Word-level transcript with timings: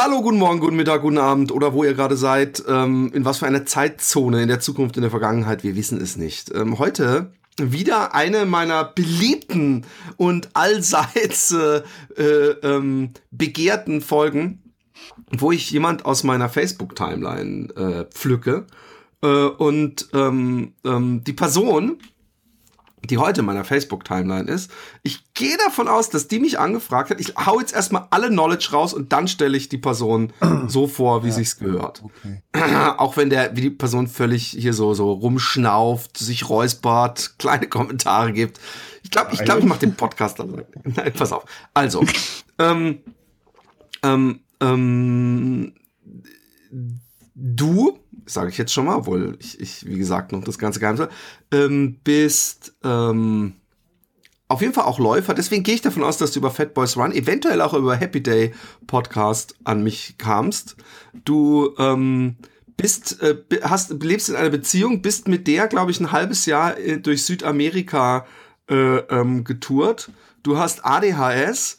Hallo, 0.00 0.22
guten 0.22 0.38
Morgen, 0.38 0.60
guten 0.60 0.76
Mittag, 0.76 1.02
guten 1.02 1.18
Abend 1.18 1.50
oder 1.50 1.72
wo 1.72 1.82
ihr 1.82 1.92
gerade 1.92 2.16
seid. 2.16 2.62
Ähm, 2.68 3.10
in 3.14 3.24
was 3.24 3.38
für 3.38 3.46
einer 3.46 3.66
Zeitzone, 3.66 4.42
in 4.42 4.46
der 4.46 4.60
Zukunft, 4.60 4.94
in 4.96 5.02
der 5.02 5.10
Vergangenheit, 5.10 5.64
wir 5.64 5.74
wissen 5.74 6.00
es 6.00 6.16
nicht. 6.16 6.54
Ähm, 6.54 6.78
heute 6.78 7.32
wieder 7.60 8.14
eine 8.14 8.44
meiner 8.44 8.84
beliebten 8.84 9.84
und 10.16 10.50
allseits 10.54 11.50
äh, 11.50 11.82
äh, 12.16 12.50
ähm, 12.62 13.10
begehrten 13.32 14.00
Folgen, 14.00 14.72
wo 15.36 15.50
ich 15.50 15.68
jemand 15.72 16.04
aus 16.04 16.22
meiner 16.22 16.48
Facebook-Timeline 16.48 17.74
äh, 17.74 18.04
pflücke. 18.04 18.66
Äh, 19.20 19.26
und 19.26 20.10
ähm, 20.14 20.74
ähm, 20.84 21.24
die 21.24 21.32
Person 21.32 21.98
die 23.10 23.18
heute 23.18 23.40
in 23.40 23.46
meiner 23.46 23.64
Facebook-Timeline 23.64 24.50
ist. 24.50 24.70
Ich 25.02 25.32
gehe 25.34 25.56
davon 25.64 25.88
aus, 25.88 26.10
dass 26.10 26.28
die 26.28 26.38
mich 26.38 26.58
angefragt 26.58 27.10
hat. 27.10 27.20
Ich 27.20 27.34
hau 27.36 27.58
jetzt 27.60 27.74
erstmal 27.74 28.06
alle 28.10 28.28
Knowledge 28.28 28.68
raus 28.72 28.94
und 28.94 29.12
dann 29.12 29.28
stelle 29.28 29.56
ich 29.56 29.68
die 29.68 29.78
Person 29.78 30.32
so 30.68 30.86
vor, 30.86 31.24
wie 31.24 31.28
ja, 31.28 31.34
sich's 31.34 31.58
gehört. 31.58 32.02
Okay. 32.02 32.42
Auch 32.98 33.16
wenn 33.16 33.30
der, 33.30 33.56
wie 33.56 33.62
die 33.62 33.70
Person 33.70 34.06
völlig 34.06 34.46
hier 34.46 34.74
so, 34.74 34.94
so 34.94 35.12
rumschnauft, 35.12 36.18
sich 36.18 36.48
räuspert, 36.48 37.38
kleine 37.38 37.68
Kommentare 37.68 38.32
gibt. 38.32 38.60
Ich 39.02 39.10
glaube, 39.10 39.30
ich 39.32 39.44
glaube, 39.44 39.60
ich 39.60 39.66
mache 39.66 39.80
den 39.80 39.94
Podcast 39.94 40.38
dann. 40.38 40.64
Nein, 40.84 41.12
pass 41.16 41.32
auf. 41.32 41.44
Also, 41.72 42.04
ähm, 42.58 42.98
ähm, 44.02 44.40
ähm, 44.60 45.72
du 47.34 47.98
sage 48.28 48.50
ich 48.50 48.58
jetzt 48.58 48.72
schon 48.72 48.86
mal, 48.86 48.96
obwohl 48.96 49.36
ich, 49.40 49.60
ich 49.60 49.86
wie 49.86 49.98
gesagt, 49.98 50.32
noch 50.32 50.44
das 50.44 50.58
ganze 50.58 50.80
Geheimnis, 50.80 51.08
ähm, 51.52 51.98
bist 52.04 52.74
ähm, 52.84 53.54
auf 54.48 54.62
jeden 54.62 54.72
Fall 54.72 54.84
auch 54.84 54.98
Läufer. 54.98 55.34
Deswegen 55.34 55.62
gehe 55.62 55.74
ich 55.74 55.82
davon 55.82 56.02
aus, 56.02 56.16
dass 56.16 56.32
du 56.32 56.40
über 56.40 56.50
Fat 56.50 56.74
Boys 56.74 56.96
Run, 56.96 57.12
eventuell 57.12 57.60
auch 57.60 57.74
über 57.74 57.94
Happy 57.94 58.22
Day 58.22 58.54
Podcast 58.86 59.54
an 59.64 59.82
mich 59.82 60.16
kamst. 60.18 60.76
Du 61.24 61.74
ähm, 61.78 62.36
bist, 62.76 63.22
äh, 63.22 63.36
hast, 63.62 64.02
lebst 64.02 64.30
in 64.30 64.36
einer 64.36 64.50
Beziehung, 64.50 65.02
bist 65.02 65.28
mit 65.28 65.46
der, 65.46 65.66
glaube 65.66 65.90
ich, 65.90 66.00
ein 66.00 66.12
halbes 66.12 66.46
Jahr 66.46 66.78
äh, 66.78 66.98
durch 66.98 67.24
Südamerika 67.24 68.26
äh, 68.70 68.98
ähm, 68.98 69.44
getourt. 69.44 70.10
Du 70.42 70.56
hast 70.56 70.84
ADHS 70.84 71.78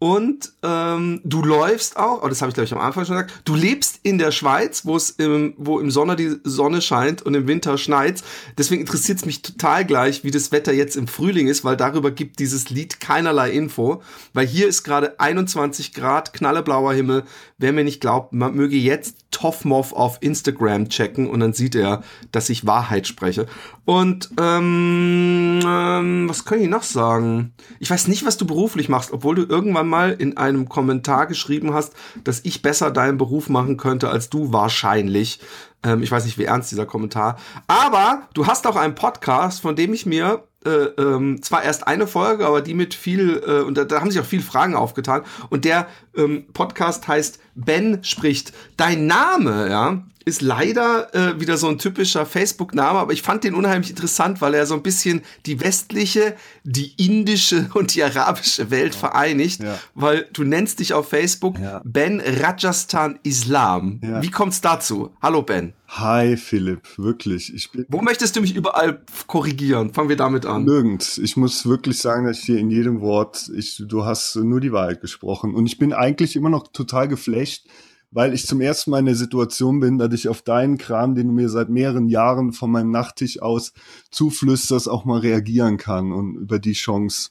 und 0.00 0.54
ähm, 0.62 1.20
du 1.24 1.42
läufst 1.42 1.98
auch, 1.98 2.22
oh, 2.22 2.28
das 2.28 2.40
habe 2.40 2.48
ich 2.48 2.54
glaube 2.54 2.64
ich 2.64 2.72
am 2.72 2.80
Anfang 2.80 3.04
schon 3.04 3.16
gesagt, 3.16 3.42
du 3.44 3.54
lebst 3.54 4.00
in 4.02 4.16
der 4.16 4.32
Schweiz, 4.32 4.86
wo 4.86 4.96
es 4.96 5.10
im, 5.10 5.52
wo 5.58 5.78
im 5.78 5.90
Sommer 5.90 6.16
die 6.16 6.36
Sonne 6.42 6.80
scheint 6.80 7.20
und 7.20 7.34
im 7.34 7.46
Winter 7.46 7.76
schneit. 7.76 8.24
Deswegen 8.56 8.80
interessiert 8.80 9.18
es 9.18 9.26
mich 9.26 9.42
total 9.42 9.84
gleich, 9.84 10.24
wie 10.24 10.30
das 10.30 10.52
Wetter 10.52 10.72
jetzt 10.72 10.96
im 10.96 11.06
Frühling 11.06 11.48
ist, 11.48 11.64
weil 11.64 11.76
darüber 11.76 12.12
gibt 12.12 12.38
dieses 12.38 12.70
Lied 12.70 12.98
keinerlei 12.98 13.50
Info. 13.50 14.00
Weil 14.32 14.46
hier 14.46 14.68
ist 14.68 14.84
gerade 14.84 15.20
21 15.20 15.92
Grad, 15.92 16.32
knalleblauer 16.32 16.94
Himmel. 16.94 17.24
Wer 17.58 17.74
mir 17.74 17.84
nicht 17.84 18.00
glaubt, 18.00 18.32
man 18.32 18.54
möge 18.54 18.76
jetzt 18.76 19.26
Toffmoff 19.30 19.92
auf 19.92 20.16
Instagram 20.22 20.88
checken 20.88 21.28
und 21.28 21.40
dann 21.40 21.52
sieht 21.52 21.74
er, 21.74 22.02
dass 22.32 22.48
ich 22.48 22.66
Wahrheit 22.66 23.06
spreche. 23.06 23.46
Und 23.84 24.30
ähm, 24.40 25.60
ähm, 25.64 26.28
was 26.28 26.44
kann 26.44 26.60
ich 26.60 26.68
noch 26.68 26.84
sagen? 26.84 27.52
Ich 27.80 27.90
weiß 27.90 28.08
nicht, 28.08 28.24
was 28.24 28.36
du 28.38 28.46
beruflich 28.46 28.88
machst, 28.88 29.12
obwohl 29.12 29.34
du 29.34 29.42
irgendwann 29.42 29.89
mal 29.90 30.12
in 30.12 30.36
einem 30.36 30.68
Kommentar 30.68 31.26
geschrieben 31.26 31.74
hast, 31.74 31.92
dass 32.24 32.40
ich 32.44 32.62
besser 32.62 32.90
deinen 32.90 33.18
Beruf 33.18 33.48
machen 33.48 33.76
könnte 33.76 34.08
als 34.08 34.30
du 34.30 34.52
wahrscheinlich. 34.52 35.40
Ähm, 35.82 36.02
ich 36.02 36.10
weiß 36.10 36.24
nicht, 36.24 36.38
wie 36.38 36.44
ernst 36.44 36.70
dieser 36.70 36.86
Kommentar. 36.86 37.36
Aber 37.66 38.22
du 38.34 38.46
hast 38.46 38.66
auch 38.66 38.76
einen 38.76 38.94
Podcast, 38.94 39.60
von 39.60 39.76
dem 39.76 39.92
ich 39.92 40.06
mir 40.06 40.44
äh, 40.64 40.70
ähm, 40.70 41.42
zwar 41.42 41.62
erst 41.62 41.86
eine 41.86 42.06
Folge, 42.06 42.46
aber 42.46 42.60
die 42.60 42.74
mit 42.74 42.92
viel, 42.92 43.42
äh, 43.46 43.60
und 43.62 43.78
da, 43.78 43.84
da 43.84 44.00
haben 44.00 44.10
sich 44.10 44.20
auch 44.20 44.26
viele 44.26 44.42
Fragen 44.42 44.74
aufgetan. 44.74 45.22
Und 45.48 45.64
der 45.64 45.86
ähm, 46.16 46.46
Podcast 46.52 47.08
heißt 47.08 47.40
Ben 47.54 48.02
spricht. 48.02 48.52
Dein 48.76 49.06
Name, 49.06 49.68
ja, 49.68 50.04
ist 50.24 50.42
leider 50.42 51.14
äh, 51.14 51.40
wieder 51.40 51.56
so 51.56 51.68
ein 51.68 51.78
typischer 51.78 52.26
Facebook-Name, 52.26 52.98
aber 52.98 53.12
ich 53.12 53.22
fand 53.22 53.44
den 53.44 53.54
unheimlich 53.54 53.90
interessant, 53.90 54.40
weil 54.40 54.54
er 54.54 54.66
so 54.66 54.74
ein 54.74 54.82
bisschen 54.82 55.22
die 55.46 55.60
westliche, 55.60 56.36
die 56.62 56.92
indische 56.96 57.68
und 57.74 57.94
die 57.94 58.02
arabische 58.02 58.70
Welt 58.70 58.94
ja. 58.94 59.00
vereinigt, 59.00 59.62
ja. 59.62 59.78
weil 59.94 60.28
du 60.32 60.44
nennst 60.44 60.80
dich 60.80 60.92
auf 60.92 61.08
Facebook 61.08 61.58
ja. 61.58 61.80
Ben 61.84 62.20
Rajasthan 62.20 63.18
Islam. 63.22 64.00
Wie 64.20 64.30
kommt's 64.30 64.60
dazu? 64.60 65.10
Hallo 65.22 65.42
Ben. 65.42 65.72
Hi 65.92 66.36
Philipp, 66.36 66.98
wirklich. 66.98 67.52
Ich 67.52 67.72
bin 67.72 67.84
Wo 67.88 68.00
möchtest 68.00 68.36
du 68.36 68.40
mich 68.40 68.54
überall 68.54 69.02
korrigieren? 69.26 69.92
Fangen 69.92 70.08
wir 70.08 70.16
damit 70.16 70.46
an. 70.46 70.64
Nirgends. 70.64 71.18
Ich 71.18 71.36
muss 71.36 71.66
wirklich 71.66 71.98
sagen, 71.98 72.26
dass 72.26 72.38
ich 72.38 72.44
hier 72.44 72.58
in 72.58 72.70
jedem 72.70 73.00
Wort, 73.00 73.50
ich, 73.56 73.82
du 73.84 74.04
hast 74.04 74.36
nur 74.36 74.60
die 74.60 74.70
Wahrheit 74.70 75.00
gesprochen. 75.00 75.52
Und 75.52 75.66
ich 75.66 75.78
bin 75.78 75.92
eigentlich 76.00 76.34
immer 76.34 76.48
noch 76.48 76.68
total 76.72 77.08
geflecht, 77.08 77.68
weil 78.10 78.34
ich 78.34 78.46
zum 78.46 78.60
ersten 78.60 78.90
Mal 78.90 79.00
in 79.00 79.06
der 79.06 79.14
Situation 79.14 79.78
bin, 79.78 79.98
dass 79.98 80.12
ich 80.14 80.28
auf 80.28 80.42
deinen 80.42 80.78
Kram, 80.78 81.14
den 81.14 81.28
du 81.28 81.32
mir 81.32 81.48
seit 81.48 81.68
mehreren 81.68 82.08
Jahren 82.08 82.52
von 82.52 82.70
meinem 82.70 82.90
Nachttisch 82.90 83.40
aus 83.40 83.72
zuflüsterst, 84.10 84.88
auch 84.88 85.04
mal 85.04 85.20
reagieren 85.20 85.76
kann. 85.76 86.12
Und 86.12 86.36
über 86.36 86.58
die 86.58 86.72
Chance 86.72 87.30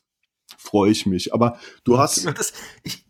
freue 0.57 0.91
ich 0.91 1.05
mich. 1.05 1.33
Aber 1.33 1.59
du 1.83 1.97
hast. 1.97 2.25
Das, 2.25 2.53
ich, 2.83 3.05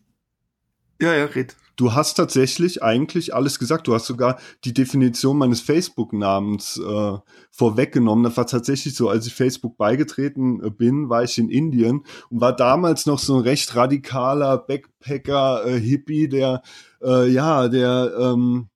ja, 1.00 1.14
ja, 1.14 1.26
red. 1.26 1.56
Du 1.80 1.94
hast 1.94 2.16
tatsächlich 2.16 2.84
eigentlich 2.84 3.34
alles 3.34 3.58
gesagt. 3.58 3.88
Du 3.88 3.94
hast 3.94 4.06
sogar 4.06 4.38
die 4.66 4.74
Definition 4.74 5.38
meines 5.38 5.62
Facebook-Namens 5.62 6.78
äh, 6.78 7.18
vorweggenommen. 7.52 8.26
Das 8.26 8.36
war 8.36 8.48
tatsächlich 8.48 8.96
so, 8.96 9.08
als 9.08 9.28
ich 9.28 9.34
Facebook 9.34 9.78
beigetreten 9.78 10.62
äh, 10.62 10.72
bin, 10.72 11.08
war 11.08 11.24
ich 11.24 11.38
in 11.38 11.48
Indien 11.48 12.04
und 12.30 12.42
war 12.42 12.54
damals 12.54 13.06
noch 13.06 13.18
so 13.18 13.38
ein 13.38 13.44
recht 13.44 13.78
radikaler 13.78 14.58
Backpacker, 14.58 15.66
äh, 15.68 15.80
Hippie, 15.80 16.28
der 16.28 16.64
äh, 17.02 17.30
ja, 17.30 17.70
der 17.70 18.14
ähm, 18.20 18.68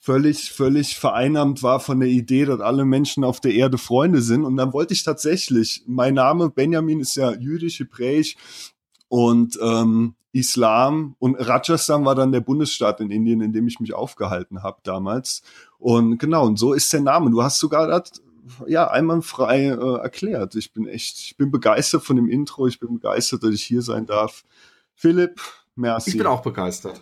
völlig, 0.00 0.50
völlig 0.50 0.98
vereinnahmt 0.98 1.62
war 1.62 1.78
von 1.78 2.00
der 2.00 2.08
Idee, 2.08 2.44
dass 2.44 2.58
alle 2.58 2.84
Menschen 2.84 3.22
auf 3.22 3.38
der 3.38 3.54
Erde 3.54 3.78
Freunde 3.78 4.20
sind. 4.20 4.44
Und 4.44 4.56
dann 4.56 4.72
wollte 4.72 4.94
ich 4.94 5.04
tatsächlich, 5.04 5.84
mein 5.86 6.14
Name 6.14 6.50
Benjamin 6.50 6.98
ist 6.98 7.14
ja 7.14 7.30
jüdisch, 7.34 7.78
hebräisch 7.78 8.34
und 9.06 9.56
ähm, 9.62 10.16
Islam 10.32 11.16
und 11.18 11.36
Rajasthan 11.36 12.04
war 12.04 12.14
dann 12.14 12.32
der 12.32 12.40
Bundesstaat 12.40 13.00
in 13.00 13.10
Indien, 13.10 13.40
in 13.40 13.52
dem 13.52 13.66
ich 13.66 13.80
mich 13.80 13.94
aufgehalten 13.94 14.62
habe 14.62 14.78
damals. 14.82 15.42
Und 15.78 16.18
genau, 16.18 16.46
und 16.46 16.58
so 16.58 16.74
ist 16.74 16.92
der 16.92 17.00
Name. 17.00 17.30
Du 17.30 17.42
hast 17.42 17.58
sogar 17.58 17.86
das 17.86 18.12
ja 18.66 18.90
einwandfrei 18.90 19.66
äh, 19.66 19.98
erklärt. 20.00 20.54
Ich 20.54 20.72
bin 20.72 20.86
echt, 20.86 21.18
ich 21.20 21.36
bin 21.36 21.50
begeistert 21.50 22.02
von 22.04 22.16
dem 22.16 22.28
Intro. 22.28 22.66
Ich 22.66 22.80
bin 22.80 22.94
begeistert, 22.94 23.42
dass 23.42 23.50
ich 23.50 23.64
hier 23.64 23.82
sein 23.82 24.06
darf. 24.06 24.44
Philipp, 24.94 25.40
merci. 25.76 26.10
Ich 26.10 26.18
bin 26.18 26.26
auch 26.26 26.42
begeistert. 26.42 27.00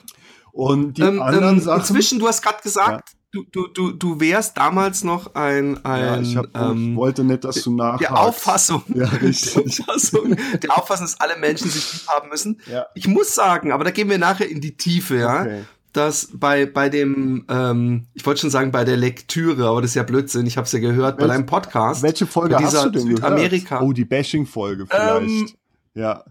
Und 0.52 0.98
die 0.98 1.02
ähm, 1.02 1.20
anderen 1.20 1.56
ähm, 1.56 1.60
Sachen. 1.60 1.80
Inzwischen, 1.80 2.18
du 2.18 2.28
hast 2.28 2.42
gerade 2.42 2.62
gesagt, 2.62 3.15
du, 3.44 3.66
du, 3.68 3.92
du, 3.92 4.20
wärst 4.20 4.56
damals 4.56 5.04
noch 5.04 5.34
ein, 5.34 5.84
ein 5.84 6.00
ja, 6.00 6.20
ich, 6.20 6.36
hab, 6.36 6.56
ähm, 6.56 6.90
ich 6.90 6.96
wollte 6.96 7.24
nicht, 7.24 7.44
dass 7.44 7.62
du 7.62 7.74
nachhakst. 7.74 8.02
Der 8.02 8.18
Auffassung, 8.18 8.82
ja, 8.94 9.06
richtig. 9.06 9.76
Der 9.76 9.88
Auffassung, 9.88 10.36
der 10.62 10.78
Auffassung, 10.78 11.06
dass 11.06 11.20
alle 11.20 11.36
Menschen 11.38 11.70
sich 11.70 11.92
lieb 11.92 12.08
haben 12.08 12.28
müssen. 12.28 12.60
Ja. 12.70 12.86
Ich 12.94 13.08
muss 13.08 13.34
sagen, 13.34 13.72
aber 13.72 13.84
da 13.84 13.90
gehen 13.90 14.08
wir 14.08 14.18
nachher 14.18 14.48
in 14.48 14.60
die 14.60 14.76
Tiefe, 14.76 15.16
ja. 15.16 15.42
Okay. 15.42 15.64
Dass 15.92 16.28
bei, 16.32 16.66
bei 16.66 16.90
dem, 16.90 17.46
ähm, 17.48 18.06
ich 18.12 18.26
wollte 18.26 18.42
schon 18.42 18.50
sagen, 18.50 18.70
bei 18.70 18.84
der 18.84 18.98
Lektüre, 18.98 19.68
aber 19.68 19.80
das 19.80 19.92
ist 19.92 19.94
ja 19.94 20.02
Blödsinn, 20.02 20.46
ich 20.46 20.58
habe 20.58 20.66
es 20.66 20.72
ja 20.72 20.78
gehört, 20.78 21.16
Welch, 21.16 21.26
bei 21.26 21.34
deinem 21.34 21.46
Podcast. 21.46 22.02
Welche 22.02 22.26
Folge 22.26 22.58
hast 22.58 22.84
du 22.84 22.90
denn 22.90 23.02
Südamerika. 23.02 23.76
gehört? 23.76 23.88
Oh, 23.88 23.92
die 23.92 24.04
Bashing-Folge 24.04 24.86
vielleicht. 24.86 25.22
Ähm, 25.22 25.48
ja. 25.94 26.22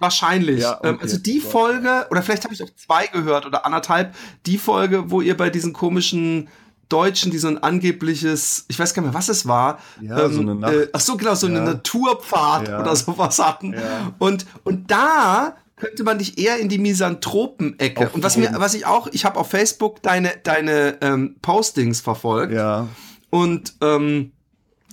Wahrscheinlich. 0.00 0.60
Ja, 0.60 0.80
ähm, 0.82 0.94
okay. 0.94 1.02
Also 1.02 1.18
die 1.18 1.40
Folge, 1.40 2.06
oder 2.10 2.22
vielleicht 2.22 2.44
habe 2.44 2.54
ich 2.54 2.62
auch 2.62 2.70
zwei 2.74 3.06
gehört 3.06 3.46
oder 3.46 3.64
anderthalb, 3.64 4.14
die 4.46 4.58
Folge, 4.58 5.10
wo 5.10 5.20
ihr 5.20 5.36
bei 5.36 5.50
diesen 5.50 5.72
komischen 5.72 6.48
Deutschen, 6.88 7.30
die 7.30 7.38
so 7.38 7.48
ein 7.48 7.62
angebliches, 7.62 8.64
ich 8.68 8.78
weiß 8.78 8.94
gar 8.94 9.02
nicht 9.02 9.12
mehr, 9.12 9.18
was 9.18 9.28
es 9.28 9.46
war. 9.46 9.78
Ja, 10.00 10.24
ähm, 10.24 10.32
so 10.32 10.40
eine 10.40 10.54
Nacht. 10.56 10.72
Äh, 10.72 10.88
ach 10.92 11.00
so, 11.00 11.16
genau, 11.16 11.34
so 11.34 11.46
ja. 11.46 11.54
eine 11.54 11.64
Naturpfad 11.64 12.68
ja. 12.68 12.80
oder 12.80 12.96
sowas 12.96 13.38
hatten. 13.38 13.74
Ja. 13.74 14.12
Und, 14.18 14.46
und 14.64 14.90
da 14.90 15.56
könnte 15.76 16.02
man 16.02 16.18
dich 16.18 16.38
eher 16.38 16.58
in 16.58 16.68
die 16.68 16.78
Misanthropen-Ecke. 16.78 18.10
Und 18.10 18.22
was 18.22 18.36
mir, 18.36 18.52
was 18.56 18.74
ich 18.74 18.86
auch, 18.86 19.06
ich 19.12 19.24
habe 19.24 19.38
auf 19.38 19.50
Facebook 19.50 20.02
deine, 20.02 20.32
deine 20.42 20.98
ähm, 21.00 21.36
Postings 21.40 22.00
verfolgt. 22.00 22.52
Ja. 22.52 22.88
Und 23.30 23.74
ähm, 23.80 24.32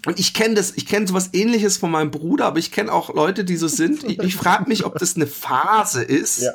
und 0.06 0.20
ich 0.20 0.34
kenne 0.34 0.56
das, 0.56 0.74
ich 0.76 0.86
kenne 0.86 1.08
sowas 1.08 1.32
ähnliches 1.34 1.78
von 1.78 1.92
meinem 1.92 2.12
Bruder, 2.12 2.46
aber 2.46 2.60
ich 2.60 2.72
kenne 2.72 2.94
auch 2.94 3.14
Leute, 3.14 3.44
die 3.44 3.58
so 3.58 3.68
sind. 3.68 4.04
Ich, 4.04 4.20
ich 4.20 4.36
frage 4.36 4.70
mich, 4.70 4.86
ob 4.86 4.98
das 5.00 5.16
eine 5.16 5.28
Phase 5.28 6.04
ist. 6.04 6.44
Ja. 6.44 6.52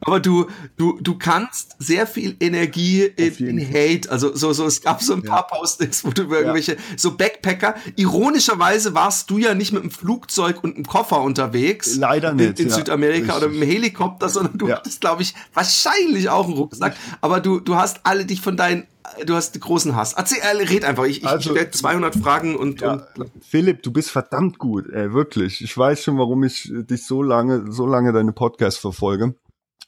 Aber 0.00 0.20
du, 0.20 0.46
du, 0.76 0.98
du 1.00 1.18
kannst 1.18 1.76
sehr 1.78 2.06
viel 2.06 2.36
Energie 2.40 3.02
in, 3.02 3.34
in 3.58 3.68
Hate. 3.68 4.10
Also 4.10 4.34
so, 4.34 4.52
so, 4.52 4.64
es 4.64 4.80
gab 4.80 5.02
so 5.02 5.12
ein 5.12 5.22
paar 5.22 5.46
ja. 5.50 5.56
Postings, 5.58 6.04
wo 6.04 6.10
du 6.10 6.22
über 6.22 6.38
irgendwelche, 6.38 6.74
ja. 6.74 6.78
so 6.96 7.16
Backpacker. 7.16 7.74
Ironischerweise 7.96 8.94
warst 8.94 9.28
du 9.28 9.38
ja 9.38 9.54
nicht 9.54 9.72
mit 9.72 9.82
dem 9.82 9.90
Flugzeug 9.90 10.62
und 10.62 10.76
einem 10.76 10.86
Koffer 10.86 11.20
unterwegs. 11.20 11.96
Leider 11.96 12.32
nicht. 12.32 12.60
In, 12.60 12.66
in 12.66 12.72
Südamerika 12.72 13.34
Richtig. 13.34 13.36
oder 13.36 13.48
mit 13.48 13.60
dem 13.60 13.68
Helikopter, 13.68 14.28
sondern 14.28 14.56
du 14.56 14.70
hattest, 14.70 15.00
glaube 15.00 15.22
ich, 15.22 15.34
wahrscheinlich 15.52 16.28
auch 16.28 16.46
einen 16.46 16.54
Rucksack. 16.54 16.96
Aber 17.20 17.40
du, 17.40 17.60
du 17.60 17.74
hast 17.74 18.00
alle 18.04 18.24
dich 18.24 18.40
von 18.40 18.56
deinen 18.56 18.86
du 19.24 19.34
hast 19.34 19.58
großen 19.60 19.94
Hass. 19.94 20.14
Erzähl, 20.14 20.38
äh, 20.38 20.64
red 20.64 20.84
einfach. 20.84 21.04
Ich, 21.04 21.18
ich 21.22 21.26
also, 21.26 21.50
stelle 21.50 21.70
200 21.70 22.16
Fragen 22.16 22.56
und, 22.56 22.80
ja, 22.80 23.06
und, 23.16 23.30
Philipp, 23.40 23.82
du 23.82 23.92
bist 23.92 24.10
verdammt 24.10 24.58
gut, 24.58 24.88
ey, 24.90 25.12
wirklich. 25.12 25.62
Ich 25.62 25.76
weiß 25.76 26.02
schon, 26.02 26.18
warum 26.18 26.44
ich 26.44 26.70
dich 26.72 27.06
so 27.06 27.22
lange, 27.22 27.70
so 27.70 27.86
lange 27.86 28.12
deine 28.12 28.32
Podcasts 28.32 28.80
verfolge. 28.80 29.34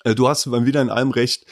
Äh, 0.04 0.14
du 0.14 0.28
hast 0.28 0.46
mal 0.46 0.66
wieder 0.66 0.82
in 0.82 0.90
allem 0.90 1.10
recht. 1.10 1.46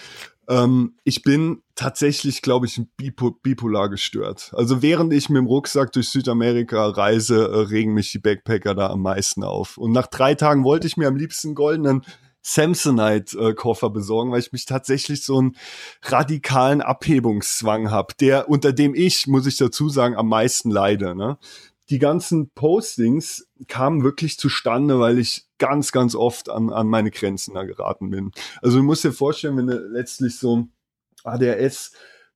Ähm, 0.49 0.97
ich 1.05 1.23
bin 1.23 1.63
tatsächlich, 1.75 2.43
glaube 2.43 2.67
ich, 2.67 2.81
bipolar 2.97 3.89
gestört. 3.89 4.53
Also 4.55 4.83
während 4.83 5.13
ich 5.13 5.29
mit 5.29 5.39
dem 5.39 5.47
Rucksack 5.47 5.93
durch 5.93 6.11
Südamerika 6.11 6.87
reise, 6.87 7.49
äh, 7.49 7.59
regen 7.61 7.95
mich 7.95 8.13
die 8.13 8.19
Backpacker 8.19 8.75
da 8.75 8.91
am 8.91 9.03
meisten 9.03 9.43
auf. 9.43 9.79
Und 9.79 9.93
nach 9.93 10.07
drei 10.07 10.35
Tagen 10.35 10.65
wollte 10.65 10.87
ich 10.87 10.97
mir 10.97 11.09
am 11.09 11.17
liebsten 11.17 11.55
goldenen 11.55 12.05
Samsonite-Koffer 12.45 13.91
besorgen, 13.91 14.31
weil 14.31 14.41
ich 14.41 14.53
mich 14.53 14.67
tatsächlich 14.67 15.25
so 15.25 15.39
einen 15.39 15.57
radikalen 16.03 16.83
Abhebungszwang 16.83 17.91
habe, 17.91 18.15
der 18.21 18.49
unter 18.49 18.73
dem 18.73 18.95
ich, 18.95 19.27
muss 19.27 19.47
ich 19.47 19.57
dazu 19.57 19.89
sagen, 19.89 20.15
am 20.15 20.29
meisten 20.29 20.71
leide. 20.71 21.15
Ne? 21.15 21.39
Die 21.89 21.99
ganzen 21.99 22.51
Postings 22.51 23.49
kamen 23.67 24.05
wirklich 24.05 24.39
zustande, 24.39 25.01
weil 25.01 25.19
ich 25.19 25.47
ganz, 25.59 25.91
ganz 25.91 26.15
oft 26.15 26.51
an, 26.51 26.71
an 26.71 26.87
meine 26.87 27.11
Grenzen 27.11 27.55
da 27.55 27.65
geraten 27.65 28.11
bin. 28.11 28.31
Also 28.61 28.77
du 28.77 28.85
musst 28.85 29.05
dir 29.05 29.13
vorstellen, 29.13 29.57
wenn 29.57 29.67
du 29.67 29.79
letztlich 29.79 30.39
so 30.39 30.69
ADHS 31.25 31.93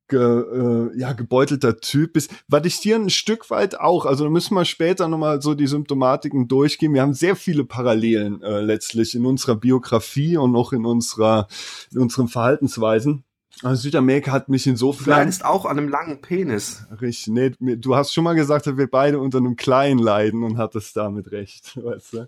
ge, 0.09 0.19
äh, 0.19 0.99
ja, 0.99 1.13
gebeutelter 1.13 1.77
Typ 1.77 2.13
bist. 2.13 2.31
Was 2.47 2.65
ich 2.65 2.79
dir 2.79 2.95
ein 2.95 3.09
Stück 3.09 3.49
weit 3.49 3.79
auch, 3.79 4.05
also 4.05 4.25
da 4.25 4.29
müssen 4.29 4.55
wir 4.55 4.65
später 4.65 5.07
nochmal 5.07 5.41
so 5.41 5.53
die 5.53 5.67
Symptomatiken 5.67 6.47
durchgehen. 6.47 6.93
Wir 6.93 7.01
haben 7.01 7.13
sehr 7.13 7.35
viele 7.35 7.63
Parallelen 7.63 8.41
äh, 8.41 8.61
letztlich 8.61 9.15
in 9.15 9.25
unserer 9.25 9.55
Biografie 9.55 10.37
und 10.37 10.55
auch 10.55 10.73
in 10.73 10.85
unserer, 10.85 11.47
in 11.91 11.99
unseren 11.99 12.27
Verhaltensweisen. 12.27 13.23
Also 13.61 13.83
Südamerika 13.83 14.31
hat 14.31 14.47
mich 14.47 14.67
insofern. 14.67 15.05
Du 15.05 15.09
leidest 15.11 15.43
auch 15.43 15.65
an 15.65 15.77
einem 15.77 15.89
langen 15.89 16.21
Penis. 16.21 16.85
Richtig, 17.01 17.27
nee, 17.27 17.75
du 17.75 17.95
hast 17.95 18.13
schon 18.13 18.23
mal 18.23 18.35
gesagt, 18.35 18.67
dass 18.67 18.77
wir 18.77 18.89
beide 18.89 19.19
unter 19.19 19.39
einem 19.39 19.55
kleinen 19.55 19.99
leiden 19.99 20.43
und 20.43 20.57
hattest 20.57 20.95
damit 20.95 21.31
recht, 21.31 21.75
weißt 21.83 22.13
du? 22.13 22.27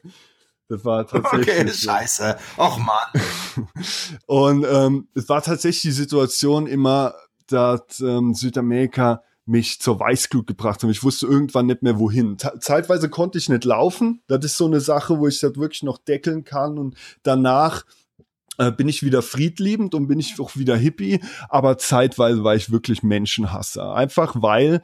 Das 0.68 0.86
war 0.86 1.06
tatsächlich. 1.06 1.50
Okay, 1.50 1.68
scheiße. 1.68 2.38
Och 2.58 2.78
man. 2.78 3.68
und 4.26 4.66
ähm, 4.70 5.10
es 5.14 5.28
war 5.28 5.42
tatsächlich 5.42 5.82
die 5.82 5.92
Situation 5.92 6.66
immer, 6.66 7.14
dass 7.52 8.00
ähm, 8.00 8.34
Südamerika 8.34 9.24
mich 9.46 9.80
zur 9.80 10.00
Weißglut 10.00 10.48
gebracht 10.48 10.84
hat. 10.84 10.90
Ich 10.90 11.04
wusste 11.04 11.28
irgendwann 11.28 11.66
nicht 11.66 11.82
mehr 11.82 12.00
wohin. 12.00 12.38
T 12.38 12.48
zeitweise 12.60 13.10
konnte 13.10 13.38
ich 13.38 13.50
nicht 13.50 13.66
laufen. 13.66 14.22
Das 14.28 14.46
ist 14.46 14.58
so 14.58 14.66
eine 14.66 14.80
Sache, 14.80 15.20
wo 15.20 15.28
ich 15.28 15.40
das 15.40 15.56
wirklich 15.56 15.84
noch 15.84 15.98
deckeln 15.98 16.44
kann. 16.44 16.78
Und 16.78 16.96
danach 17.24 17.86
äh, 18.58 18.72
bin 18.72 18.88
ich 18.88 19.04
wieder 19.04 19.22
friedliebend 19.22 19.96
und 19.96 20.08
bin 20.08 20.20
ich 20.20 20.40
auch 20.40 20.56
wieder 20.56 20.78
Hippie. 20.78 21.20
Aber 21.50 21.78
zeitweise 21.78 22.44
war 22.44 22.56
ich 22.56 22.72
wirklich 22.72 23.04
Menschenhasser. 23.04 23.96
Einfach 23.96 24.36
weil 24.42 24.82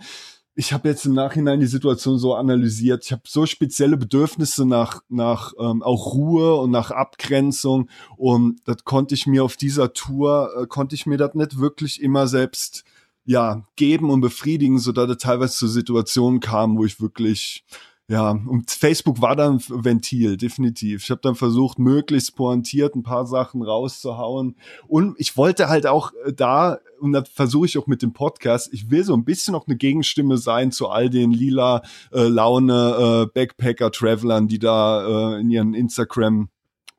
ich 0.59 0.73
habe 0.73 0.89
jetzt 0.89 1.05
im 1.05 1.13
Nachhinein 1.13 1.59
die 1.59 1.67
Situation 1.67 2.17
so 2.17 2.33
analysiert. 2.33 3.05
Ich 3.05 3.11
habe 3.11 3.21
so 3.27 3.45
spezielle 3.45 3.95
Bedürfnisse 3.95 4.65
nach, 4.65 5.03
nach 5.07 5.53
ähm, 5.59 5.83
auch 5.83 6.15
Ruhe 6.15 6.55
und 6.55 6.71
nach 6.71 6.89
Abgrenzung. 6.89 7.89
Und 8.15 8.59
das 8.65 8.83
konnte 8.83 9.13
ich 9.13 9.27
mir 9.27 9.43
auf 9.43 9.55
dieser 9.55 9.93
Tour, 9.93 10.49
äh, 10.57 10.65
konnte 10.65 10.95
ich 10.95 11.05
mir 11.05 11.17
das 11.17 11.35
nicht 11.35 11.59
wirklich 11.59 12.01
immer 12.01 12.25
selbst 12.25 12.85
ja, 13.23 13.67
geben 13.75 14.09
und 14.09 14.21
befriedigen, 14.21 14.79
so 14.79 14.91
dass 14.91 15.11
es 15.11 15.17
teilweise 15.17 15.53
zu 15.53 15.67
Situationen 15.67 16.39
kam, 16.39 16.75
wo 16.75 16.85
ich 16.85 16.99
wirklich 16.99 17.63
ja, 18.09 18.31
und 18.31 18.71
Facebook 18.71 19.21
war 19.21 19.35
dann 19.35 19.59
Ventil, 19.67 20.37
definitiv. 20.37 21.03
Ich 21.03 21.11
habe 21.11 21.19
dann 21.21 21.35
versucht, 21.35 21.77
möglichst 21.77 22.37
pointiert 22.37 22.95
ein 22.95 23.03
paar 23.03 23.25
Sachen 23.25 23.61
rauszuhauen. 23.61 24.55
Und 24.87 25.15
ich 25.19 25.35
wollte 25.35 25.67
halt 25.67 25.87
auch 25.87 26.13
äh, 26.25 26.31
da, 26.31 26.79
und 27.01 27.11
das 27.11 27.27
versuche 27.27 27.65
ich 27.65 27.77
auch 27.77 27.85
mit 27.85 28.01
dem 28.01 28.13
Podcast, 28.13 28.71
ich 28.71 28.89
will 28.89 29.03
so 29.03 29.13
ein 29.13 29.25
bisschen 29.25 29.51
noch 29.51 29.67
eine 29.67 29.75
Gegenstimme 29.75 30.37
sein 30.37 30.71
zu 30.71 30.87
all 30.87 31.09
den 31.09 31.31
lila 31.31 31.81
äh, 32.13 32.29
Laune 32.29 33.25
äh, 33.27 33.33
Backpacker-Travelern, 33.33 34.47
die 34.47 34.59
da 34.59 35.33
äh, 35.35 35.41
in 35.41 35.49
ihren 35.49 35.73
Instagram 35.73 36.47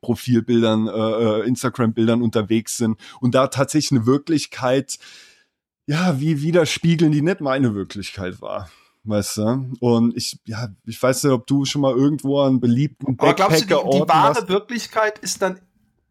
Profilbildern, 0.01 0.87
äh, 0.87 0.91
äh, 0.91 1.47
Instagram-Bildern 1.47 2.21
unterwegs 2.21 2.77
sind 2.77 2.99
und 3.19 3.33
da 3.33 3.47
tatsächlich 3.47 3.97
eine 3.97 4.05
Wirklichkeit, 4.05 4.99
ja, 5.87 6.19
wie 6.19 6.43
widerspiegeln, 6.43 7.11
die 7.11 7.23
nicht 7.23 7.41
meine 7.41 7.73
Wirklichkeit 7.73 8.43
war 8.43 8.69
weißt 9.09 9.37
du? 9.37 9.73
Und 9.79 10.15
ich, 10.15 10.39
ja, 10.45 10.69
ich 10.85 11.01
weiß 11.01 11.23
nicht, 11.23 11.33
ob 11.33 11.47
du 11.47 11.65
schon 11.65 11.81
mal 11.81 11.95
irgendwo 11.95 12.41
einen 12.41 12.59
beliebten 12.59 13.17
Backpacker 13.17 13.45
Aber 13.45 13.65
glaubst 13.65 13.85
du, 13.85 13.91
die, 13.91 14.03
die 14.03 14.09
wahre 14.09 14.35
hast? 14.35 14.49
Wirklichkeit 14.49 15.19
ist 15.19 15.41
dann 15.41 15.59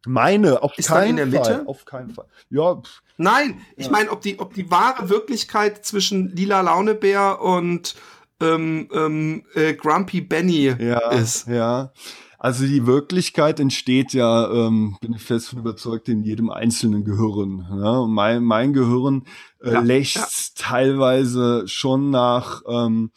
meine, 0.07 0.63
auf 0.63 0.77
ist 0.79 0.89
keinen 0.89 1.19
in 1.19 1.31
der 1.31 1.43
Fall. 1.43 1.57
Mitte? 1.57 1.69
Auf 1.69 1.85
keinen 1.85 2.11
Fall. 2.11 2.27
Ja. 2.51 2.81
Nein, 3.17 3.61
ich 3.77 3.87
ja. 3.87 3.93
meine, 3.93 4.11
ob 4.11 4.23
die, 4.23 4.39
ob 4.39 4.55
die 4.55 4.71
wahre 4.71 5.09
Wirklichkeit 5.09 5.85
zwischen 5.85 6.35
Lila 6.35 6.61
Launebär 6.61 7.41
und 7.41 7.95
ähm, 8.41 8.89
ähm, 8.93 9.45
äh, 9.55 9.75
Grumpy 9.75 10.21
Benny 10.21 10.75
ja, 10.79 11.11
ist. 11.11 11.49
Ja. 11.49 11.93
Also 12.39 12.65
die 12.67 12.87
Wirklichkeit 12.87 13.59
entsteht 13.59 14.13
ja, 14.13 14.49
ähm, 14.49 14.97
bin 15.01 15.13
ich 15.13 15.23
fest 15.23 15.49
von 15.49 15.59
überzeugt, 15.59 16.09
in 16.09 16.23
jedem 16.23 16.51
einzelnen 16.51 17.05
Gehirn. 17.05 17.67
Ja? 17.83 18.07
Mein, 18.07 18.45
mein 18.45 18.73
Gehirn 18.73 19.25
äh, 19.63 19.73
ja, 19.73 19.81
lächzt 19.81 20.61
ja. 20.61 20.67
teilweise 20.69 21.67
schon 21.67 22.11
nach, 22.11 22.63
ähm, 22.69 23.11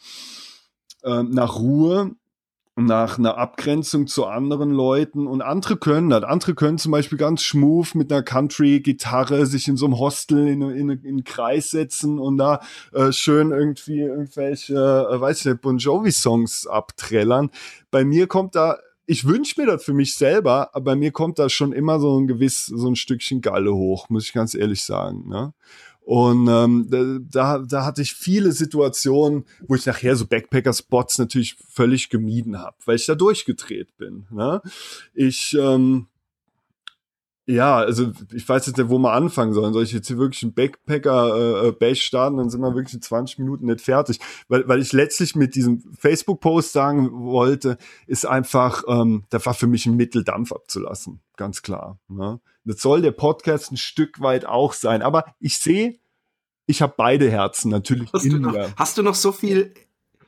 äh, 1.02 1.22
nach 1.22 1.56
Ruhe, 1.56 2.12
nach 2.74 3.18
einer 3.18 3.36
Abgrenzung 3.36 4.06
zu 4.06 4.24
anderen 4.24 4.70
Leuten 4.70 5.26
und 5.26 5.42
andere 5.42 5.76
können 5.76 6.08
das. 6.08 6.22
Andere 6.22 6.54
können 6.54 6.78
zum 6.78 6.90
Beispiel 6.92 7.18
ganz 7.18 7.42
schmooth 7.42 7.94
mit 7.94 8.10
einer 8.10 8.22
Country-Gitarre 8.22 9.44
sich 9.44 9.68
in 9.68 9.76
so 9.76 9.84
einem 9.84 9.98
Hostel 9.98 10.48
in, 10.48 10.62
in, 10.62 10.88
in 10.88 11.06
einen 11.06 11.24
Kreis 11.24 11.70
setzen 11.70 12.18
und 12.18 12.38
da 12.38 12.60
äh, 12.92 13.12
schön 13.12 13.50
irgendwie 13.50 14.00
irgendwelche, 14.00 14.74
äh, 14.74 15.20
weiß 15.20 15.40
ich 15.40 15.46
nicht, 15.46 15.60
Bon 15.60 15.76
Jovi-Songs 15.76 16.66
abträllern. 16.66 17.50
Bei 17.90 18.04
mir 18.04 18.26
kommt 18.26 18.54
da 18.54 18.78
ich 19.04 19.26
wünsche 19.26 19.60
mir 19.60 19.66
das 19.66 19.84
für 19.84 19.92
mich 19.92 20.14
selber, 20.14 20.70
aber 20.74 20.84
bei 20.84 20.96
mir 20.96 21.10
kommt 21.10 21.38
da 21.38 21.48
schon 21.48 21.72
immer 21.72 21.98
so 21.98 22.18
ein 22.18 22.28
gewiss, 22.28 22.66
so 22.66 22.88
ein 22.88 22.96
Stückchen 22.96 23.40
Galle 23.40 23.74
hoch, 23.74 24.08
muss 24.08 24.24
ich 24.24 24.32
ganz 24.32 24.54
ehrlich 24.54 24.84
sagen. 24.84 25.28
Ne? 25.28 25.52
Und 26.04 26.48
ähm, 26.48 27.28
da, 27.30 27.58
da 27.58 27.84
hatte 27.84 28.02
ich 28.02 28.14
viele 28.14 28.52
Situationen, 28.52 29.44
wo 29.68 29.76
ich 29.76 29.86
nachher 29.86 30.16
so 30.16 30.26
Backpacker-Spots 30.26 31.18
natürlich 31.18 31.56
völlig 31.68 32.10
gemieden 32.10 32.58
habe, 32.58 32.76
weil 32.84 32.96
ich 32.96 33.06
da 33.06 33.14
durchgedreht 33.14 33.96
bin. 33.98 34.26
Ne? 34.30 34.60
Ich 35.14 35.56
ähm, 35.58 36.08
ja, 37.46 37.76
also 37.76 38.12
ich 38.32 38.48
weiß 38.48 38.66
jetzt 38.66 38.78
nicht, 38.78 38.88
wo 38.88 38.98
wir 38.98 39.12
anfangen 39.12 39.52
sollen. 39.52 39.72
Soll 39.72 39.82
ich 39.82 39.92
jetzt 39.92 40.06
hier 40.06 40.18
wirklich 40.18 40.44
einen 40.44 40.54
Backpacker-Bash 40.54 41.82
äh, 41.82 41.90
äh 41.90 41.94
starten, 41.96 42.36
dann 42.36 42.50
sind 42.50 42.60
wir 42.60 42.74
wirklich 42.74 42.94
in 42.94 43.02
20 43.02 43.40
Minuten 43.40 43.66
nicht 43.66 43.80
fertig. 43.80 44.20
Weil, 44.48 44.68
weil 44.68 44.80
ich 44.80 44.92
letztlich 44.92 45.34
mit 45.34 45.56
diesem 45.56 45.82
Facebook-Post 45.98 46.72
sagen 46.72 47.10
wollte, 47.12 47.78
ist 48.06 48.26
einfach, 48.26 48.84
ähm, 48.86 49.24
da 49.30 49.44
war 49.44 49.54
für 49.54 49.66
mich 49.66 49.86
ein 49.86 49.96
Mitteldampf 49.96 50.52
abzulassen. 50.52 51.20
Ganz 51.36 51.62
klar. 51.62 51.98
Ne? 52.08 52.40
Das 52.64 52.80
soll 52.80 53.02
der 53.02 53.12
Podcast 53.12 53.72
ein 53.72 53.76
Stück 53.76 54.20
weit 54.20 54.44
auch 54.44 54.72
sein. 54.72 55.02
Aber 55.02 55.24
ich 55.40 55.58
sehe, 55.58 55.98
ich 56.66 56.82
habe 56.82 56.94
beide 56.96 57.30
Herzen 57.30 57.70
natürlich 57.70 58.12
hast 58.12 58.24
in 58.24 58.40
mir. 58.40 58.72
Hast 58.76 58.98
du 58.98 59.02
noch 59.02 59.14
so 59.14 59.32
viel, 59.32 59.74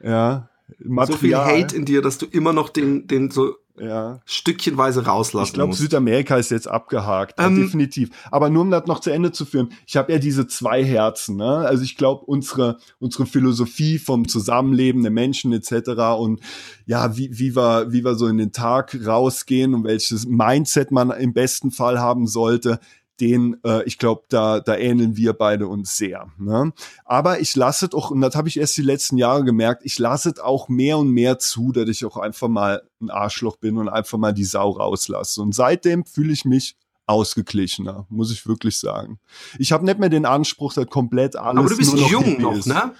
ja, 0.03 0.51
Material. 0.79 1.07
so 1.07 1.19
viel 1.19 1.37
Hate 1.37 1.77
in 1.77 1.85
dir, 1.85 2.03
dass 2.03 2.19
du 2.19 2.27
immer 2.27 2.53
noch 2.53 2.69
den, 2.71 3.07
den 3.07 3.31
so 3.31 3.55
ja. 3.79 4.21
stückchenweise 4.25 5.07
rauslassen. 5.07 5.49
Ich 5.49 5.53
glaube, 5.53 5.75
Südamerika 5.75 6.37
ist 6.37 6.51
jetzt 6.51 6.69
abgehakt, 6.69 7.35
ähm, 7.39 7.57
definitiv. 7.57 8.11
Aber 8.31 8.51
nur 8.51 8.63
um 8.63 8.71
das 8.71 8.87
noch 8.87 9.01
zu 9.01 9.11
Ende 9.11 9.33
zu 9.33 9.45
führen, 9.45 9.73
ich 9.87 9.97
habe 9.97 10.13
ja 10.13 10.19
diese 10.19 10.47
zwei 10.47 10.85
Herzen. 10.85 11.37
Ne? 11.37 11.59
Also 11.59 11.83
ich 11.83 11.97
glaube, 11.97 12.25
unsere 12.25 12.79
unsere 12.99 13.27
Philosophie 13.27 13.99
vom 13.99 14.29
Zusammenleben 14.29 15.03
der 15.03 15.13
Menschen 15.13 15.53
etc. 15.53 15.91
und 16.19 16.41
ja, 16.87 17.17
wie 17.17 17.39
wie 17.39 17.57
wir 17.57 17.93
wie 17.93 18.05
wir 18.05 18.15
so 18.15 18.27
in 18.27 18.39
den 18.39 18.53
Tag 18.53 18.97
rausgehen 19.07 19.75
und 19.75 19.85
welches 19.85 20.27
Mindset 20.27 20.91
man 20.91 21.11
im 21.11 21.33
besten 21.33 21.71
Fall 21.71 21.99
haben 21.99 22.27
sollte, 22.27 22.79
den, 23.21 23.57
äh, 23.65 23.85
ich 23.85 23.99
glaube, 23.99 24.23
da, 24.29 24.61
da 24.61 24.77
ähneln 24.77 25.17
wir 25.17 25.33
beide 25.35 25.69
uns 25.69 25.97
sehr. 25.97 26.29
Ne? 26.39 26.73
Aber 27.05 27.41
ich 27.41 27.55
lasse 27.55 27.89
auch, 27.93 28.11
und 28.11 28.21
das 28.21 28.35
habe 28.35 28.49
ich 28.49 28.59
erst 28.59 28.77
die 28.77 28.83
letzten 28.83 29.17
Jahre 29.17 29.45
gemerkt, 29.45 29.83
ich 29.85 29.99
lasse 29.99 30.31
es 30.31 30.41
auch 30.41 30.69
mehr 30.69 30.99
und 30.99 31.11
mehr 31.11 31.39
zu, 31.39 31.73
dass 31.73 31.89
ich 31.89 32.05
auch 32.05 32.17
einfach 32.17 32.49
mal 32.49 32.83
ein 33.01 33.11
Arschloch 33.11 33.57
bin 33.57 33.79
und 33.79 33.89
einfach 33.89 34.19
mal 34.19 34.33
die 34.33 34.45
Sau 34.45 34.71
rauslasse. 34.71 35.43
Und 35.43 35.55
seitdem 35.55 36.05
fühle 36.05 36.33
ich 36.33 36.45
mich 36.45 36.77
ausgeglichener, 37.07 38.07
muss 38.09 38.33
ich 38.33 38.47
wirklich 38.47 38.79
sagen. 38.79 39.19
Ich 39.59 39.73
habe 39.73 39.85
nicht 39.85 39.99
mehr 39.99 40.09
den 40.09 40.27
Anspruch, 40.27 40.73
dass 40.73 40.87
komplett 40.87 41.37
alles. 41.37 41.61
Aber 41.61 41.69
du 41.69 41.77
bist 41.77 41.95
noch 41.95 42.11
jung 42.11 42.41
noch, 42.41 42.65
ne? 42.67 42.95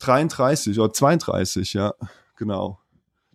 33 0.00 0.78
oder 0.78 0.92
32, 0.92 1.72
ja, 1.74 1.94
genau. 2.36 2.80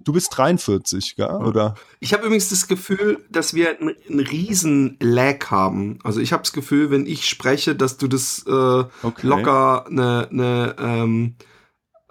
Du 0.03 0.13
bist 0.13 0.35
43, 0.37 1.15
gell? 1.15 1.27
oder? 1.27 1.75
Ich 1.99 2.13
habe 2.13 2.25
übrigens 2.25 2.49
das 2.49 2.67
Gefühl, 2.67 3.25
dass 3.29 3.53
wir 3.53 3.79
einen 3.79 4.19
riesen 4.19 4.97
Lag 5.01 5.51
haben. 5.51 5.99
Also 6.03 6.19
ich 6.21 6.31
habe 6.31 6.43
das 6.43 6.53
Gefühl, 6.53 6.89
wenn 6.91 7.05
ich 7.05 7.27
spreche, 7.27 7.75
dass 7.75 7.97
du 7.97 8.07
das 8.07 8.45
äh, 8.47 8.51
okay. 8.51 9.27
locker 9.27 9.85
eine 9.87 10.27
ne, 10.31 10.75
ähm, 10.79 11.35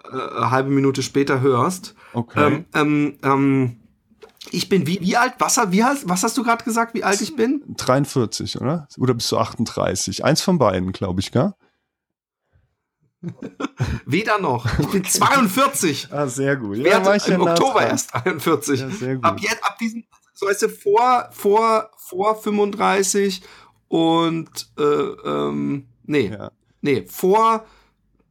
äh, 0.05 0.17
halbe 0.17 0.69
Minute 0.69 1.01
später 1.03 1.41
hörst. 1.41 1.95
Okay. 2.13 2.47
Ähm, 2.47 2.65
ähm, 2.73 3.17
ähm, 3.23 3.79
ich 4.51 4.69
bin 4.69 4.87
wie, 4.87 5.01
wie 5.01 5.17
alt? 5.17 5.33
Was, 5.39 5.57
wie, 5.71 5.81
was 5.81 6.23
hast 6.23 6.37
du 6.37 6.43
gerade 6.43 6.63
gesagt, 6.63 6.93
wie 6.93 7.03
alt 7.03 7.21
ich 7.21 7.35
bin? 7.35 7.63
43, 7.77 8.59
oder? 8.61 8.87
Oder 8.97 9.13
bist 9.13 9.31
du 9.31 9.37
38? 9.37 10.23
Eins 10.23 10.41
von 10.41 10.57
beiden, 10.57 10.91
glaube 10.91 11.19
ich, 11.19 11.31
gell? 11.31 11.53
Weder 14.11 14.39
noch. 14.39 14.65
Ich 14.79 14.87
bin 14.87 15.03
42. 15.03 16.07
Ah, 16.11 16.27
sehr 16.27 16.55
gut. 16.55 16.77
Ja, 16.77 16.83
Werde 16.85 17.17
ich 17.17 17.27
im 17.27 17.41
Oktober 17.41 17.87
erst 17.87 18.15
41. 18.15 18.79
Ja, 18.79 18.89
sehr 18.89 19.15
gut. 19.15 19.25
Ab 19.25 19.39
jetzt, 19.39 19.63
ab 19.63 19.77
diesem, 19.77 20.03
so 20.33 20.47
weißt 20.47 20.63
du, 20.63 20.69
vor, 20.69 21.29
vor, 21.31 21.91
vor 21.97 22.35
35 22.35 23.41
und 23.87 24.49
äh, 24.79 24.83
ähm, 24.83 25.85
nee, 26.05 26.29
ja. 26.29 26.51
nee, 26.81 27.05
vor 27.07 27.65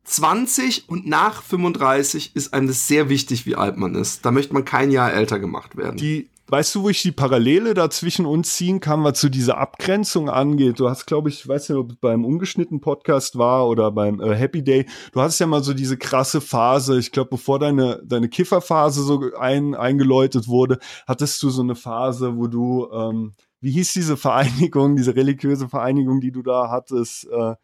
20 0.03 0.89
und 0.89 1.07
nach 1.07 1.43
35 1.43 2.35
ist 2.35 2.55
einem 2.55 2.67
das 2.67 2.89
sehr 2.89 3.09
wichtig, 3.09 3.47
wie 3.47 3.55
alt 3.55 3.77
man 3.77 3.95
ist. 3.95 4.25
Da 4.25 4.33
möchte 4.33 4.55
man 4.55 4.65
kein 4.65 4.91
Jahr 4.91 5.13
älter 5.13 5.39
gemacht 5.39 5.77
werden. 5.77 5.97
Die, 5.97 6.29
weißt 6.49 6.75
du, 6.75 6.83
wo 6.83 6.89
ich 6.89 7.03
die 7.03 7.13
Parallele 7.13 7.75
da 7.75 7.91
zwischen 7.91 8.27
uns 8.27 8.55
ziehen 8.55 8.81
kann, 8.81 9.05
was 9.05 9.19
zu 9.19 9.29
dieser 9.29 9.59
Abgrenzung 9.59 10.29
angeht? 10.31 10.81
Du 10.81 10.89
hast, 10.89 11.07
glaube 11.07 11.29
ich, 11.29 11.47
weiß 11.47 11.69
nicht, 11.69 11.79
ob 11.79 11.93
es 11.93 11.97
beim 11.97 12.25
ungeschnittenen 12.25 12.81
Podcast 12.81 13.37
war 13.37 13.69
oder 13.69 13.91
beim 13.91 14.21
äh, 14.21 14.35
Happy 14.35 14.63
Day. 14.63 14.87
Du 15.13 15.21
hattest 15.21 15.41
ja 15.41 15.47
mal 15.47 15.63
so 15.63 15.75
diese 15.75 15.97
krasse 15.97 16.41
Phase. 16.41 16.99
Ich 16.99 17.13
glaube, 17.13 17.31
bevor 17.31 17.59
deine, 17.59 18.03
deine 18.05 18.29
Kifferphase 18.29 19.03
so 19.03 19.23
ein, 19.39 19.75
eingeläutet 19.75 20.49
wurde, 20.49 20.79
hattest 21.07 21.43
du 21.43 21.51
so 21.51 21.63
eine 21.63 21.75
Phase, 21.75 22.37
wo 22.37 22.47
du, 22.47 22.89
ähm, 22.93 23.35
wie 23.61 23.73
hieß 23.73 23.93
diese 23.93 24.17
Vereinigung, 24.17 24.97
diese 24.97 25.15
religiöse 25.17 25.69
Vereinigung, 25.69 26.21
die 26.21 26.33
du 26.33 26.43
da 26.43 26.71
hattest? 26.71 27.29
Äh, 27.31 27.55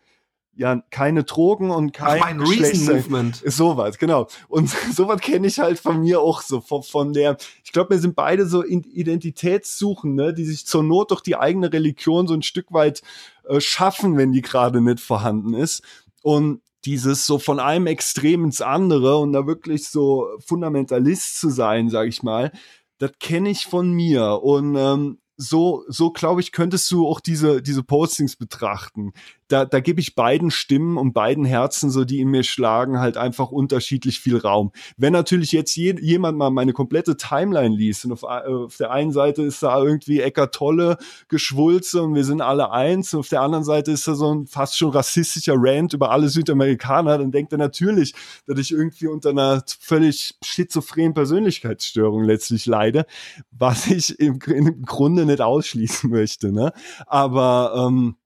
ja 0.57 0.83
keine 0.91 1.25
Drogen 1.25 1.71
und 1.71 1.93
kein 1.93 2.21
Ach, 2.21 2.27
mein 2.27 2.41
Reason 2.41 2.95
Movement. 2.95 3.43
Ist 3.43 3.57
sowas, 3.57 3.99
genau. 3.99 4.29
Und 4.49 4.71
sowas 4.95 5.21
kenne 5.21 5.47
ich 5.47 5.59
halt 5.59 5.79
von 5.79 6.01
mir 6.01 6.21
auch 6.21 6.43
so 6.43 6.61
von, 6.61 6.83
von 6.83 7.13
der 7.13 7.37
ich 7.65 7.73
glaube, 7.73 7.91
wir 7.91 7.99
sind 7.99 8.15
beide 8.15 8.47
so 8.47 8.65
Identitätssuchende, 8.65 10.33
die 10.33 10.45
sich 10.45 10.67
zur 10.67 10.83
Not 10.83 11.11
durch 11.11 11.23
die 11.23 11.37
eigene 11.37 11.73
Religion 11.73 12.27
so 12.27 12.35
ein 12.35 12.43
Stück 12.43 12.73
weit 12.73 13.03
äh, 13.49 13.61
schaffen, 13.61 14.17
wenn 14.17 14.33
die 14.33 14.43
gerade 14.43 14.81
nicht 14.81 15.01
vorhanden 15.01 15.55
ist 15.55 15.83
und 16.23 16.61
dieses 16.85 17.27
so 17.27 17.39
von 17.39 17.61
einem 17.61 17.87
Extrem 17.87 18.45
ins 18.45 18.61
andere 18.61 19.19
und 19.19 19.33
da 19.33 19.47
wirklich 19.47 19.89
so 19.89 20.29
Fundamentalist 20.45 21.41
zu 21.41 21.51
sein, 21.51 21.89
sag 21.89 22.09
ich 22.09 22.23
mal, 22.23 22.53
das 22.99 23.13
kenne 23.21 23.51
ich 23.51 23.67
von 23.67 23.93
mir 23.93 24.43
und 24.43 24.77
ähm, 24.77 25.19
so, 25.37 25.85
so 25.89 26.11
glaube 26.13 26.41
ich, 26.41 26.53
könntest 26.53 26.91
du 26.91 27.09
auch 27.09 27.21
diese, 27.21 27.61
diese 27.61 27.83
Postings 27.83 28.37
betrachten 28.37 29.13
da, 29.49 29.65
da 29.65 29.81
gebe 29.81 30.01
ich 30.01 30.15
beiden 30.15 30.51
Stimmen 30.51 30.97
und 30.97 31.13
beiden 31.13 31.45
Herzen, 31.45 31.91
so 31.91 32.05
die 32.05 32.21
in 32.21 32.29
mir 32.29 32.43
schlagen, 32.43 32.99
halt 32.99 33.17
einfach 33.17 33.51
unterschiedlich 33.51 34.21
viel 34.21 34.39
Raum. 34.39 34.73
Wenn 34.97 35.13
natürlich 35.13 35.53
jetzt 35.53 35.75
je, 35.77 35.95
jemand 36.01 36.39
mal 36.39 36.51
meine 36.51 36.73
komplette 36.73 37.17
Timeline 37.17 37.75
liest 37.75 38.05
und 38.05 38.13
auf, 38.13 38.23
äh, 38.23 38.49
auf 38.49 38.77
der 38.77 38.91
einen 38.91 39.13
Seite 39.13 39.43
ist 39.43 39.63
da 39.63 39.83
irgendwie 39.83 40.21
Eckart 40.21 40.55
Tolle 40.55 40.97
Geschwulze 41.29 42.03
und 42.03 42.15
wir 42.15 42.25
sind 42.25 42.41
alle 42.41 42.71
eins 42.71 43.13
und 43.13 43.21
auf 43.21 43.29
der 43.29 43.43
anderen 43.43 43.65
Seite 43.65 43.91
ist 43.91 44.09
da 44.09 44.15
so 44.15 44.35
ein 44.35 44.47
fast 44.47 44.79
schon 44.79 44.91
rassistischer 44.91 45.55
Rant 45.57 45.93
über 45.93 46.11
alle 46.11 46.29
Südamerikaner, 46.29 47.19
dann 47.19 47.33
denkt 47.33 47.53
er 47.53 47.59
natürlich, 47.59 48.15
dass 48.47 48.59
ich 48.59 48.73
irgendwie 48.73 49.09
unter 49.09 49.31
einer 49.31 49.63
völlig 49.81 50.37
schizophrenen 50.43 51.15
Persönlichkeitsstörung 51.15 52.25
letztlich 52.25 52.67
leide, 52.67 53.07
was 53.51 53.87
ich 53.87 54.19
im, 54.19 54.39
im 54.47 54.83
Grunde 54.83 55.27
nicht 55.27 55.41
ausschließen 55.41 56.11
möchte. 56.11 56.53
Ne? 56.53 56.73
Aber 57.07 57.87
ähm, 57.89 58.17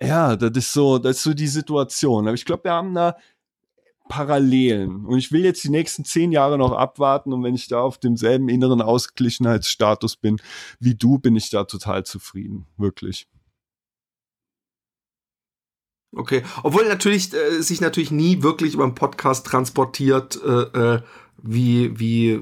ja, 0.00 0.36
das 0.36 0.50
ist 0.56 0.72
so, 0.72 0.98
das 0.98 1.16
ist 1.16 1.22
so 1.22 1.34
die 1.34 1.46
Situation. 1.46 2.26
Aber 2.26 2.34
ich 2.34 2.44
glaube, 2.44 2.64
wir 2.64 2.72
haben 2.72 2.94
da 2.94 3.16
Parallelen. 4.08 5.06
Und 5.06 5.18
ich 5.18 5.32
will 5.32 5.44
jetzt 5.44 5.64
die 5.64 5.70
nächsten 5.70 6.04
zehn 6.04 6.30
Jahre 6.30 6.58
noch 6.58 6.72
abwarten. 6.72 7.32
Und 7.32 7.42
wenn 7.42 7.54
ich 7.54 7.68
da 7.68 7.80
auf 7.80 7.98
demselben 7.98 8.48
inneren 8.48 8.82
Ausgeglichenheitsstatus 8.82 10.16
bin 10.16 10.40
wie 10.78 10.94
du, 10.94 11.18
bin 11.18 11.36
ich 11.36 11.50
da 11.50 11.64
total 11.64 12.04
zufrieden. 12.04 12.66
Wirklich. 12.76 13.26
Okay, 16.16 16.44
obwohl 16.62 16.86
natürlich 16.86 17.32
äh, 17.34 17.60
sich 17.60 17.80
natürlich 17.80 18.12
nie 18.12 18.42
wirklich 18.42 18.74
über 18.74 18.84
einen 18.84 18.94
Podcast 18.94 19.46
transportiert, 19.46 20.38
äh, 20.44 20.94
äh 20.94 21.02
wie, 21.42 21.98
wie 21.98 22.30
äh, 22.30 22.40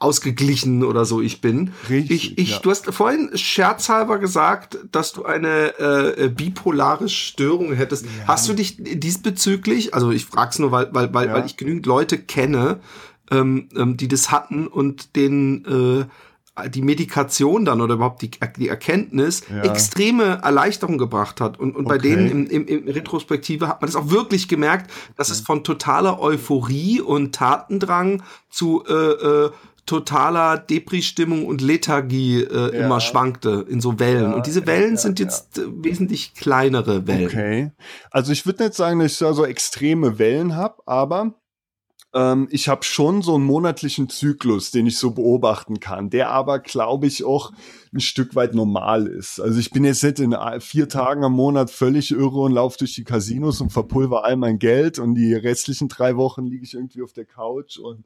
ausgeglichen 0.00 0.82
oder 0.84 1.04
so 1.04 1.20
ich 1.20 1.40
bin. 1.40 1.72
Richtig, 1.88 2.32
ich, 2.32 2.38
ich, 2.38 2.50
ja. 2.52 2.58
Du 2.58 2.70
hast 2.70 2.92
vorhin 2.92 3.30
scherzhalber 3.34 4.18
gesagt, 4.18 4.78
dass 4.90 5.12
du 5.12 5.24
eine 5.24 5.78
äh, 5.78 6.24
äh 6.24 6.28
bipolare 6.28 7.08
Störung 7.08 7.72
hättest. 7.72 8.04
Ja. 8.04 8.28
Hast 8.28 8.48
du 8.48 8.54
dich 8.54 8.76
diesbezüglich, 8.78 9.94
also 9.94 10.10
ich 10.10 10.26
frag's 10.26 10.58
nur, 10.58 10.72
weil, 10.72 10.88
weil, 10.92 11.14
weil, 11.14 11.28
ja. 11.28 11.34
weil 11.34 11.46
ich 11.46 11.56
genügend 11.56 11.86
Leute 11.86 12.18
kenne, 12.18 12.80
ähm, 13.30 13.68
ähm, 13.76 13.96
die 13.96 14.08
das 14.08 14.30
hatten 14.30 14.66
und 14.66 15.14
den 15.16 15.64
äh, 15.64 16.06
die 16.68 16.82
Medikation 16.82 17.64
dann 17.64 17.80
oder 17.80 17.94
überhaupt 17.94 18.22
die, 18.22 18.30
die 18.58 18.68
Erkenntnis 18.68 19.42
ja. 19.50 19.62
extreme 19.62 20.40
Erleichterung 20.42 20.98
gebracht 20.98 21.40
hat. 21.40 21.58
Und, 21.58 21.76
und 21.76 21.86
bei 21.86 21.96
okay. 21.96 22.16
denen 22.16 22.30
im, 22.30 22.66
im, 22.66 22.66
im 22.66 22.88
Retrospektive 22.88 23.68
hat 23.68 23.82
man 23.82 23.88
das 23.88 23.96
auch 23.96 24.10
wirklich 24.10 24.48
gemerkt, 24.48 24.90
dass 25.16 25.30
es 25.30 25.40
von 25.40 25.64
totaler 25.64 26.20
Euphorie 26.20 27.00
und 27.00 27.34
Tatendrang 27.34 28.22
zu 28.48 28.84
äh, 28.88 28.92
äh, 28.92 29.50
totaler 29.86 30.58
Depri-Stimmung 30.58 31.46
und 31.46 31.60
Lethargie 31.60 32.42
äh, 32.42 32.76
ja. 32.76 32.84
immer 32.84 33.00
schwankte 33.00 33.64
in 33.68 33.80
so 33.80 33.98
Wellen. 33.98 34.30
Ja, 34.30 34.36
und 34.36 34.46
diese 34.46 34.66
Wellen 34.66 34.94
ja, 34.94 35.00
sind 35.00 35.20
jetzt 35.20 35.58
äh, 35.58 35.62
wesentlich 35.68 36.34
kleinere 36.34 37.06
Wellen. 37.06 37.26
Okay. 37.26 37.72
Also 38.10 38.32
ich 38.32 38.44
würde 38.46 38.64
nicht 38.64 38.74
sagen, 38.74 38.98
dass 38.98 39.12
ich 39.12 39.18
da 39.18 39.32
so 39.32 39.44
extreme 39.44 40.18
Wellen 40.18 40.56
habe, 40.56 40.82
aber 40.86 41.34
ähm, 42.16 42.48
ich 42.50 42.68
habe 42.68 42.82
schon 42.82 43.20
so 43.20 43.34
einen 43.34 43.44
monatlichen 43.44 44.08
Zyklus, 44.08 44.70
den 44.70 44.86
ich 44.86 44.98
so 44.98 45.10
beobachten 45.10 45.80
kann, 45.80 46.08
der 46.08 46.30
aber, 46.30 46.60
glaube 46.60 47.06
ich, 47.06 47.24
auch 47.24 47.52
ein 47.92 48.00
Stück 48.00 48.34
weit 48.34 48.54
normal 48.54 49.06
ist. 49.06 49.38
Also 49.38 49.60
ich 49.60 49.70
bin 49.70 49.84
jetzt 49.84 50.02
nicht 50.02 50.18
in 50.18 50.34
vier 50.60 50.88
Tagen 50.88 51.24
am 51.24 51.34
Monat 51.34 51.70
völlig 51.70 52.10
irre 52.10 52.40
und 52.40 52.52
laufe 52.52 52.78
durch 52.78 52.94
die 52.94 53.04
Casinos 53.04 53.60
und 53.60 53.70
verpulver 53.70 54.24
all 54.24 54.36
mein 54.36 54.58
Geld 54.58 54.98
und 54.98 55.14
die 55.14 55.34
restlichen 55.34 55.88
drei 55.88 56.16
Wochen 56.16 56.46
liege 56.46 56.64
ich 56.64 56.74
irgendwie 56.74 57.02
auf 57.02 57.12
der 57.12 57.26
Couch 57.26 57.78
und 57.78 58.04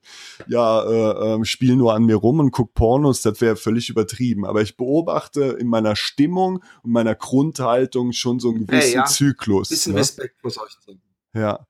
ja, 0.48 0.82
äh, 0.82 1.40
äh, 1.40 1.44
spiele 1.44 1.76
nur 1.76 1.94
an 1.94 2.04
mir 2.04 2.16
rum 2.16 2.40
und 2.40 2.50
guck 2.50 2.74
Pornos, 2.74 3.22
das 3.22 3.40
wäre 3.40 3.56
völlig 3.56 3.90
übertrieben. 3.90 4.44
Aber 4.44 4.60
ich 4.60 4.76
beobachte 4.76 5.56
in 5.60 5.68
meiner 5.68 5.94
Stimmung 5.94 6.64
und 6.82 6.90
meiner 6.90 7.14
Grundhaltung 7.14 8.12
schon 8.12 8.40
so 8.40 8.50
einen 8.50 8.66
gewissen 8.66 8.80
hey, 8.80 8.94
ja. 8.94 9.04
Zyklus. 9.04 9.68
Bisschen 9.68 9.94
ne? 9.94 10.00
Respekt 10.00 10.42
muss 10.42 10.58
euch 10.58 10.72
sagen. 10.84 11.00
Ja. 11.32 11.66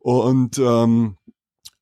Und 0.00 0.58
ähm, 0.58 1.16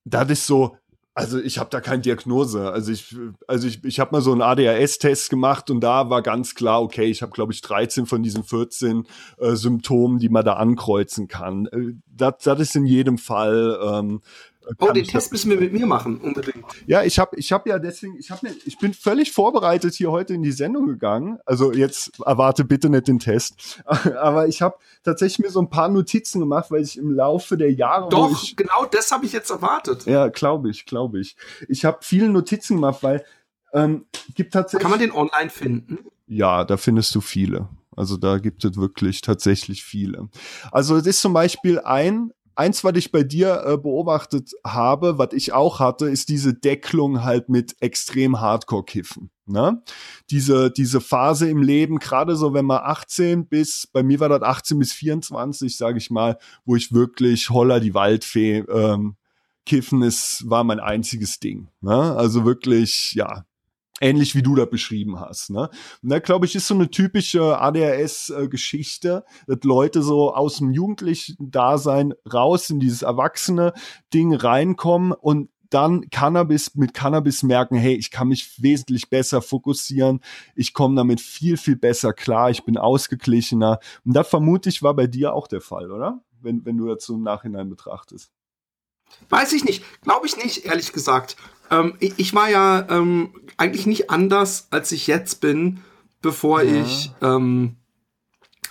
das 0.05 0.29
ist 0.29 0.47
so, 0.47 0.75
also 1.15 1.39
ich 1.39 1.59
habe 1.59 1.69
da 1.69 1.79
keine 1.79 2.01
Diagnose. 2.01 2.71
Also 2.71 2.91
ich, 2.91 3.15
also 3.47 3.67
ich, 3.67 3.83
ich 3.83 3.99
habe 3.99 4.11
mal 4.13 4.21
so 4.21 4.31
einen 4.31 4.41
ADHS-Test 4.41 5.29
gemacht 5.29 5.69
und 5.69 5.81
da 5.81 6.09
war 6.09 6.23
ganz 6.23 6.55
klar, 6.55 6.81
okay, 6.81 7.05
ich 7.05 7.21
habe 7.21 7.31
glaube 7.31 7.53
ich 7.53 7.61
13 7.61 8.05
von 8.05 8.23
diesen 8.23 8.43
14 8.43 9.05
äh, 9.37 9.55
Symptomen, 9.55 10.17
die 10.17 10.29
man 10.29 10.43
da 10.43 10.53
ankreuzen 10.53 11.27
kann. 11.27 11.67
Äh, 11.67 11.93
das, 12.07 12.35
das 12.43 12.59
ist 12.59 12.75
in 12.75 12.85
jedem 12.85 13.17
Fall 13.17 13.79
ähm, 13.83 14.21
Oh, 14.79 14.91
den 14.91 15.05
Test 15.05 15.31
müssen 15.31 15.49
wir 15.49 15.59
mit 15.59 15.73
mir 15.73 15.85
machen, 15.85 16.17
unbedingt. 16.17 16.65
Ja, 16.85 17.03
ich 17.03 17.19
habe 17.19 17.35
ich 17.37 17.51
hab 17.51 17.67
ja 17.67 17.79
deswegen, 17.79 18.17
ich, 18.17 18.31
hab 18.31 18.43
ne, 18.43 18.53
ich 18.65 18.77
bin 18.77 18.93
völlig 18.93 19.31
vorbereitet 19.31 19.93
hier 19.93 20.11
heute 20.11 20.33
in 20.33 20.43
die 20.43 20.51
Sendung 20.51 20.87
gegangen. 20.87 21.39
Also 21.45 21.71
jetzt 21.71 22.19
erwarte 22.25 22.63
bitte 22.63 22.89
nicht 22.89 23.07
den 23.07 23.19
Test. 23.19 23.83
Aber 23.85 24.47
ich 24.47 24.61
habe 24.61 24.77
tatsächlich 25.03 25.39
mir 25.39 25.51
so 25.51 25.61
ein 25.61 25.69
paar 25.69 25.89
Notizen 25.89 26.39
gemacht, 26.39 26.71
weil 26.71 26.83
ich 26.83 26.97
im 26.97 27.11
Laufe 27.11 27.57
der 27.57 27.71
Jahre. 27.71 28.09
Doch, 28.09 28.31
ich, 28.43 28.55
genau 28.55 28.85
das 28.89 29.11
habe 29.11 29.25
ich 29.25 29.33
jetzt 29.33 29.49
erwartet. 29.49 30.05
Ja, 30.05 30.27
glaube 30.27 30.69
ich, 30.69 30.85
glaube 30.85 31.19
ich. 31.19 31.35
Ich 31.67 31.85
habe 31.85 31.99
viele 32.01 32.29
Notizen 32.29 32.75
gemacht, 32.75 33.03
weil 33.03 33.25
ähm, 33.73 34.05
gibt 34.35 34.53
tatsächlich. 34.53 34.81
Kann 34.81 34.91
man 34.91 34.99
den 34.99 35.11
online 35.11 35.49
finden? 35.49 35.99
Ja, 36.27 36.63
da 36.63 36.77
findest 36.77 37.13
du 37.15 37.21
viele. 37.21 37.69
Also 37.95 38.17
da 38.17 38.37
gibt 38.37 38.63
es 38.65 38.75
wirklich 38.77 39.21
tatsächlich 39.21 39.83
viele. 39.83 40.29
Also 40.71 40.95
es 40.95 41.05
ist 41.05 41.21
zum 41.21 41.33
Beispiel 41.33 41.79
ein 41.79 42.31
eins, 42.55 42.83
was 42.83 42.95
ich 42.95 43.11
bei 43.11 43.23
dir 43.23 43.63
äh, 43.65 43.77
beobachtet 43.77 44.51
habe, 44.65 45.17
was 45.17 45.33
ich 45.33 45.53
auch 45.53 45.79
hatte, 45.79 46.09
ist 46.09 46.29
diese 46.29 46.53
Decklung 46.53 47.23
halt 47.23 47.49
mit 47.49 47.75
extrem 47.81 48.39
Hardcore-Kiffen. 48.39 49.29
Ne? 49.45 49.81
Diese, 50.29 50.71
diese 50.71 51.01
Phase 51.01 51.49
im 51.49 51.61
Leben, 51.61 51.99
gerade 51.99 52.35
so, 52.35 52.53
wenn 52.53 52.65
man 52.65 52.81
18 52.83 53.47
bis, 53.47 53.87
bei 53.87 54.03
mir 54.03 54.19
war 54.19 54.29
das 54.29 54.41
18 54.41 54.79
bis 54.79 54.93
24, 54.93 55.75
sage 55.75 55.97
ich 55.97 56.09
mal, 56.09 56.37
wo 56.65 56.75
ich 56.75 56.93
wirklich 56.93 57.49
Holler 57.49 57.79
die 57.79 57.93
Waldfee 57.93 58.59
ähm, 58.59 59.15
kiffen 59.65 60.01
ist, 60.01 60.49
war 60.49 60.63
mein 60.63 60.79
einziges 60.79 61.39
Ding. 61.39 61.67
Ne? 61.81 62.15
Also 62.15 62.45
wirklich, 62.45 63.13
ja, 63.13 63.45
ähnlich 64.01 64.35
wie 64.35 64.41
du 64.41 64.55
da 64.55 64.65
beschrieben 64.65 65.19
hast. 65.19 65.49
Ne? 65.49 65.69
Und 66.01 66.09
da 66.09 66.19
glaube 66.19 66.45
ich, 66.45 66.55
ist 66.55 66.67
so 66.67 66.73
eine 66.73 66.89
typische 66.89 67.59
ADHS-Geschichte, 67.59 69.23
dass 69.47 69.59
Leute 69.63 70.01
so 70.01 70.33
aus 70.33 70.57
dem 70.57 70.71
jugendlichen 70.71 71.51
Dasein 71.51 72.13
raus 72.31 72.69
in 72.69 72.79
dieses 72.79 73.01
erwachsene 73.01 73.73
Ding 74.13 74.33
reinkommen 74.33 75.11
und 75.11 75.49
dann 75.73 76.09
Cannabis 76.11 76.75
mit 76.75 76.93
Cannabis 76.93 77.41
merken, 77.41 77.75
hey, 77.75 77.95
ich 77.95 78.11
kann 78.11 78.27
mich 78.27 78.61
wesentlich 78.61 79.09
besser 79.09 79.41
fokussieren, 79.41 80.21
ich 80.55 80.73
komme 80.73 80.95
damit 80.95 81.19
viel, 81.19 81.57
viel 81.57 81.75
besser 81.75 82.13
klar, 82.13 82.51
ich 82.51 82.63
bin 82.63 82.77
ausgeglichener. 82.77 83.79
Und 84.05 84.13
das 84.13 84.27
vermute 84.27 84.69
ich 84.69 84.83
war 84.83 84.93
bei 84.93 85.07
dir 85.07 85.33
auch 85.33 85.47
der 85.47 85.61
Fall, 85.61 85.91
oder? 85.91 86.21
Wenn, 86.41 86.63
wenn 86.65 86.77
du 86.77 86.93
so 86.99 87.15
im 87.15 87.23
Nachhinein 87.23 87.69
betrachtest. 87.69 88.31
Weiß 89.29 89.53
ich 89.53 89.63
nicht, 89.63 89.83
glaube 90.01 90.27
ich 90.27 90.37
nicht, 90.37 90.65
ehrlich 90.65 90.93
gesagt. 90.93 91.37
Ähm, 91.79 91.93
ich, 91.99 92.13
ich, 92.17 92.33
war 92.33 92.49
ja 92.49 92.87
ähm, 92.89 93.33
eigentlich 93.57 93.85
nicht 93.85 94.09
anders, 94.09 94.67
als 94.71 94.91
ich 94.91 95.07
jetzt 95.07 95.41
bin, 95.41 95.81
bevor 96.21 96.61
ja. 96.61 96.81
ich 96.81 97.11
ähm, 97.21 97.77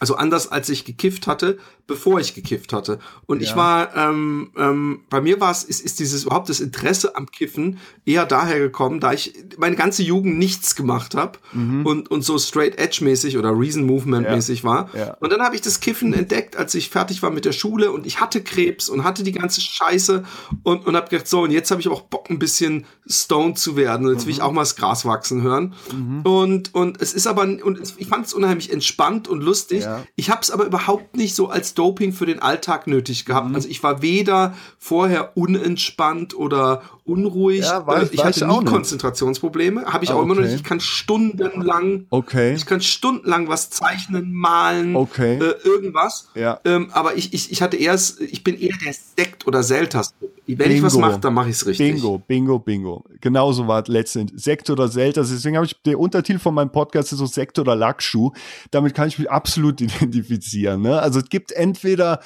Also 0.01 0.17
anders 0.17 0.51
als 0.51 0.69
ich 0.69 0.85
gekifft 0.85 1.27
hatte, 1.27 1.59
bevor 1.87 2.21
ich 2.21 2.35
gekifft 2.35 2.73
hatte. 2.73 2.99
Und 3.27 3.43
ja. 3.43 3.49
ich 3.49 3.57
war, 3.57 3.95
ähm, 3.97 4.51
ähm, 4.57 5.01
bei 5.11 5.21
mir 5.21 5.41
war 5.41 5.51
es, 5.51 5.65
ist, 5.65 5.81
ist 5.81 5.99
dieses 5.99 6.25
überhaupt 6.25 6.49
das 6.49 6.61
Interesse 6.61 7.17
am 7.17 7.27
Kiffen 7.27 7.79
eher 8.05 8.25
daher 8.25 8.59
gekommen, 8.59 9.01
da 9.01 9.13
ich 9.13 9.35
meine 9.59 9.77
ganze 9.77 10.03
Jugend 10.03 10.39
nichts 10.39 10.75
gemacht 10.75 11.15
habe 11.15 11.39
mhm. 11.53 11.85
und, 11.85 12.11
und 12.11 12.23
so 12.23 12.39
straight 12.39 12.79
edge 12.79 13.05
mäßig 13.05 13.37
oder 13.37 13.51
Reason 13.51 13.85
Movement 13.85 14.29
mäßig 14.29 14.63
ja. 14.63 14.69
war. 14.69 14.91
Ja. 14.97 15.17
Und 15.21 15.33
dann 15.33 15.43
habe 15.43 15.55
ich 15.55 15.61
das 15.61 15.81
Kiffen 15.81 16.15
entdeckt, 16.15 16.57
als 16.57 16.75
ich 16.75 16.89
fertig 16.89 17.23
war 17.23 17.31
mit 17.31 17.45
der 17.45 17.53
Schule 17.53 17.93
und 17.93 18.07
ich 18.07 18.21
hatte 18.21 18.43
Krebs 18.43 18.89
und 18.89 19.05
hatte 19.05 19.23
die 19.23 19.33
ganze 19.33 19.61
Scheiße 19.61 20.25
und, 20.63 20.87
und 20.87 20.97
habe 20.97 21.09
gedacht, 21.09 21.29
so, 21.29 21.43
und 21.43 21.51
jetzt 21.51 21.71
habe 21.71 21.81
ich 21.81 21.89
auch 21.89 22.03
Bock, 22.03 22.31
ein 22.31 22.39
bisschen 22.39 22.87
stoned 23.07 23.59
zu 23.59 23.77
werden. 23.77 24.07
Und 24.07 24.15
jetzt 24.15 24.27
will 24.27 24.33
ich 24.33 24.39
mhm. 24.39 24.45
auch 24.45 24.53
mal 24.53 24.63
das 24.63 24.77
Gras 24.77 25.05
wachsen 25.05 25.43
hören. 25.43 25.75
Mhm. 25.93 26.23
Und, 26.23 26.75
und 26.75 27.01
es 27.01 27.13
ist 27.13 27.27
aber, 27.27 27.43
und 27.43 27.95
ich 27.97 28.07
fand 28.07 28.27
es 28.27 28.33
unheimlich 28.33 28.73
entspannt 28.73 29.29
und 29.29 29.43
lustig. 29.43 29.85
Ich 30.17 30.31
habe 30.31 30.41
es 30.41 30.51
aber 30.51 30.65
überhaupt 30.65 31.17
nicht 31.17 31.35
so 31.35 31.49
als 31.49 31.75
Doping 31.83 32.13
für 32.13 32.27
den 32.27 32.39
Alltag 32.39 32.87
nötig 32.87 33.25
gehabt. 33.25 33.49
Mhm. 33.49 33.57
Also 33.57 33.69
ich 33.69 33.83
war 33.83 34.03
weder 34.03 34.55
vorher 34.79 35.37
unentspannt 35.37 36.33
oder 36.33 36.83
unruhig. 37.05 37.61
Ja, 37.61 37.87
weiß, 37.87 38.11
ich 38.13 38.25
hatte 38.25 38.47
nie 38.47 38.65
Konzentrationsprobleme. 38.65 39.87
Habe 39.87 40.05
ich 40.05 40.11
ah, 40.11 40.15
auch 40.15 40.19
okay. 40.19 40.25
immer 40.25 40.35
noch 40.37 40.43
nicht. 40.43 40.55
Ich 40.55 40.65
kann 40.65 40.81
stundenlang, 40.81 42.07
okay. 42.11 42.55
ich 42.55 42.67
kann 42.67 42.81
stundenlang 42.81 43.49
was 43.49 43.71
zeichnen, 43.71 44.33
malen, 44.33 44.97
okay. 44.97 45.39
äh, 45.39 45.55
irgendwas. 45.65 46.29
Ja. 46.35 46.61
Ähm, 46.65 46.91
aber 46.93 47.17
ich, 47.17 47.33
ich, 47.35 47.51
ich 47.51 47.63
hatte 47.63 47.77
erst, 47.77 48.21
ich 48.21 48.45
bin 48.45 48.59
eher 48.59 48.77
der 48.85 48.93
Sekt- 48.93 49.47
oder 49.47 49.63
Selters. 49.63 50.15
Wenn 50.47 50.57
Bingo. 50.57 50.75
ich 50.75 50.83
was 50.83 50.97
mache, 50.97 51.21
dann 51.21 51.35
mache 51.35 51.51
ich 51.51 51.57
es 51.57 51.67
richtig. 51.67 51.95
Bingo, 51.95 52.19
bingo, 52.19 52.59
bingo. 52.59 53.05
Genauso 53.21 53.69
war 53.69 53.83
es 53.83 53.89
letztendlich. 53.89 54.43
Sekt 54.43 54.69
oder 54.71 54.89
Selters. 54.89 55.31
Deswegen 55.31 55.57
habe 55.57 55.67
ich, 55.67 55.81
der 55.85 55.99
Untertitel 55.99 56.41
von 56.41 56.55
meinem 56.55 56.73
Podcast 56.73 57.13
ist 57.13 57.19
so 57.19 57.27
Sekt 57.27 57.59
oder 57.59 57.77
Lackschuh. 57.77 58.33
Damit 58.71 58.95
kann 58.95 59.09
ich 59.09 59.19
mich 59.19 59.31
absolut 59.31 59.81
identifizieren. 59.81 60.83
Ne? 60.83 61.01
Also 61.01 61.21
es 61.21 61.29
gibt 61.29 61.53
entweder 61.53 62.21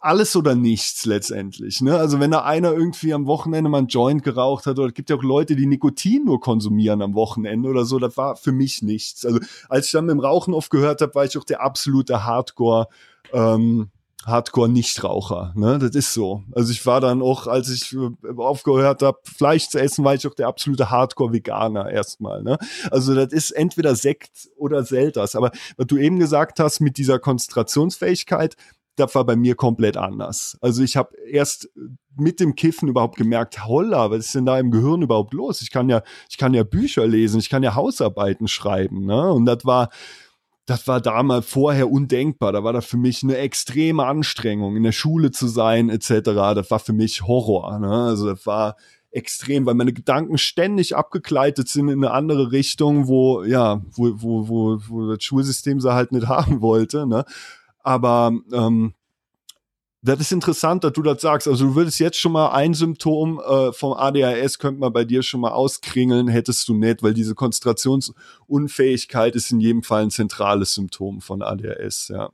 alles 0.00 0.36
oder 0.36 0.54
nichts 0.54 1.06
letztendlich. 1.06 1.80
Ne? 1.80 1.96
Also 1.96 2.20
wenn 2.20 2.30
da 2.30 2.44
einer 2.44 2.72
irgendwie 2.72 3.12
am 3.12 3.26
Wochenende 3.26 3.68
mal 3.68 3.78
ein 3.78 3.88
Joint 3.88 4.22
geraucht 4.22 4.66
hat, 4.66 4.78
oder 4.78 4.88
es 4.88 4.94
gibt 4.94 5.10
ja 5.10 5.16
auch 5.16 5.22
Leute, 5.22 5.56
die 5.56 5.66
Nikotin 5.66 6.24
nur 6.24 6.40
konsumieren 6.40 7.02
am 7.02 7.14
Wochenende 7.14 7.68
oder 7.68 7.84
so, 7.84 7.98
das 7.98 8.16
war 8.16 8.36
für 8.36 8.52
mich 8.52 8.82
nichts. 8.82 9.26
Also 9.26 9.40
als 9.68 9.86
ich 9.86 9.92
dann 9.92 10.06
mit 10.06 10.12
dem 10.12 10.20
Rauchen 10.20 10.54
aufgehört 10.54 11.00
habe, 11.00 11.14
war 11.14 11.24
ich 11.24 11.36
auch 11.36 11.44
der 11.44 11.60
absolute 11.60 12.24
Hardcore. 12.24 12.88
Ähm, 13.32 13.90
Hardcore-Nichtraucher. 14.26 15.52
Ne? 15.56 15.78
Das 15.78 15.94
ist 15.94 16.12
so. 16.12 16.42
Also 16.52 16.70
ich 16.70 16.84
war 16.86 17.00
dann 17.00 17.22
auch, 17.22 17.46
als 17.46 17.70
ich 17.70 17.94
äh, 17.94 18.10
aufgehört 18.36 19.02
habe, 19.02 19.18
Fleisch 19.22 19.68
zu 19.68 19.80
essen, 19.80 20.04
war 20.04 20.14
ich 20.14 20.26
auch 20.26 20.34
der 20.34 20.48
absolute 20.48 20.90
Hardcore-Veganer 20.90 21.90
erstmal. 21.90 22.42
Ne? 22.42 22.58
Also 22.90 23.14
das 23.14 23.32
ist 23.32 23.52
entweder 23.52 23.94
Sekt 23.94 24.50
oder 24.56 24.84
Selters. 24.84 25.34
Aber 25.34 25.50
was 25.76 25.86
du 25.86 25.96
eben 25.96 26.18
gesagt 26.18 26.60
hast 26.60 26.80
mit 26.80 26.98
dieser 26.98 27.18
Konzentrationsfähigkeit, 27.18 28.56
das 28.98 29.14
war 29.14 29.24
bei 29.24 29.36
mir 29.36 29.54
komplett 29.54 29.96
anders. 29.96 30.58
Also 30.60 30.82
ich 30.82 30.96
habe 30.96 31.16
erst 31.30 31.68
mit 32.16 32.40
dem 32.40 32.54
Kiffen 32.54 32.88
überhaupt 32.88 33.16
gemerkt, 33.16 33.66
holla, 33.66 34.10
was 34.10 34.26
ist 34.26 34.34
denn 34.34 34.46
da 34.46 34.58
im 34.58 34.70
Gehirn 34.70 35.02
überhaupt 35.02 35.32
los? 35.34 35.62
Ich 35.62 35.70
kann 35.70 35.88
ja, 35.88 36.02
ich 36.28 36.36
kann 36.36 36.54
ja 36.54 36.64
Bücher 36.64 37.06
lesen, 37.06 37.38
ich 37.38 37.48
kann 37.48 37.62
ja 37.62 37.74
Hausarbeiten 37.74 38.48
schreiben, 38.48 39.06
ne? 39.06 39.32
Und 39.32 39.46
das 39.46 39.64
war, 39.64 39.90
das 40.68 40.86
war 40.86 41.00
damals 41.00 41.46
vorher 41.46 41.90
undenkbar. 41.90 42.52
Da 42.52 42.62
war 42.62 42.74
das 42.74 42.84
für 42.84 42.98
mich 42.98 43.22
eine 43.22 43.38
extreme 43.38 44.04
Anstrengung, 44.04 44.76
in 44.76 44.82
der 44.82 44.92
Schule 44.92 45.30
zu 45.30 45.48
sein, 45.48 45.88
etc. 45.88 46.20
Das 46.54 46.70
war 46.70 46.78
für 46.78 46.92
mich 46.92 47.22
Horror. 47.22 47.78
Ne? 47.78 47.90
Also 47.90 48.26
das 48.26 48.44
war 48.44 48.76
extrem, 49.10 49.64
weil 49.64 49.74
meine 49.74 49.94
Gedanken 49.94 50.36
ständig 50.36 50.94
abgekleidet 50.94 51.68
sind 51.68 51.88
in 51.88 52.04
eine 52.04 52.12
andere 52.12 52.52
Richtung, 52.52 53.08
wo, 53.08 53.42
ja, 53.44 53.80
wo, 53.92 54.12
wo, 54.16 54.48
wo, 54.48 54.78
wo 54.88 55.10
das 55.10 55.24
Schulsystem 55.24 55.80
sie 55.80 55.94
halt 55.94 56.12
nicht 56.12 56.26
haben 56.28 56.60
wollte. 56.60 57.06
Ne? 57.06 57.24
Aber 57.88 58.32
ähm, 58.52 58.92
das 60.02 60.20
ist 60.20 60.30
interessant, 60.30 60.84
dass 60.84 60.92
du 60.92 61.00
das 61.00 61.22
sagst. 61.22 61.48
Also 61.48 61.68
du 61.68 61.74
würdest 61.74 61.98
jetzt 62.00 62.18
schon 62.18 62.32
mal 62.32 62.50
ein 62.50 62.74
Symptom 62.74 63.40
äh, 63.40 63.72
vom 63.72 63.94
ADHS 63.94 64.58
könnte 64.58 64.80
man 64.80 64.92
bei 64.92 65.06
dir 65.06 65.22
schon 65.22 65.40
mal 65.40 65.52
auskringeln, 65.52 66.28
hättest 66.28 66.68
du 66.68 66.74
nicht, 66.74 67.02
weil 67.02 67.14
diese 67.14 67.34
Konzentrationsunfähigkeit 67.34 69.34
ist 69.34 69.50
in 69.52 69.60
jedem 69.60 69.82
Fall 69.82 70.02
ein 70.02 70.10
zentrales 70.10 70.74
Symptom 70.74 71.22
von 71.22 71.40
ADHS, 71.40 72.08
ja. 72.08 72.28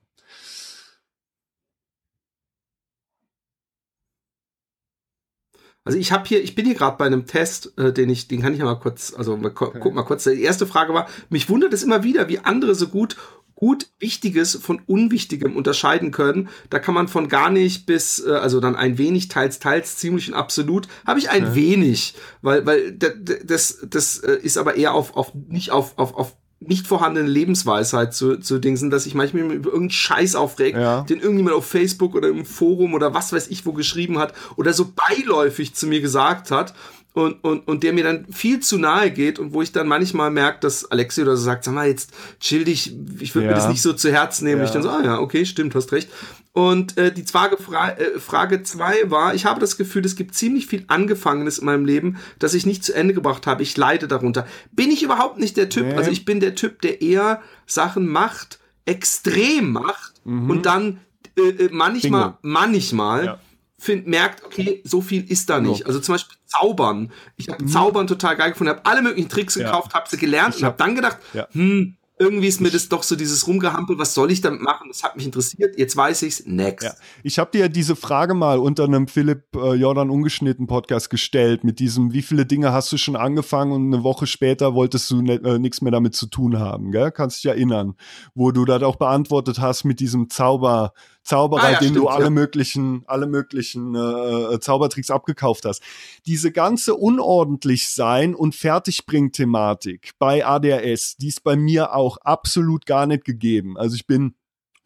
Also 5.85 5.98
ich 5.98 6.11
habe 6.11 6.26
hier, 6.26 6.42
ich 6.42 6.57
bin 6.57 6.64
hier 6.64 6.74
gerade 6.74 6.96
bei 6.96 7.07
einem 7.07 7.26
Test, 7.26 7.79
äh, 7.79 7.92
den 7.92 8.09
ich, 8.09 8.26
den 8.26 8.40
kann 8.40 8.55
ich 8.55 8.59
ja 8.59 8.64
mal 8.64 8.81
kurz, 8.81 9.14
also 9.16 9.37
mal, 9.37 9.52
okay. 9.55 9.79
guck 9.81 9.94
mal 9.94 10.02
kurz. 10.02 10.24
Die 10.24 10.42
erste 10.42 10.66
Frage 10.66 10.94
war, 10.94 11.07
mich 11.29 11.48
wundert 11.48 11.72
es 11.74 11.85
immer 11.85 12.02
wieder, 12.02 12.29
wie 12.29 12.40
andere 12.40 12.74
so 12.74 12.88
gut 12.88 13.16
gut 13.55 13.88
Wichtiges 13.99 14.57
von 14.57 14.81
Unwichtigem 14.87 15.57
unterscheiden 15.57 16.11
können. 16.11 16.49
Da 16.71 16.79
kann 16.79 16.95
man 16.95 17.09
von 17.09 17.29
gar 17.29 17.51
nicht 17.51 17.87
bis, 17.87 18.25
äh, 18.25 18.33
also 18.33 18.61
dann 18.61 18.77
ein 18.77 18.99
wenig, 18.99 19.29
teils, 19.29 19.59
teils, 19.59 19.97
ziemlich 19.97 20.29
und 20.29 20.35
absolut, 20.35 20.88
habe 21.07 21.19
ich 21.19 21.31
ein 21.31 21.45
ja. 21.45 21.55
wenig, 21.55 22.14
weil, 22.43 22.67
weil 22.67 22.93
das, 22.93 23.79
das 23.88 24.19
äh, 24.19 24.38
ist 24.43 24.59
aber 24.59 24.77
eher 24.77 24.95
auf, 24.95 25.17
auf 25.17 25.33
nicht 25.49 25.71
auf, 25.71 25.99
auf, 25.99 26.14
auf 26.14 26.37
nicht 26.61 26.87
vorhandene 26.87 27.29
Lebensweisheit 27.29 28.14
zu, 28.14 28.38
zu 28.38 28.59
dingsen, 28.59 28.90
dass 28.90 29.07
ich 29.07 29.14
manchmal 29.14 29.43
über 29.43 29.71
irgendeinen 29.71 29.90
Scheiß 29.90 30.35
aufreg, 30.35 30.75
ja. 30.75 31.03
den 31.03 31.21
irgendjemand 31.21 31.57
auf 31.57 31.67
Facebook 31.67 32.14
oder 32.14 32.29
im 32.29 32.45
Forum 32.45 32.95
oder 32.95 33.14
was 33.14 33.33
weiß 33.33 33.49
ich 33.49 33.67
wo 33.67 33.73
geschrieben 33.73 34.19
hat 34.19 34.35
oder 34.57 34.73
so 34.73 34.93
beiläufig 34.95 35.75
zu 35.75 35.87
mir 35.87 36.01
gesagt 36.01 36.51
hat 36.51 36.75
und, 37.14 37.44
und, 37.44 37.68
und 37.68 37.85
der 37.85 37.92
mir 37.92 38.03
dann 38.03 38.27
viel 38.33 38.59
zu 38.59 38.77
nahe 38.77 39.12
geht 39.12 39.38
und 39.38 39.53
wo 39.53 39.62
ich 39.62 39.70
dann 39.70 39.87
manchmal 39.87 40.33
merke, 40.33 40.59
dass 40.61 40.90
Alexi 40.90 41.22
oder 41.22 41.37
so 41.37 41.44
sagt, 41.44 41.62
sag 41.62 41.72
mal, 41.72 41.87
jetzt 41.87 42.11
chill 42.40 42.64
dich, 42.64 42.92
ich 43.20 43.35
würde 43.37 43.46
ja. 43.46 43.53
mir 43.53 43.57
das 43.57 43.68
nicht 43.68 43.83
so 43.83 43.92
zu 43.92 44.11
Herzen 44.11 44.44
nehmen. 44.44 44.59
Ja. 44.59 44.64
Ich 44.64 44.72
dann 44.72 44.83
so, 44.83 44.90
ah 44.90 45.00
ja, 45.03 45.20
okay, 45.20 45.46
stimmt, 45.46 45.77
hast 45.77 45.92
recht. 45.92 46.11
Und 46.53 46.98
äh, 46.98 47.12
die 47.12 47.22
Frage, 47.22 47.57
Fra 47.57 47.90
äh, 47.90 48.18
Frage 48.18 48.64
zwei 48.64 49.09
war, 49.11 49.33
ich 49.33 49.44
habe 49.44 49.61
das 49.61 49.77
Gefühl, 49.77 50.05
es 50.05 50.16
gibt 50.16 50.35
ziemlich 50.35 50.66
viel 50.66 50.85
Angefangenes 50.88 51.59
in 51.59 51.66
meinem 51.66 51.85
Leben, 51.85 52.16
das 52.40 52.53
ich 52.53 52.66
nicht 52.66 52.83
zu 52.83 52.92
Ende 52.92 53.14
gebracht 53.14 53.46
habe. 53.46 53.62
Ich 53.62 53.77
leide 53.77 54.09
darunter. 54.09 54.44
Bin 54.72 54.90
ich 54.90 55.05
überhaupt 55.05 55.38
nicht 55.38 55.57
der 55.57 55.68
Typ. 55.68 55.87
Nee. 55.87 55.94
Also 55.94 56.11
ich 56.11 56.24
bin 56.24 56.40
der 56.40 56.57
Typ, 56.57 56.83
der 56.83 57.00
eher 57.00 57.42
Sachen 57.64 58.09
macht, 58.09 58.59
extrem 58.87 59.70
macht 59.70 60.14
mhm. 60.24 60.50
und 60.50 60.66
dann 60.66 60.98
äh, 61.38 61.42
äh 61.42 61.68
manchmal, 61.70 62.22
Bingo. 62.22 62.38
manchmal 62.42 63.24
ja 63.24 63.38
find, 63.85 64.07
merkt, 64.07 64.44
okay, 64.44 64.81
so 64.85 65.01
viel 65.01 65.31
ist 65.31 65.51
da 65.51 65.61
nicht. 65.61 65.87
Also 65.87 66.01
zum 66.01 66.14
Beispiel 66.14 66.37
Zaubern. 66.47 67.12
Ich 67.37 67.49
habe 67.49 67.62
mhm. 67.62 67.68
Zaubern 67.68 68.07
total 68.07 68.37
geil 68.37 68.53
gefunden, 68.53 68.70
habe 68.70 68.87
alle 68.87 69.03
möglichen 69.03 69.29
Tricks 69.29 69.57
ja. 69.57 69.64
gekauft, 69.64 69.94
habe 69.94 70.09
sie 70.09 70.16
gelernt 70.16 70.55
ich 70.55 70.62
und 70.62 70.66
habe 70.66 70.77
dann 70.79 70.94
gedacht, 70.94 71.18
ja. 71.35 71.47
hm, 71.53 71.97
irgendwie 72.16 72.47
ist 72.47 72.61
mir 72.61 72.70
das 72.70 72.88
doch 72.88 73.03
so 73.03 73.16
dieses 73.16 73.47
Rumgehampel, 73.49 73.99
was 73.99 74.14
soll 74.14 74.31
ich 74.31 74.40
damit 74.40 74.62
machen? 74.62 74.87
Das 74.88 75.03
hat 75.03 75.16
mich 75.16 75.27
interessiert, 75.27 75.77
jetzt 75.77 75.97
weiß 75.97 76.23
ich's, 76.23 76.44
next. 76.47 76.85
Ja. 76.85 76.94
Ich 77.25 77.40
habe 77.40 77.51
dir 77.51 77.68
diese 77.68 77.97
Frage 77.97 78.35
mal 78.35 78.59
unter 78.59 78.85
einem 78.85 79.09
Philipp 79.09 79.57
äh, 79.57 79.75
Jordan 79.75 80.11
ungeschnitten 80.11 80.68
Podcast 80.68 81.11
gestellt 81.11 81.64
mit 81.64 81.81
diesem, 81.81 82.12
wie 82.12 82.23
viele 82.23 82.47
Dinge 82.47 82.73
hast 82.73 82.92
du 82.92 82.99
schon 82.99 83.16
angefangen 83.16 83.73
und 83.73 83.92
eine 83.92 84.05
Woche 84.05 84.29
später 84.29 84.75
wolltest 84.75 85.11
du 85.11 85.23
ne, 85.23 85.35
äh, 85.44 85.59
nichts 85.59 85.83
mehr 85.83 85.90
damit 85.90 86.14
zu 86.14 86.27
tun 86.27 86.61
haben, 86.61 86.92
gell? 86.92 87.11
Kannst 87.11 87.42
dich 87.42 87.51
erinnern, 87.51 87.94
wo 88.35 88.53
du 88.53 88.64
das 88.64 88.83
auch 88.85 88.97
beantwortet 88.97 89.59
hast 89.59 89.83
mit 89.83 89.99
diesem 89.99 90.31
Zauber 90.31 90.92
Zauberer, 91.24 91.62
ah, 91.62 91.70
ja, 91.72 91.78
den 91.78 91.88
stimmt, 91.90 91.96
du 91.96 92.08
alle 92.08 92.24
ja. 92.24 92.30
möglichen, 92.30 93.02
alle 93.06 93.26
möglichen 93.26 93.94
äh, 93.94 94.60
Zaubertricks 94.60 95.10
abgekauft 95.10 95.64
hast. 95.64 95.82
Diese 96.26 96.52
ganze 96.52 96.94
unordentlich 96.94 97.88
sein 97.88 98.34
und 98.34 98.54
fertigbring 98.54 99.32
Thematik 99.32 100.12
bei 100.18 100.44
ADHS, 100.46 101.16
die 101.16 101.28
ist 101.28 101.42
bei 101.42 101.56
mir 101.56 101.94
auch 101.94 102.18
absolut 102.18 102.84
gar 102.84 103.06
nicht 103.06 103.24
gegeben. 103.24 103.78
Also 103.78 103.96
ich 103.96 104.06
bin 104.06 104.34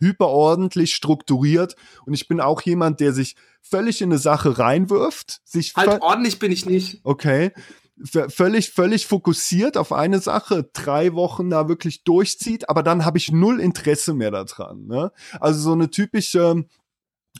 hyperordentlich 0.00 0.94
strukturiert 0.94 1.74
und 2.06 2.14
ich 2.14 2.28
bin 2.28 2.40
auch 2.40 2.62
jemand, 2.62 3.00
der 3.00 3.12
sich 3.12 3.34
völlig 3.60 4.00
in 4.00 4.10
eine 4.10 4.18
Sache 4.18 4.58
reinwirft. 4.58 5.40
Sich 5.44 5.74
halt 5.74 6.00
ordentlich 6.02 6.38
bin 6.38 6.52
ich 6.52 6.66
nicht. 6.66 7.00
Okay 7.02 7.52
völlig, 8.04 8.70
völlig 8.70 9.06
fokussiert 9.06 9.76
auf 9.76 9.92
eine 9.92 10.20
Sache, 10.20 10.68
drei 10.72 11.14
Wochen 11.14 11.50
da 11.50 11.68
wirklich 11.68 12.04
durchzieht, 12.04 12.68
aber 12.68 12.82
dann 12.82 13.04
habe 13.04 13.18
ich 13.18 13.32
null 13.32 13.60
Interesse 13.60 14.14
mehr 14.14 14.30
daran. 14.30 14.86
Ne? 14.86 15.12
Also 15.40 15.60
so 15.60 15.72
eine 15.72 15.90
typische, 15.90 16.64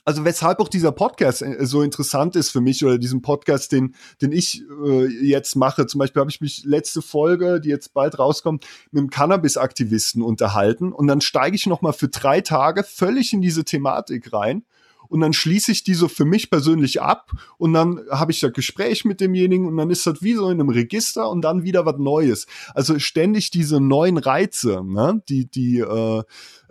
also 0.05 0.25
weshalb 0.25 0.61
auch 0.61 0.69
dieser 0.69 0.93
Podcast 0.93 1.43
äh, 1.43 1.65
so 1.67 1.83
interessant 1.83 2.37
ist 2.37 2.51
für 2.51 2.61
mich 2.61 2.85
oder 2.85 2.99
diesen 2.99 3.23
Podcast, 3.23 3.73
den, 3.73 3.95
den 4.21 4.33
ich 4.33 4.63
äh, 4.85 5.07
jetzt 5.07 5.57
mache. 5.57 5.87
Zum 5.87 5.99
Beispiel 5.99 6.21
habe 6.21 6.31
ich 6.31 6.41
mich 6.41 6.65
letzte 6.65 7.03
Folge, 7.03 7.61
die 7.61 7.69
jetzt 7.69 7.95
bald 7.95 8.19
rauskommt, 8.19 8.67
mit 8.91 9.01
einem 9.01 9.11
Cannabis-Aktivisten 9.11 10.23
unterhalten 10.23 10.93
und 10.93 11.07
dann 11.07 11.21
steige 11.21 11.57
ich 11.57 11.67
noch 11.67 11.83
mal 11.83 11.93
für 11.93 12.09
drei 12.09 12.41
Tage 12.41 12.85
völlig 12.85 13.33
in 13.33 13.43
diese 13.43 13.65
Thematik 13.65 14.33
rein 14.33 14.65
und 15.09 15.21
dann 15.21 15.33
schließe 15.33 15.73
ich 15.73 15.85
die 15.85 15.95
so 15.95 16.09
für 16.09 16.25
mich 16.25 16.51
persönlich 16.51 17.01
ab 17.01 17.33
und 17.57 17.73
dann 17.73 18.01
habe 18.11 18.33
ich 18.33 18.41
das 18.41 18.53
Gespräch 18.53 19.05
mit 19.05 19.21
demjenigen 19.21 19.67
und 19.67 19.77
dann 19.77 19.91
ist 19.91 20.07
das 20.07 20.23
wie 20.23 20.35
so 20.35 20.51
in 20.51 20.61
einem 20.61 20.69
Register 20.69 21.29
und 21.29 21.43
dann 21.43 21.63
wieder 21.63 21.87
was 21.87 21.99
Neues. 21.99 22.47
Also 22.75 22.99
ständig 22.99 23.51
diese 23.51 23.81
neuen 23.81 24.19
Reize, 24.19 24.83
ne? 24.85 25.23
die, 25.29 25.51
die, 25.51 25.79
äh, 25.79 26.23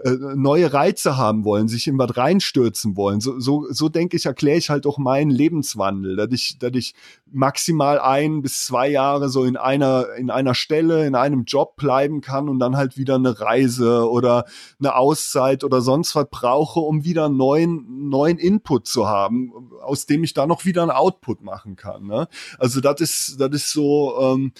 äh, 0.03 0.12
neue 0.36 0.73
Reize 0.73 1.17
haben 1.17 1.43
wollen, 1.43 1.67
sich 1.67 1.88
in 1.88 1.97
was 1.97 2.15
reinstürzen 2.15 2.95
wollen. 2.95 3.19
So, 3.19 3.39
so, 3.39 3.65
so 3.69 3.89
denke 3.89 4.15
ich, 4.15 4.27
erkläre 4.27 4.57
ich 4.57 4.69
halt 4.69 4.86
auch 4.86 4.99
meinen 4.99 5.31
Lebenswandel, 5.31 6.15
dass 6.15 6.31
ich, 6.31 6.60
dass 6.60 6.71
ich 6.73 6.93
maximal 7.31 7.99
ein 7.99 8.41
bis 8.41 8.65
zwei 8.65 8.89
Jahre 8.89 9.29
so 9.29 9.43
in 9.43 9.57
einer, 9.57 10.13
in 10.17 10.29
einer 10.29 10.53
Stelle, 10.53 11.07
in 11.07 11.15
einem 11.15 11.45
Job 11.45 11.77
bleiben 11.77 12.21
kann 12.21 12.47
und 12.47 12.60
dann 12.60 12.77
halt 12.77 12.97
wieder 12.97 13.15
eine 13.15 13.39
Reise 13.39 14.10
oder 14.10 14.45
eine 14.79 14.95
Auszeit 14.95 15.63
oder 15.63 15.81
sonst 15.81 16.15
was 16.15 16.27
brauche, 16.29 16.79
um 16.79 17.03
wieder 17.03 17.29
neuen, 17.29 18.10
neuen 18.10 18.38
Input 18.38 18.86
zu 18.86 19.07
haben, 19.07 19.51
aus 19.81 20.05
dem 20.05 20.23
ich 20.23 20.33
da 20.33 20.45
noch 20.45 20.65
wieder 20.65 20.83
einen 20.83 20.91
Output 20.91 21.41
machen 21.41 21.75
kann. 21.75 22.05
Ne? 22.05 22.27
Also 22.60 22.81
das 22.81 23.01
ist, 23.01 23.41
das 23.41 23.51
ist 23.51 23.71
so, 23.71 24.15
ähm, 24.21 24.51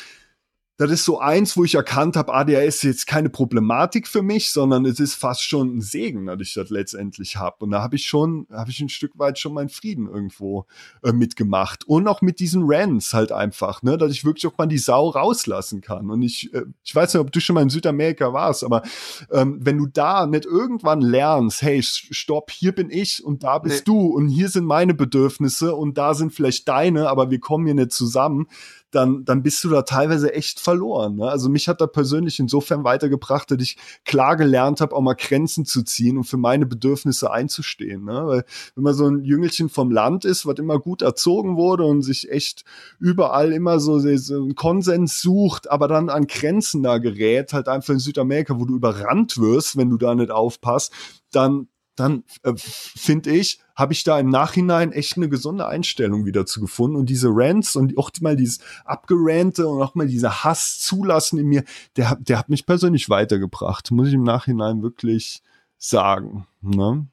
das 0.78 0.92
ist 0.92 1.06
so 1.06 1.20
eins, 1.20 1.58
wo 1.58 1.64
ich 1.64 1.74
erkannt 1.74 2.16
habe, 2.16 2.34
ADHS 2.34 2.76
ist 2.76 2.84
jetzt 2.84 3.08
keine 3.08 3.30
Problematik 3.30 4.08
für 4.08 4.22
mich, 4.22 4.52
sondern 4.52 4.86
es 4.86 5.00
ist 5.00 5.16
fast 5.16 5.42
schon 5.42 5.78
ein 5.78 5.82
Segen, 5.82 6.28
dass 6.28 6.40
ich 6.40 6.54
das 6.54 6.70
letztendlich 6.70 7.38
habe. 7.38 7.66
Und 7.66 7.72
da 7.72 7.82
habe 7.82 7.96
ich 7.96 8.06
schon, 8.06 8.46
habe 8.52 8.70
ich 8.70 8.80
ein 8.80 8.90
Stück 8.90 9.18
weit 9.18 9.40
schon 9.40 9.54
meinen 9.54 9.70
Frieden 9.70 10.08
irgendwo 10.08 10.68
äh, 11.04 11.12
mitgemacht. 11.12 11.88
Und 11.88 12.08
auch 12.08 12.22
mit 12.22 12.40
diesen 12.40 12.62
Rants 12.66 13.14
halt 13.16 13.32
einfach, 13.32 13.82
ne, 13.82 13.98
dass 13.98 14.12
ich 14.12 14.24
wirklich 14.24 14.46
auch 14.46 14.56
mal 14.60 14.68
die 14.68 14.78
Sau 14.78 15.10
rauslassen 15.10 15.82
kann. 15.82 16.12
Und 16.12 16.22
ich, 16.22 16.54
äh, 16.54 16.66
ich 16.84 16.94
weiß 16.94 17.16
nicht, 17.16 17.22
ob 17.22 17.32
du 17.32 17.40
schon 17.40 17.56
mal 17.56 17.64
in 17.64 17.70
Südamerika 17.70 18.32
warst, 18.32 18.64
aber 18.64 18.84
ähm, 19.32 19.58
wenn 19.60 19.80
du 19.80 19.88
da 19.88 20.28
nicht 20.28 20.46
irgendwann 20.46 21.02
lernst, 21.02 21.64
hey, 21.64 21.82
stopp, 21.82 22.52
hier 22.52 22.72
bin 22.72 22.92
ich 22.92 23.26
und 23.26 23.44
da 23.44 23.58
bist 23.58 23.80
nee. 23.80 23.84
du 23.86 24.08
und 24.16 24.28
hier 24.28 24.50
sind 24.50 24.66
meine 24.66 24.94
Bedürfnisse 24.94 25.74
und 25.74 25.98
da 25.98 26.14
sind 26.14 26.34
vielleicht 26.34 26.68
deine, 26.68 27.10
aber 27.10 27.32
wir 27.32 27.40
kommen 27.40 27.66
hier 27.66 27.74
nicht 27.74 27.94
zusammen 27.94 28.48
dann, 28.92 29.26
dann 29.26 29.44
bist 29.44 29.64
du 29.64 29.70
da 29.70 29.82
teilweise 29.82 30.34
echt 30.34 30.60
verloren. 30.60 31.16
Ne? 31.16 31.30
Also 31.30 31.50
mich 31.50 31.68
hat 31.68 31.82
da 31.82 31.88
persönlich 31.88 32.40
insofern 32.40 32.84
weitergebracht, 32.84 33.52
dass 33.52 33.62
ich 33.62 33.78
klar 34.06 34.38
gelernt 34.38 34.80
habe, 34.80 34.96
auch 34.96 35.02
mal 35.02 35.16
Grenzen 35.16 35.66
zu 35.66 35.84
ziehen 35.84 36.18
und 36.18 36.24
für 36.24 36.38
meine 36.38 36.66
Bedürfnisse 36.66 37.30
einzustehen. 37.32 38.06
Ne? 38.06 38.26
Weil 38.26 38.46
wenn 38.76 38.84
man 38.84 38.94
so 38.94 39.06
ein 39.08 39.24
Jüngelchen 39.24 39.70
vom 39.70 39.92
Land 39.92 40.24
ist, 40.24 40.46
was 40.46 40.58
immer 40.60 40.80
gut 40.80 41.02
erzogen 41.02 41.58
wurde 41.58 41.84
und 41.84 42.02
sich 42.02 42.32
echt 42.32 42.64
überall 43.00 43.52
immer 43.52 43.80
so, 43.80 44.00
so 44.00 44.36
einen 44.36 44.56
Konsens 44.56 45.22
sucht, 45.22 45.70
aber 45.70 45.88
dann 45.88 46.10
an 46.10 46.28
Grenzen 46.28 46.82
da 46.82 46.98
gerät, 46.98 47.52
halt 47.54 47.68
einfach 47.68 47.94
in 47.94 48.00
Südamerika, 48.00 48.58
wo 48.60 48.66
du 48.66 48.76
überrannt 48.76 49.38
wirst, 49.38 49.76
wenn 49.76 49.90
du 49.90 49.98
da 49.98 50.16
nicht 50.16 50.32
aufpasst, 50.32 50.94
dann, 51.32 51.68
dann 51.98 52.24
äh, 52.44 52.54
finde 52.56 53.32
ich, 53.32 53.60
habe 53.76 53.94
ich 53.94 54.04
da 54.04 54.20
im 54.20 54.30
Nachhinein 54.30 54.92
echt 54.92 55.18
eine 55.18 55.30
gesunde 55.30 55.68
Einstellung 55.68 56.26
wieder 56.26 56.46
zu 56.46 56.62
gefunden. 56.62 56.96
Und 56.96 57.10
diese 57.10 57.30
Rants 57.32 57.76
und 57.76 57.98
auch 57.98 58.12
mal 58.22 58.36
dieses 58.36 58.60
Abgerante 58.86 59.68
und 59.68 59.82
auch 59.82 59.96
mal 59.96 60.08
dieser 60.08 60.44
Hass 60.44 60.80
zulassen 60.80 61.40
in 61.40 61.48
mir, 61.48 61.64
der, 61.96 62.16
der 62.16 62.40
hat 62.40 62.50
mich 62.50 62.66
persönlich 62.66 63.10
weitergebracht, 63.10 63.92
muss 63.92 64.08
ich 64.08 64.14
im 64.14 64.24
Nachhinein 64.24 64.82
wirklich 64.82 65.42
sagen. 65.78 66.48
Ne? 66.62 67.08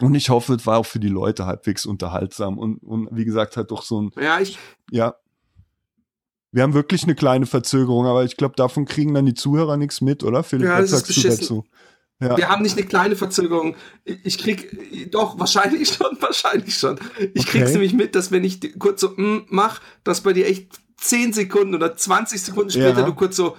Und 0.00 0.14
ich 0.14 0.30
hoffe, 0.30 0.54
es 0.54 0.66
war 0.66 0.78
auch 0.78 0.86
für 0.86 1.00
die 1.00 1.08
Leute 1.08 1.46
halbwegs 1.46 1.84
unterhaltsam 1.84 2.58
und, 2.58 2.78
und 2.78 3.08
wie 3.12 3.24
gesagt, 3.24 3.56
halt 3.56 3.70
doch 3.70 3.82
so 3.82 4.00
ein. 4.00 4.10
Ja, 4.18 4.40
ich. 4.40 4.58
Ja. 4.90 5.16
Wir 6.50 6.62
haben 6.62 6.74
wirklich 6.74 7.04
eine 7.04 7.14
kleine 7.14 7.46
Verzögerung, 7.46 8.06
aber 8.06 8.24
ich 8.24 8.36
glaube, 8.36 8.56
davon 8.56 8.84
kriegen 8.84 9.14
dann 9.14 9.24
die 9.24 9.34
Zuhörer 9.34 9.78
nichts 9.78 10.02
mit, 10.02 10.22
oder? 10.22 10.42
Philipp, 10.42 10.66
ja, 10.66 10.82
was 10.82 10.90
sagst 10.90 11.16
du 11.16 11.28
dazu? 11.28 11.64
Ja. 12.22 12.36
Wir 12.36 12.48
haben 12.48 12.62
nicht 12.62 12.76
eine 12.76 12.86
kleine 12.86 13.16
Verzögerung. 13.16 13.74
Ich 14.04 14.38
krieg, 14.38 15.10
doch, 15.10 15.38
wahrscheinlich 15.38 15.88
schon, 15.94 16.16
wahrscheinlich 16.20 16.76
schon. 16.76 16.98
Ich 17.34 17.42
okay. 17.42 17.58
krieg's 17.58 17.72
nämlich 17.72 17.94
mit, 17.94 18.14
dass 18.14 18.30
wenn 18.30 18.44
ich 18.44 18.78
kurz 18.78 19.00
so 19.00 19.08
mm, 19.08 19.46
mach, 19.48 19.80
dass 20.04 20.20
bei 20.20 20.32
dir 20.32 20.46
echt 20.46 20.81
10 21.02 21.32
Sekunden 21.32 21.74
oder 21.74 21.96
20 21.96 22.40
Sekunden 22.40 22.70
später 22.70 23.00
ja. 23.00 23.06
du 23.06 23.14
kurz 23.14 23.36
so 23.36 23.56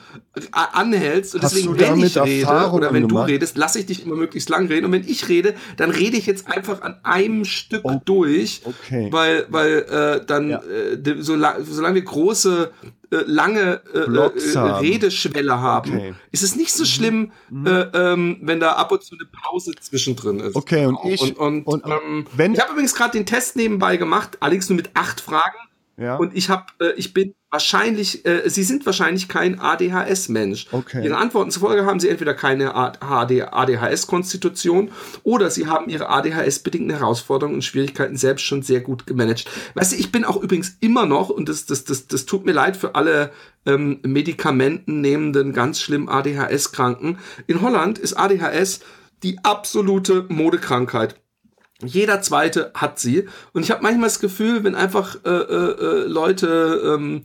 anhältst 0.51 1.36
und 1.36 1.43
Hast 1.43 1.56
deswegen, 1.56 1.77
wenn 1.77 1.99
ich 1.99 2.17
rede 2.17 2.41
Erfahrung 2.41 2.77
oder 2.77 2.93
wenn 2.93 3.08
gemacht? 3.08 3.27
du 3.27 3.34
redest, 3.34 3.58
lasse 3.58 3.79
ich 3.79 3.86
dich 3.86 4.06
immer 4.06 4.15
möglichst 4.15 4.49
lang 4.49 4.67
reden 4.67 4.86
und 4.86 4.91
wenn 4.93 5.08
ich 5.08 5.27
rede, 5.27 5.53
dann 5.75 5.91
rede 5.91 6.15
ich 6.17 6.25
jetzt 6.25 6.47
einfach 6.47 6.82
an 6.82 6.95
einem 7.03 7.43
Stück 7.43 7.82
oh. 7.84 7.99
durch, 8.06 8.62
okay. 8.63 9.10
weil, 9.12 9.45
weil 9.49 9.79
äh, 9.89 10.25
dann, 10.25 10.49
ja. 10.49 10.62
äh, 10.63 11.15
solange, 11.19 11.65
solange 11.65 11.95
wir 11.95 12.03
große 12.03 12.71
äh, 13.12 13.23
lange 13.27 13.82
äh, 13.93 13.99
äh, 13.99 14.60
Redeschwelle 14.60 15.60
haben, 15.60 15.93
okay. 15.93 16.13
ist 16.32 16.43
es 16.43 16.56
nicht 16.56 16.73
so 16.73 16.84
mhm. 16.84 16.88
schlimm, 16.88 17.32
mhm. 17.49 17.67
äh, 17.67 17.82
ähm, 17.93 18.38
wenn 18.41 18.60
da 18.60 18.73
ab 18.73 18.91
und 18.91 19.03
zu 19.03 19.15
eine 19.15 19.27
Pause 19.29 19.73
zwischendrin 19.79 20.39
ist. 20.39 20.56
Okay, 20.56 20.86
und 20.86 20.97
ich. 21.06 21.21
Und, 21.21 21.38
und, 21.38 21.65
und 21.67 21.86
ähm, 21.86 22.25
wenn 22.36 22.53
ich 22.53 22.60
habe 22.60 22.71
übrigens 22.71 22.95
gerade 22.95 23.12
den 23.12 23.25
Test 23.25 23.56
nebenbei 23.56 23.97
gemacht, 23.97 24.38
allerdings 24.39 24.69
nur 24.69 24.77
mit 24.77 24.91
acht 24.93 25.19
Fragen. 25.21 25.58
Ja. 25.97 26.15
Und 26.15 26.36
ich 26.36 26.49
habe, 26.49 26.65
äh, 26.79 26.93
ich 26.95 27.13
bin 27.13 27.36
wahrscheinlich, 27.51 28.25
äh, 28.25 28.49
Sie 28.49 28.63
sind 28.63 28.86
wahrscheinlich 28.86 29.27
kein 29.27 29.60
ADHS-Mensch. 29.60 30.67
Okay. 30.71 31.06
Ihre 31.06 31.17
Antworten 31.17 31.51
zufolge 31.51 31.86
haben 31.86 31.99
Sie 31.99 32.10
entweder 32.10 32.34
keine 32.34 32.73
ADHS-Konstitution 32.73 34.89
oder 35.21 35.51
Sie 35.51 35.67
haben 35.67 35.89
Ihre 35.89 36.10
ADHS-bedingten 36.10 36.97
Herausforderungen 36.97 37.56
und 37.56 37.62
Schwierigkeiten 37.62 38.17
selbst 38.17 38.43
schon 38.43 38.63
sehr 38.63 38.82
gut 38.82 39.06
gemanagt. 39.06 39.47
Weißt 39.75 39.91
du, 39.91 39.97
ich 39.97 40.12
bin 40.12 40.25
auch 40.25 40.41
übrigens 40.41 40.77
immer 40.79 41.06
noch, 41.06 41.29
und 41.29 41.47
das, 41.47 41.67
das, 41.67 41.84
das, 41.84 42.08
das 42.08 42.25
tut 42.25 42.45
mir 42.45 42.53
leid 42.53 42.75
für 42.75 42.95
alle 42.95 43.32
ähm, 43.67 43.99
Medikamenten 44.01 45.01
nehmenden, 45.01 45.53
ganz 45.53 45.79
schlimm 45.79 46.10
ADHS-Kranken. 46.10 47.19
In 47.45 47.62
Holland 47.62 47.99
ist 47.99 48.15
ADHS 48.15 48.79
die 49.21 49.38
absolute 49.43 50.25
Modekrankheit. 50.27 51.15
Jeder 51.86 52.22
zweite 52.22 52.72
hat 52.74 53.00
sie. 53.00 53.28
Und 53.54 53.63
ich 53.63 53.72
habe 53.72 53.84
manchmal 53.84 54.10
das 54.10 54.19
Gefühl, 54.19 54.63
wenn 54.63 54.76
einfach 54.76 55.17
äh, 55.26 55.30
äh, 55.30 55.72
äh, 55.72 56.08
Leute 56.08 56.96
ähm, 56.96 57.24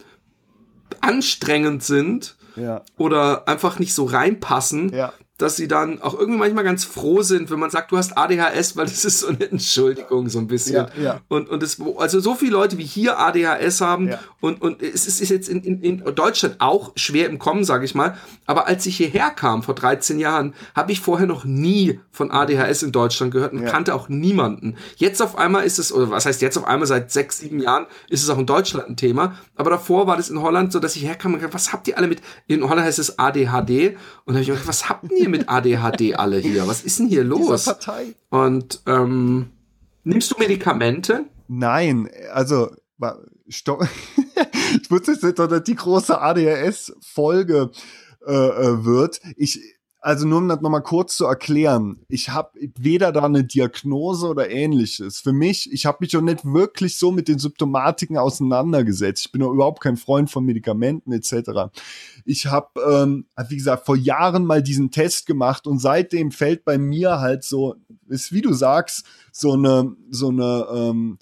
anstrengend 1.01 1.83
sind 1.83 2.37
ja. 2.57 2.83
oder 2.97 3.49
einfach 3.49 3.79
nicht 3.79 3.95
so 3.95 4.05
reinpassen, 4.05 4.93
ja 4.93 5.13
dass 5.39 5.55
sie 5.57 5.69
dann 5.69 6.03
auch 6.03 6.19
irgendwie 6.19 6.39
manchmal 6.39 6.65
ganz 6.65 6.85
froh 6.85 7.23
sind, 7.23 7.51
wenn 7.51 7.61
man 7.61 7.71
sagt, 7.71 7.93
du 7.93 7.97
hast 7.97 8.19
ADHS, 8.19 8.77
weil 8.77 8.87
das 8.87 9.05
ist 9.05 9.21
so 9.21 9.29
eine 9.29 9.49
Entschuldigung 9.51 10.29
so 10.29 10.41
ein 10.41 10.49
bisschen. 10.49 10.75
Ja, 10.75 10.89
ja. 11.01 11.21
Und 11.29 11.49
und 11.49 11.63
es 11.63 11.81
also 11.97 12.19
so 12.19 12.35
viele 12.35 12.53
Leute 12.53 12.77
wie 12.77 12.85
hier 12.85 13.19
ADHS 13.19 13.81
haben 13.81 14.09
ja. 14.09 14.19
und 14.41 14.61
und 14.61 14.83
es 14.83 15.07
ist 15.07 15.29
jetzt 15.31 15.49
in, 15.49 15.63
in, 15.63 15.81
in 15.81 16.15
Deutschland 16.15 16.57
auch 16.59 16.93
schwer 16.97 17.29
im 17.29 17.39
Kommen, 17.39 17.63
sage 17.63 17.85
ich 17.85 17.95
mal. 17.95 18.19
Aber 18.47 18.67
als 18.67 18.85
ich 18.87 18.97
hierher 18.97 19.31
kam 19.31 19.63
vor 19.63 19.77
13 19.77 20.19
Jahren, 20.19 20.55
habe 20.75 20.91
ich 20.91 21.01
vorher 21.01 21.29
noch 21.29 21.45
nie 21.45 22.01
von 22.11 22.33
ADHS 22.33 22.83
in 22.83 22.91
Deutschland 22.91 23.33
gehört 23.33 23.53
und 23.53 23.65
kannte 23.65 23.95
auch 23.95 24.09
niemanden. 24.09 24.75
Jetzt 24.97 25.23
auf 25.23 25.39
einmal 25.39 25.65
ist 25.65 25.79
es 25.79 25.93
oder 25.93 26.11
was 26.11 26.27
heißt 26.27 26.43
jetzt 26.43 26.59
auf 26.59 26.67
einmal 26.67 26.89
seit 26.89 27.13
sechs 27.13 27.39
sieben 27.39 27.61
Jahren 27.61 27.87
ist 28.09 28.25
es 28.25 28.29
auch 28.29 28.39
in 28.39 28.47
Deutschland 28.47 28.89
ein 28.89 28.97
Thema. 28.97 29.37
Aber 29.55 29.71
davor 29.71 30.09
war 30.09 30.17
das 30.17 30.31
in 30.31 30.43
Holland 30.43 30.73
so, 30.73 30.81
dass 30.81 30.97
ich 30.97 31.05
herkam 31.05 31.35
und 31.35 31.39
gesagt, 31.39 31.55
was 31.55 31.73
habt 31.73 31.87
ihr 31.87 31.97
alle 31.97 32.09
mit? 32.09 32.23
In 32.49 32.69
Holland 32.69 32.87
heißt 32.87 32.99
es 32.99 33.21
ADHD 33.21 33.97
und 34.25 34.35
da 34.35 34.35
habe 34.35 34.41
ich 34.41 34.49
gedacht, 34.49 34.67
was 34.67 34.89
habt 34.89 35.13
ihr 35.13 35.28
mit 35.29 35.49
ADHD 35.49 36.15
alle 36.17 36.39
hier? 36.39 36.67
Was 36.67 36.83
ist 36.83 36.99
denn 36.99 37.09
hier 37.09 37.25
los? 37.25 37.65
Partei. 37.65 38.15
Und 38.31 38.83
ähm, 38.87 39.51
nimmst 40.05 40.31
du 40.31 40.37
Medikamente? 40.39 41.25
Nein, 41.49 42.09
also 42.33 42.71
stopp. 43.49 43.87
ich 44.83 44.91
wusste 44.91 45.13
jetzt 45.13 45.23
nicht, 45.23 45.39
dass 45.39 45.63
die 45.63 45.75
große 45.75 46.21
ADHS-Folge 46.21 47.71
äh, 48.27 48.33
äh, 48.33 48.85
wird. 48.85 49.21
Ich 49.37 49.61
also 50.01 50.27
nur 50.27 50.39
um 50.39 50.49
das 50.49 50.61
nochmal 50.61 50.83
kurz 50.83 51.17
zu 51.17 51.25
erklären, 51.25 52.05
ich 52.09 52.31
habe 52.31 52.51
weder 52.79 53.11
da 53.11 53.25
eine 53.25 53.45
Diagnose 53.45 54.29
oder 54.29 54.51
ähnliches. 54.51 55.21
Für 55.21 55.33
mich, 55.33 55.73
ich 55.73 55.87
habe 55.87 55.99
mich 56.01 56.17
auch 56.17 56.23
nicht 56.23 56.45
wirklich 56.45 56.99
so 56.99 57.11
mit 57.11 57.27
den 57.27 57.39
Symptomatiken 57.39 58.17
auseinandergesetzt. 58.17 59.27
Ich 59.27 59.33
bin 59.33 59.43
auch 59.43 59.53
überhaupt 59.53 59.83
kein 59.83 59.97
Freund 59.97 60.31
von 60.31 60.45
Medikamenten 60.45 61.13
etc. 61.13 61.73
Ich 62.25 62.47
habe, 62.47 62.69
ähm, 62.89 63.27
wie 63.49 63.57
gesagt, 63.57 63.87
vor 63.87 63.97
Jahren 63.97 64.45
mal 64.45 64.63
diesen 64.63 64.91
Test 64.91 65.27
gemacht 65.27 65.67
und 65.67 65.81
seitdem 65.81 66.31
fällt 66.31 66.65
bei 66.65 66.79
mir 66.79 67.21
halt 67.21 67.43
so, 67.43 67.75
ist 68.09 68.33
wie 68.33 68.43
du 68.43 68.53
sagst, 68.53 69.05
so 69.33 69.53
eine, 69.53 69.97
so 70.11 70.29
eine 70.29 70.67
ähm, 70.73 71.19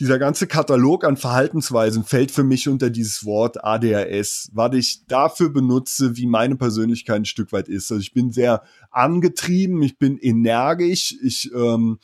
dieser 0.00 0.18
ganze 0.18 0.46
Katalog 0.46 1.04
an 1.04 1.18
Verhaltensweisen 1.18 2.04
fällt 2.04 2.30
für 2.30 2.42
mich 2.42 2.68
unter 2.68 2.88
dieses 2.88 3.24
Wort 3.26 3.62
ADHS, 3.62 4.50
was 4.54 4.74
ich 4.74 5.06
dafür 5.06 5.50
benutze, 5.50 6.16
wie 6.16 6.26
meine 6.26 6.56
Persönlichkeit 6.56 7.16
ein 7.16 7.24
Stück 7.26 7.52
weit 7.52 7.68
ist. 7.68 7.92
Also 7.92 8.00
ich 8.00 8.14
bin 8.14 8.32
sehr 8.32 8.62
angetrieben, 8.90 9.82
ich 9.82 9.98
bin 9.98 10.16
energisch, 10.16 11.14
ich 11.22 11.52
ähm, 11.54 11.98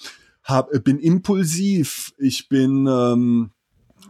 hab, 0.44 0.70
bin 0.84 0.98
impulsiv, 0.98 2.12
ich 2.18 2.50
bin 2.50 2.86
ähm, 2.86 3.50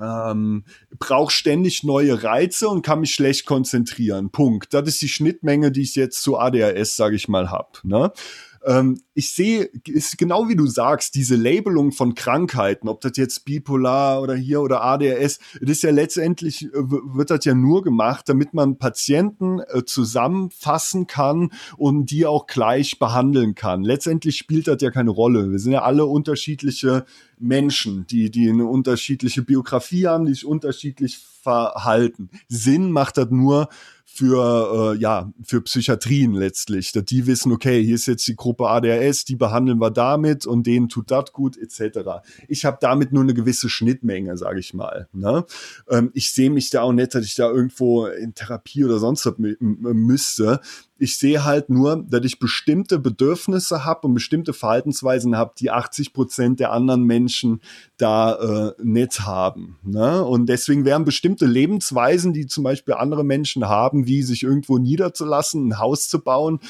ähm, 0.00 0.64
brauche 0.98 1.32
ständig 1.32 1.84
neue 1.84 2.22
Reize 2.22 2.68
und 2.68 2.84
kann 2.84 3.00
mich 3.00 3.14
schlecht 3.14 3.46
konzentrieren. 3.46 4.30
Punkt. 4.30 4.74
Das 4.74 4.88
ist 4.88 5.00
die 5.00 5.08
Schnittmenge, 5.08 5.70
die 5.70 5.82
ich 5.82 5.94
jetzt 5.94 6.22
zu 6.22 6.38
ADHS, 6.38 6.96
sage 6.96 7.16
ich 7.16 7.28
mal, 7.28 7.50
hab. 7.50 7.82
Ne? 7.84 8.12
Ähm, 8.64 9.00
ich 9.14 9.32
sehe, 9.32 9.70
ist 9.86 10.18
genau 10.18 10.48
wie 10.48 10.56
du 10.56 10.66
sagst, 10.66 11.14
diese 11.14 11.36
Labelung 11.36 11.92
von 11.92 12.14
Krankheiten, 12.14 12.88
ob 12.88 13.00
das 13.00 13.12
jetzt 13.16 13.44
bipolar 13.44 14.22
oder 14.22 14.34
hier 14.34 14.60
oder 14.60 14.82
ADHS, 14.82 15.38
das 15.60 15.70
ist 15.70 15.82
ja 15.82 15.90
letztendlich, 15.90 16.64
äh, 16.64 16.70
wird 16.74 17.30
das 17.30 17.44
ja 17.44 17.54
nur 17.54 17.82
gemacht, 17.82 18.28
damit 18.28 18.54
man 18.54 18.78
Patienten 18.78 19.60
äh, 19.60 19.84
zusammenfassen 19.84 21.06
kann 21.06 21.50
und 21.76 22.10
die 22.10 22.26
auch 22.26 22.46
gleich 22.46 22.98
behandeln 22.98 23.54
kann. 23.54 23.82
Letztendlich 23.82 24.36
spielt 24.36 24.68
das 24.68 24.80
ja 24.80 24.90
keine 24.90 25.10
Rolle. 25.10 25.50
Wir 25.50 25.58
sind 25.58 25.72
ja 25.72 25.82
alle 25.82 26.06
unterschiedliche 26.06 27.04
Menschen, 27.38 28.06
die, 28.06 28.30
die 28.30 28.48
eine 28.48 28.66
unterschiedliche 28.66 29.42
Biografie 29.42 30.06
haben, 30.06 30.26
die 30.26 30.34
sich 30.34 30.46
unterschiedlich 30.46 31.18
verhalten. 31.18 32.30
Sinn 32.48 32.90
macht 32.90 33.18
das 33.18 33.30
nur, 33.30 33.68
für 34.16 34.94
äh, 34.94 34.98
ja 34.98 35.30
für 35.42 35.60
Psychiatrien 35.60 36.34
letztlich, 36.34 36.92
dass 36.92 37.04
die 37.04 37.26
wissen, 37.26 37.52
okay, 37.52 37.82
hier 37.82 37.94
ist 37.94 38.06
jetzt 38.06 38.26
die 38.26 38.36
Gruppe 38.36 38.68
ADHS, 38.68 39.24
die 39.24 39.36
behandeln 39.36 39.78
wir 39.78 39.90
damit 39.90 40.46
und 40.46 40.66
denen 40.66 40.88
tut 40.88 41.10
das 41.10 41.32
gut 41.32 41.56
etc. 41.56 42.22
Ich 42.48 42.64
habe 42.64 42.78
damit 42.80 43.12
nur 43.12 43.22
eine 43.22 43.34
gewisse 43.34 43.68
Schnittmenge, 43.68 44.36
sage 44.36 44.60
ich 44.60 44.74
mal. 44.74 45.08
Ne? 45.12 45.44
Ähm, 45.88 46.10
ich 46.14 46.32
sehe 46.32 46.50
mich 46.50 46.70
da 46.70 46.82
auch 46.82 46.92
nicht, 46.92 47.14
dass 47.14 47.24
ich 47.24 47.34
da 47.34 47.50
irgendwo 47.50 48.06
in 48.06 48.34
Therapie 48.34 48.84
oder 48.84 48.98
sonst 48.98 49.26
was 49.26 49.34
müsste 49.38 50.60
ich 50.98 51.18
sehe 51.18 51.44
halt 51.44 51.68
nur, 51.68 52.04
dass 52.08 52.24
ich 52.24 52.38
bestimmte 52.38 52.98
Bedürfnisse 52.98 53.84
habe 53.84 54.06
und 54.06 54.14
bestimmte 54.14 54.52
Verhaltensweisen 54.52 55.36
habe, 55.36 55.52
die 55.58 55.70
80 55.70 56.12
Prozent 56.12 56.60
der 56.60 56.72
anderen 56.72 57.04
Menschen 57.04 57.60
da 57.98 58.72
äh, 58.78 58.82
nicht 58.82 59.20
haben. 59.20 59.78
Ne? 59.82 60.24
Und 60.24 60.46
deswegen 60.46 60.84
wären 60.84 61.04
bestimmte 61.04 61.46
Lebensweisen, 61.46 62.32
die 62.32 62.46
zum 62.46 62.64
Beispiel 62.64 62.94
andere 62.94 63.24
Menschen 63.24 63.68
haben, 63.68 64.06
wie 64.06 64.22
sich 64.22 64.42
irgendwo 64.42 64.78
niederzulassen, 64.78 65.68
ein 65.68 65.78
Haus 65.78 66.08
zu 66.08 66.20
bauen 66.20 66.60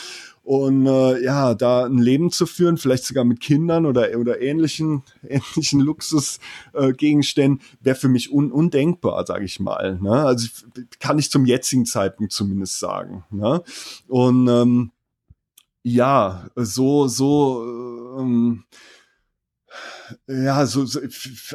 und 0.46 0.86
äh, 0.86 1.24
ja, 1.24 1.56
da 1.56 1.86
ein 1.86 1.98
Leben 1.98 2.30
zu 2.30 2.46
führen, 2.46 2.76
vielleicht 2.76 3.02
sogar 3.02 3.24
mit 3.24 3.40
Kindern 3.40 3.84
oder, 3.84 4.16
oder 4.16 4.40
ähnlichen, 4.40 5.02
ähnlichen 5.28 5.80
Luxusgegenständen, 5.80 7.58
äh, 7.58 7.84
wäre 7.84 7.96
für 7.96 8.08
mich 8.08 8.32
un 8.32 8.52
undenkbar, 8.52 9.26
sage 9.26 9.44
ich 9.44 9.58
mal. 9.58 9.98
Ne? 10.00 10.12
Also 10.12 10.46
kann 11.00 11.18
ich 11.18 11.32
zum 11.32 11.46
jetzigen 11.46 11.84
Zeitpunkt 11.84 12.32
zumindest 12.32 12.78
sagen. 12.78 13.24
Ne? 13.30 13.60
Und 14.06 14.46
ähm, 14.46 14.92
ja, 15.82 16.48
so, 16.54 17.08
so, 17.08 18.16
ähm, 18.20 18.62
ja, 20.28 20.64
so, 20.66 20.86
so, 20.86 21.00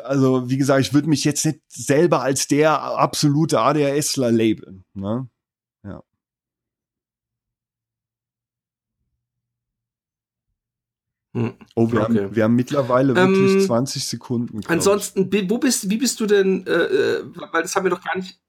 also 0.04 0.49
wie 0.49 0.58
gesagt, 0.58 0.82
ich 0.82 0.93
würde 0.93 1.08
mich 1.08 1.23
jetzt 1.23 1.45
nicht 1.45 1.62
selber 1.69 2.23
als 2.23 2.49
der 2.49 2.82
absolute 2.82 3.62
ADHSler 3.62 4.34
labeln. 4.34 4.84
Ne? 4.93 5.30
Hm. 11.34 11.54
Oh, 11.76 11.91
wir, 11.91 12.02
okay. 12.02 12.24
haben, 12.24 12.36
wir 12.36 12.44
haben 12.44 12.56
mittlerweile 12.56 13.15
wirklich 13.15 13.54
ähm, 13.54 13.62
20 13.62 14.06
Sekunden. 14.06 14.62
Ansonsten, 14.67 15.32
wo 15.50 15.58
bist, 15.58 15.89
wie 15.89 15.98
bist 15.98 16.20
du 16.20 16.26
denn, 16.26 16.67
äh, 16.67 16.72
äh, 16.72 17.24
weil 17.52 17.62
das 17.62 17.76
haben 17.76 17.86
wir 17.86 17.89
doch 17.89 18.04
gar 18.04 18.17
nicht. 18.17 18.39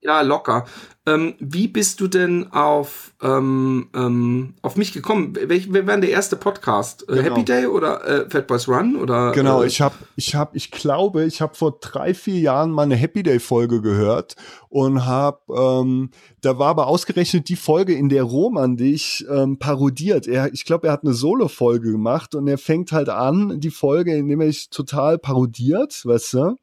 Ja, 0.00 0.20
locker. 0.22 0.66
Ähm, 1.06 1.34
wie 1.38 1.68
bist 1.68 2.00
du 2.00 2.08
denn 2.08 2.50
auf, 2.50 3.12
ähm, 3.22 3.88
ähm, 3.94 4.54
auf 4.62 4.76
mich 4.76 4.92
gekommen? 4.92 5.36
Welch, 5.38 5.70
wer 5.70 5.86
war 5.86 5.94
denn 5.94 6.00
der 6.00 6.10
erste 6.10 6.36
Podcast? 6.36 7.02
Äh, 7.02 7.16
genau. 7.16 7.22
Happy 7.22 7.44
Day 7.44 7.66
oder 7.66 8.06
äh, 8.06 8.30
Fat 8.30 8.46
Boys 8.46 8.66
Run? 8.68 8.96
Oder, 8.96 9.32
genau, 9.32 9.62
äh, 9.62 9.66
ich 9.66 9.82
habe, 9.82 9.94
ich 10.16 10.34
habe, 10.34 10.56
ich 10.56 10.70
glaube, 10.70 11.24
ich 11.24 11.42
habe 11.42 11.54
vor 11.54 11.76
drei, 11.78 12.14
vier 12.14 12.40
Jahren 12.40 12.70
mal 12.70 12.84
eine 12.84 12.96
Happy 12.96 13.22
Day 13.22 13.38
Folge 13.38 13.82
gehört 13.82 14.36
und 14.70 15.04
habe, 15.04 15.38
ähm, 15.54 16.10
da 16.40 16.58
war 16.58 16.68
aber 16.68 16.86
ausgerechnet 16.86 17.50
die 17.50 17.56
Folge, 17.56 17.94
in 17.94 18.08
der 18.08 18.22
Roman 18.22 18.78
dich 18.78 19.26
ähm, 19.30 19.58
parodiert. 19.58 20.26
Er, 20.26 20.54
ich 20.54 20.64
glaube, 20.64 20.86
er 20.86 20.94
hat 20.94 21.04
eine 21.04 21.12
Solo-Folge 21.12 21.92
gemacht 21.92 22.34
und 22.34 22.48
er 22.48 22.58
fängt 22.58 22.92
halt 22.92 23.10
an, 23.10 23.60
die 23.60 23.70
Folge, 23.70 24.16
indem 24.16 24.40
er 24.40 24.46
sich 24.46 24.70
total 24.70 25.18
parodiert, 25.18 26.04
weißt 26.04 26.34
du? 26.34 26.56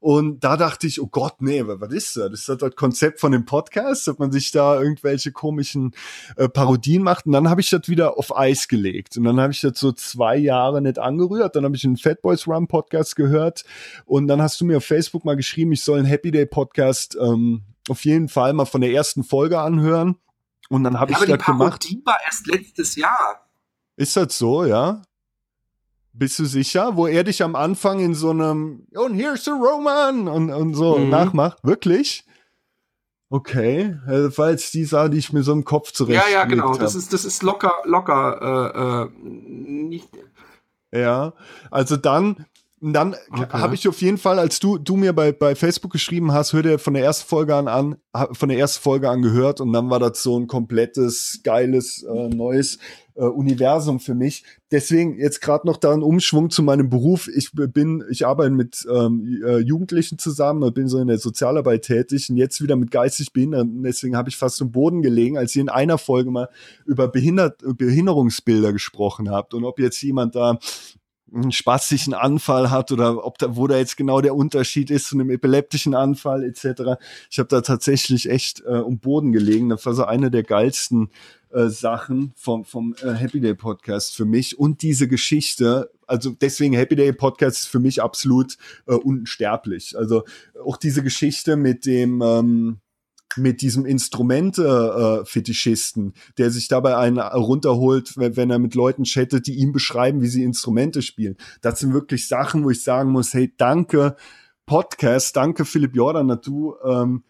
Und 0.00 0.44
da 0.44 0.58
dachte 0.58 0.86
ich, 0.86 1.00
oh 1.00 1.06
Gott, 1.06 1.36
nee, 1.40 1.62
was 1.64 1.90
ist 1.90 2.16
das? 2.16 2.30
Das 2.30 2.48
ist 2.48 2.60
das 2.62 2.76
Konzept 2.76 3.20
von 3.20 3.32
dem 3.32 3.46
Podcast, 3.46 3.83
dass 3.84 4.18
man 4.18 4.32
sich 4.32 4.50
da 4.50 4.80
irgendwelche 4.80 5.32
komischen 5.32 5.94
äh, 6.36 6.48
Parodien 6.48 7.02
macht. 7.02 7.26
Und 7.26 7.32
dann 7.32 7.48
habe 7.48 7.60
ich 7.60 7.70
das 7.70 7.88
wieder 7.88 8.18
auf 8.18 8.36
Eis 8.36 8.68
gelegt. 8.68 9.16
Und 9.16 9.24
dann 9.24 9.40
habe 9.40 9.52
ich 9.52 9.60
das 9.60 9.78
so 9.78 9.92
zwei 9.92 10.36
Jahre 10.36 10.82
nicht 10.82 10.98
angerührt. 10.98 11.56
Dann 11.56 11.64
habe 11.64 11.76
ich 11.76 11.84
einen 11.84 11.96
Fat 11.96 12.22
Boys 12.22 12.46
Run 12.46 12.66
Podcast 12.66 13.16
gehört. 13.16 13.64
Und 14.04 14.28
dann 14.28 14.42
hast 14.42 14.60
du 14.60 14.64
mir 14.64 14.78
auf 14.78 14.84
Facebook 14.84 15.24
mal 15.24 15.36
geschrieben, 15.36 15.72
ich 15.72 15.82
soll 15.82 15.98
einen 15.98 16.06
Happy 16.06 16.30
Day 16.30 16.46
Podcast 16.46 17.16
ähm, 17.20 17.62
auf 17.88 18.04
jeden 18.04 18.28
Fall 18.28 18.52
mal 18.52 18.64
von 18.64 18.80
der 18.80 18.90
ersten 18.90 19.24
Folge 19.24 19.60
anhören. 19.60 20.16
Und 20.68 20.84
dann 20.84 20.98
habe 20.98 21.12
ja, 21.12 21.20
ich 21.20 21.28
das 21.28 21.44
gemacht. 21.44 21.84
Die 21.88 22.02
war 22.04 22.16
erst 22.24 22.46
letztes 22.46 22.96
Jahr. 22.96 23.48
Ist 23.96 24.16
das 24.16 24.38
so, 24.38 24.64
ja? 24.64 25.02
Bist 26.12 26.38
du 26.38 26.44
sicher? 26.44 26.96
Wo 26.96 27.06
er 27.06 27.24
dich 27.24 27.42
am 27.42 27.56
Anfang 27.56 28.00
in 28.00 28.14
so 28.14 28.30
einem 28.30 28.86
und 28.94 29.14
here's 29.14 29.44
the 29.44 29.50
Roman 29.50 30.28
und, 30.28 30.50
und 30.50 30.74
so 30.74 30.96
mhm. 30.96 31.10
nachmacht. 31.10 31.58
Wirklich? 31.62 32.23
Okay, 33.30 33.96
das 34.06 34.38
war 34.38 34.50
jetzt 34.50 34.72
die 34.74 34.84
Sache, 34.84 35.10
die 35.10 35.18
ich 35.18 35.32
mir 35.32 35.42
so 35.42 35.52
im 35.52 35.64
Kopf 35.64 35.92
zurecht 35.92 36.22
Ja, 36.24 36.32
ja, 36.32 36.44
genau. 36.44 36.74
Das 36.76 36.94
ist, 36.94 37.12
das 37.12 37.24
ist 37.24 37.42
locker, 37.42 37.72
locker, 37.84 38.70
äh, 38.72 39.04
äh, 39.04 39.28
nicht. 39.28 40.08
Ja, 40.92 41.32
also 41.70 41.96
dann, 41.96 42.46
dann 42.80 43.16
okay. 43.30 43.46
habe 43.50 43.74
ich 43.74 43.88
auf 43.88 44.00
jeden 44.02 44.18
Fall, 44.18 44.38
als 44.38 44.60
du, 44.60 44.78
du 44.78 44.96
mir 44.96 45.12
bei, 45.12 45.32
bei 45.32 45.56
Facebook 45.56 45.90
geschrieben 45.90 46.32
hast, 46.32 46.52
hör 46.52 46.62
dir 46.62 46.78
von 46.78 46.94
der 46.94 47.02
ersten 47.02 47.28
Folge 47.28 47.56
an, 47.56 47.66
an 47.66 47.96
von 48.32 48.48
der 48.48 48.58
ersten 48.58 48.82
Folge 48.82 49.10
an 49.10 49.22
gehört 49.22 49.60
und 49.60 49.72
dann 49.72 49.90
war 49.90 49.98
das 49.98 50.22
so 50.22 50.38
ein 50.38 50.46
komplettes, 50.46 51.40
geiles, 51.42 52.04
äh, 52.04 52.28
neues 52.28 52.78
äh, 53.14 53.24
Universum 53.24 54.00
für 54.00 54.14
mich. 54.14 54.44
Deswegen 54.70 55.18
jetzt 55.18 55.40
gerade 55.40 55.66
noch 55.66 55.76
da 55.76 55.92
ein 55.92 56.02
Umschwung 56.02 56.50
zu 56.50 56.62
meinem 56.62 56.90
Beruf. 56.90 57.28
Ich 57.28 57.50
bin, 57.52 58.04
ich 58.10 58.26
arbeite 58.26 58.50
mit 58.50 58.86
ähm, 58.92 59.42
äh, 59.44 59.58
Jugendlichen 59.58 60.18
zusammen 60.18 60.72
bin 60.74 60.88
so 60.88 60.98
in 60.98 61.08
der 61.08 61.18
Sozialarbeit 61.18 61.82
tätig 61.82 62.28
und 62.30 62.36
jetzt 62.36 62.62
wieder 62.62 62.76
mit 62.76 62.90
geistig 62.90 63.32
Behinderten. 63.32 63.82
Deswegen 63.82 64.16
habe 64.16 64.28
ich 64.28 64.36
fast 64.36 64.60
im 64.60 64.72
Boden 64.72 65.02
gelegen, 65.02 65.38
als 65.38 65.54
ihr 65.54 65.62
in 65.62 65.68
einer 65.68 65.98
Folge 65.98 66.30
mal 66.30 66.48
über 66.86 67.08
Behindert 67.08 67.62
Behinderungsbilder 67.76 68.72
gesprochen 68.72 69.30
habt 69.30 69.54
und 69.54 69.64
ob 69.64 69.78
jetzt 69.78 70.02
jemand 70.02 70.34
da 70.34 70.58
einen 71.34 71.52
spastischen 71.52 72.14
Anfall 72.14 72.70
hat 72.70 72.92
oder 72.92 73.24
ob 73.24 73.38
da, 73.38 73.56
wo 73.56 73.66
da 73.66 73.76
jetzt 73.76 73.96
genau 73.96 74.20
der 74.20 74.34
Unterschied 74.34 74.90
ist 74.90 75.08
zu 75.08 75.16
einem 75.16 75.30
epileptischen 75.30 75.94
Anfall 75.94 76.44
etc. 76.44 77.00
Ich 77.30 77.38
habe 77.38 77.48
da 77.48 77.60
tatsächlich 77.60 78.30
echt 78.30 78.60
äh, 78.60 78.78
um 78.78 78.98
Boden 78.98 79.32
gelegen. 79.32 79.68
Das 79.68 79.84
war 79.86 79.94
so 79.94 80.04
eine 80.04 80.30
der 80.30 80.44
geilsten 80.44 81.10
äh, 81.54 81.68
Sachen 81.68 82.32
vom, 82.36 82.64
vom 82.64 82.94
äh, 83.02 83.12
Happy 83.12 83.40
Day 83.40 83.54
Podcast 83.54 84.16
für 84.16 84.24
mich 84.24 84.58
und 84.58 84.82
diese 84.82 85.06
Geschichte. 85.08 85.90
Also 86.06 86.30
deswegen 86.30 86.74
Happy 86.74 86.96
Day 86.96 87.12
Podcast 87.12 87.58
ist 87.58 87.68
für 87.68 87.78
mich 87.78 88.02
absolut 88.02 88.56
äh, 88.86 88.94
unsterblich. 88.94 89.96
Also 89.96 90.24
auch 90.64 90.76
diese 90.76 91.02
Geschichte 91.02 91.56
mit 91.56 91.86
dem 91.86 92.20
ähm, 92.22 92.78
mit 93.36 93.62
diesem 93.62 93.84
Instrumente-Fetischisten, 93.84 96.08
äh, 96.08 96.12
der 96.38 96.50
sich 96.50 96.68
dabei 96.68 96.96
einen 96.96 97.18
runterholt, 97.18 98.16
wenn, 98.16 98.36
wenn, 98.36 98.50
er 98.50 98.60
mit 98.60 98.76
Leuten 98.76 99.02
chattet, 99.04 99.48
die 99.48 99.54
ihm 99.54 99.72
beschreiben, 99.72 100.22
wie 100.22 100.28
sie 100.28 100.44
Instrumente 100.44 101.02
spielen. 101.02 101.36
Das 101.60 101.80
sind 101.80 101.92
wirklich 101.92 102.28
Sachen, 102.28 102.62
wo 102.64 102.70
ich 102.70 102.84
sagen 102.84 103.10
muss, 103.10 103.34
hey, 103.34 103.52
danke 103.56 104.14
Podcast, 104.66 105.34
danke 105.36 105.64
Philipp 105.64 105.96
Jordan, 105.96 106.28
dass 106.28 106.42
du 106.42 106.76
ähm, 106.84 107.24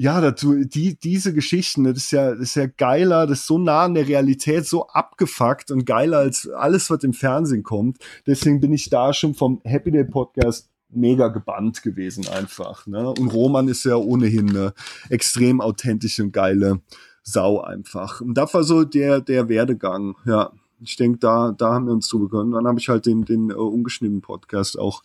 ja, 0.00 0.20
dazu, 0.20 0.54
die, 0.64 0.96
diese 0.96 1.34
Geschichten, 1.34 1.82
das 1.82 1.96
ist 1.96 2.12
ja, 2.12 2.30
das 2.30 2.40
ist 2.40 2.54
ja 2.54 2.66
geiler, 2.66 3.26
das 3.26 3.40
ist 3.40 3.46
so 3.48 3.58
nah 3.58 3.82
an 3.82 3.94
der 3.94 4.06
Realität, 4.06 4.64
so 4.64 4.86
abgefuckt 4.86 5.72
und 5.72 5.86
geiler 5.86 6.18
als 6.18 6.48
alles, 6.48 6.88
was 6.88 7.02
im 7.02 7.12
Fernsehen 7.12 7.64
kommt. 7.64 7.98
Deswegen 8.24 8.60
bin 8.60 8.72
ich 8.72 8.90
da 8.90 9.12
schon 9.12 9.34
vom 9.34 9.60
Happy 9.64 9.90
Day 9.90 10.04
Podcast 10.04 10.70
mega 10.88 11.26
gebannt 11.26 11.82
gewesen 11.82 12.28
einfach. 12.28 12.86
Ne? 12.86 13.10
Und 13.10 13.34
Roman 13.34 13.66
ist 13.66 13.84
ja 13.84 13.96
ohnehin 13.96 14.50
eine 14.50 14.72
extrem 15.08 15.60
authentische 15.60 16.22
und 16.22 16.32
geile 16.32 16.80
Sau 17.24 17.60
einfach. 17.60 18.20
Und 18.20 18.34
das 18.34 18.54
war 18.54 18.62
so 18.62 18.84
der, 18.84 19.20
der 19.20 19.48
Werdegang, 19.48 20.14
ja. 20.24 20.52
Ich 20.80 20.94
denke, 20.94 21.18
da, 21.18 21.50
da 21.50 21.74
haben 21.74 21.86
wir 21.86 21.92
uns 21.92 22.08
können. 22.08 22.52
Dann 22.52 22.68
habe 22.68 22.78
ich 22.78 22.88
halt 22.88 23.04
den, 23.04 23.24
den 23.24 23.50
uh, 23.50 23.66
ungeschnittenen 23.66 24.22
Podcast 24.22 24.78
auch 24.78 25.02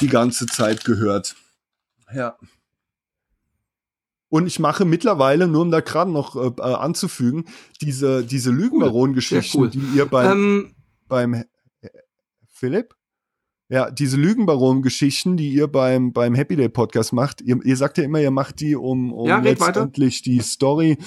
die 0.00 0.08
ganze 0.08 0.46
Zeit 0.46 0.86
gehört. 0.86 1.36
Ja. 2.14 2.38
Und 4.28 4.46
ich 4.46 4.58
mache 4.58 4.84
mittlerweile, 4.84 5.46
nur 5.46 5.62
um 5.62 5.70
da 5.70 5.80
gerade 5.80 6.10
noch 6.10 6.36
äh, 6.36 6.50
äh 6.58 6.62
anzufügen, 6.62 7.44
diese, 7.80 8.24
diese 8.24 8.50
Lügenbaron-Geschichten, 8.50 9.58
cool. 9.58 9.70
die 9.70 9.80
ihr 9.94 10.06
beim, 10.06 10.32
ähm, 10.32 10.74
beim 11.06 11.34
äh, 11.34 11.44
Philipp? 12.48 12.94
Ja, 13.68 13.90
diese 13.90 14.16
Lügenbaron-Geschichten, 14.16 15.36
die 15.36 15.52
ihr 15.52 15.68
beim, 15.68 16.12
beim 16.12 16.34
Happy 16.34 16.56
Day 16.56 16.68
Podcast 16.68 17.12
macht, 17.12 17.40
ihr, 17.40 17.58
ihr 17.64 17.76
sagt 17.76 17.98
ja 17.98 18.04
immer, 18.04 18.20
ihr 18.20 18.30
macht 18.30 18.60
die, 18.60 18.76
um, 18.76 19.12
um 19.12 19.28
ja, 19.28 19.38
letztendlich 19.38 20.20
weiter. 20.20 20.30
die 20.30 20.40
Story 20.40 20.98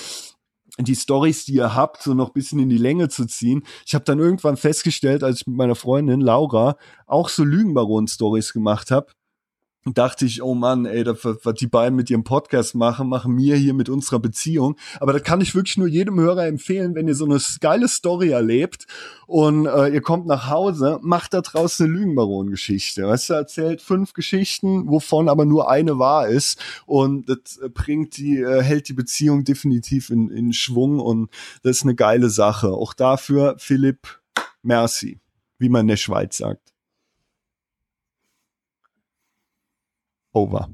die 0.80 0.96
Stories, 0.96 1.46
die 1.46 1.56
ihr 1.56 1.76
habt, 1.76 2.04
so 2.04 2.14
noch 2.14 2.30
bisschen 2.30 2.60
in 2.60 2.70
die 2.70 2.78
Länge 2.78 3.10
zu 3.10 3.26
ziehen. 3.26 3.64
Ich 3.86 3.96
habe 3.96 4.06
dann 4.06 4.20
irgendwann 4.20 4.58
festgestellt, 4.58 5.24
als 5.24 5.42
ich 5.42 5.48
mit 5.48 5.56
meiner 5.56 5.76
Freundin 5.76 6.22
Laura 6.22 6.78
auch 7.06 7.30
so 7.30 7.44
Lügenbaron-Stories 7.44 8.54
gemacht 8.54 8.92
habe, 8.92 9.08
dachte 9.94 10.26
ich, 10.26 10.42
oh 10.42 10.54
Mann, 10.54 10.86
ey, 10.86 11.04
das, 11.04 11.20
was 11.24 11.54
die 11.56 11.68
beiden 11.68 11.96
mit 11.96 12.10
ihrem 12.10 12.24
Podcast 12.24 12.76
machen, 12.76 13.10
machen 13.10 13.38
wir 13.38 13.56
hier 13.56 13.74
mit 13.74 13.90
unserer 13.90 14.20
Beziehung. 14.20 14.76
Aber 15.00 15.14
das 15.14 15.24
kann 15.24 15.42
ich 15.42 15.56
wirklich 15.56 15.78
nur 15.78 15.88
jedem 15.88 16.20
Hörer 16.20 16.48
empfehlen, 16.48 16.96
wenn 16.96 17.08
ihr 17.08 17.16
so 17.16 17.26
eine 17.26 17.40
geile 17.60 17.88
Story 17.88 18.30
erlebt 18.30 18.86
und 19.28 19.66
äh, 19.66 19.90
ihr 19.90 20.02
kommt 20.02 20.26
nach 20.26 20.50
Hause, 20.50 21.00
macht 21.02 21.34
da 21.34 21.42
draußen 21.42 21.86
eine 21.86 21.94
Lügenbaron-Geschichte. 21.94 23.08
Weißt 23.08 23.30
du, 23.30 23.34
erzählt 23.34 23.82
fünf 23.82 24.14
Geschichten, 24.14 24.88
wovon 24.88 25.30
aber 25.30 25.46
nur 25.46 25.70
eine 25.70 26.00
wahr 26.00 26.28
ist 26.28 26.60
und 26.86 27.30
das 27.30 27.60
bringt 27.74 28.18
die, 28.18 28.40
äh, 28.40 28.62
hält 28.62 28.90
die 28.90 28.94
Beziehung 28.94 29.44
definitiv 29.44 30.10
in, 30.10 30.30
in 30.30 30.54
Schwung 30.54 31.00
und 31.00 31.30
das 31.64 31.78
ist 31.78 31.84
eine 31.84 31.96
geile 31.96 32.30
Sache. 32.30 32.70
Auch 32.70 32.94
dafür, 32.94 33.56
Philipp, 33.60 34.20
merci, 34.64 35.20
wie 35.60 35.70
man 35.70 35.82
in 35.82 35.90
der 35.90 35.98
Schweiz 35.98 36.38
sagt. 36.38 36.77
Over. 40.38 40.70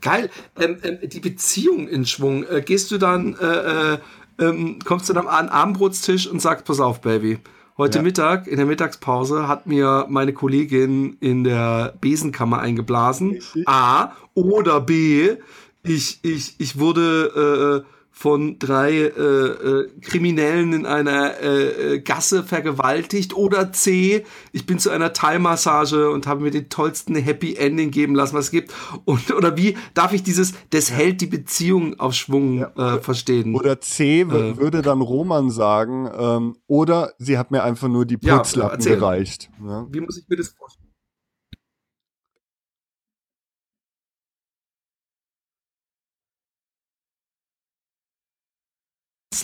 Geil. 0.00 0.30
Ähm, 0.58 0.78
ähm, 0.82 0.98
die 1.02 1.20
Beziehung 1.20 1.88
in 1.88 2.06
Schwung. 2.06 2.44
Äh, 2.44 2.62
gehst 2.62 2.90
du 2.90 2.98
dann, 2.98 3.36
äh, 3.36 3.94
äh, 3.94 3.98
ähm, 4.38 4.78
kommst 4.84 5.08
du 5.08 5.12
dann 5.12 5.28
an 5.28 5.46
den 5.46 5.52
Abendbrotstisch 5.52 6.26
und 6.26 6.40
sagst, 6.40 6.64
pass 6.64 6.80
auf, 6.80 7.00
Baby. 7.00 7.38
Heute 7.78 7.98
ja. 7.98 8.02
Mittag, 8.02 8.46
in 8.46 8.56
der 8.56 8.64
Mittagspause, 8.64 9.48
hat 9.48 9.66
mir 9.66 10.06
meine 10.08 10.32
Kollegin 10.32 11.18
in 11.20 11.44
der 11.44 11.94
Besenkammer 12.00 12.58
eingeblasen. 12.58 13.40
A. 13.66 14.12
Oder 14.34 14.80
B. 14.80 15.36
Ich, 15.82 16.20
ich, 16.22 16.54
ich 16.58 16.78
wurde 16.78 17.84
äh, 17.84 17.95
von 18.18 18.58
drei 18.58 18.92
äh, 18.92 19.10
äh, 19.10 19.90
Kriminellen 20.00 20.72
in 20.72 20.86
einer 20.86 21.38
äh, 21.38 21.96
äh, 21.96 21.98
Gasse 22.00 22.44
vergewaltigt 22.44 23.36
oder 23.36 23.72
C, 23.72 24.24
ich 24.52 24.64
bin 24.64 24.78
zu 24.78 24.88
einer 24.88 25.12
Thai-Massage 25.12 26.10
und 26.10 26.26
habe 26.26 26.40
mir 26.40 26.50
den 26.50 26.70
tollsten 26.70 27.14
Happy 27.14 27.56
Ending 27.56 27.90
geben 27.90 28.14
lassen, 28.14 28.34
was 28.34 28.46
es 28.46 28.50
gibt. 28.52 28.72
Und, 29.04 29.30
oder 29.32 29.58
wie 29.58 29.76
darf 29.92 30.14
ich 30.14 30.22
dieses, 30.22 30.54
das 30.70 30.90
hält 30.90 31.20
die 31.20 31.26
Beziehung 31.26 32.00
auf 32.00 32.14
Schwung 32.14 32.60
ja. 32.60 32.94
äh, 32.96 33.00
verstehen? 33.02 33.54
Oder 33.54 33.82
C 33.82 34.22
äh. 34.22 34.56
würde 34.56 34.80
dann 34.80 35.02
Roman 35.02 35.50
sagen, 35.50 36.08
ähm, 36.18 36.56
oder 36.66 37.12
sie 37.18 37.36
hat 37.36 37.50
mir 37.50 37.64
einfach 37.64 37.88
nur 37.88 38.06
die 38.06 38.16
Putzlappen 38.16 38.80
ja, 38.80 38.94
gereicht. 38.94 39.50
Ja. 39.62 39.86
Wie 39.90 40.00
muss 40.00 40.16
ich 40.16 40.26
mir 40.26 40.36
das 40.36 40.48
vorstellen? 40.48 40.75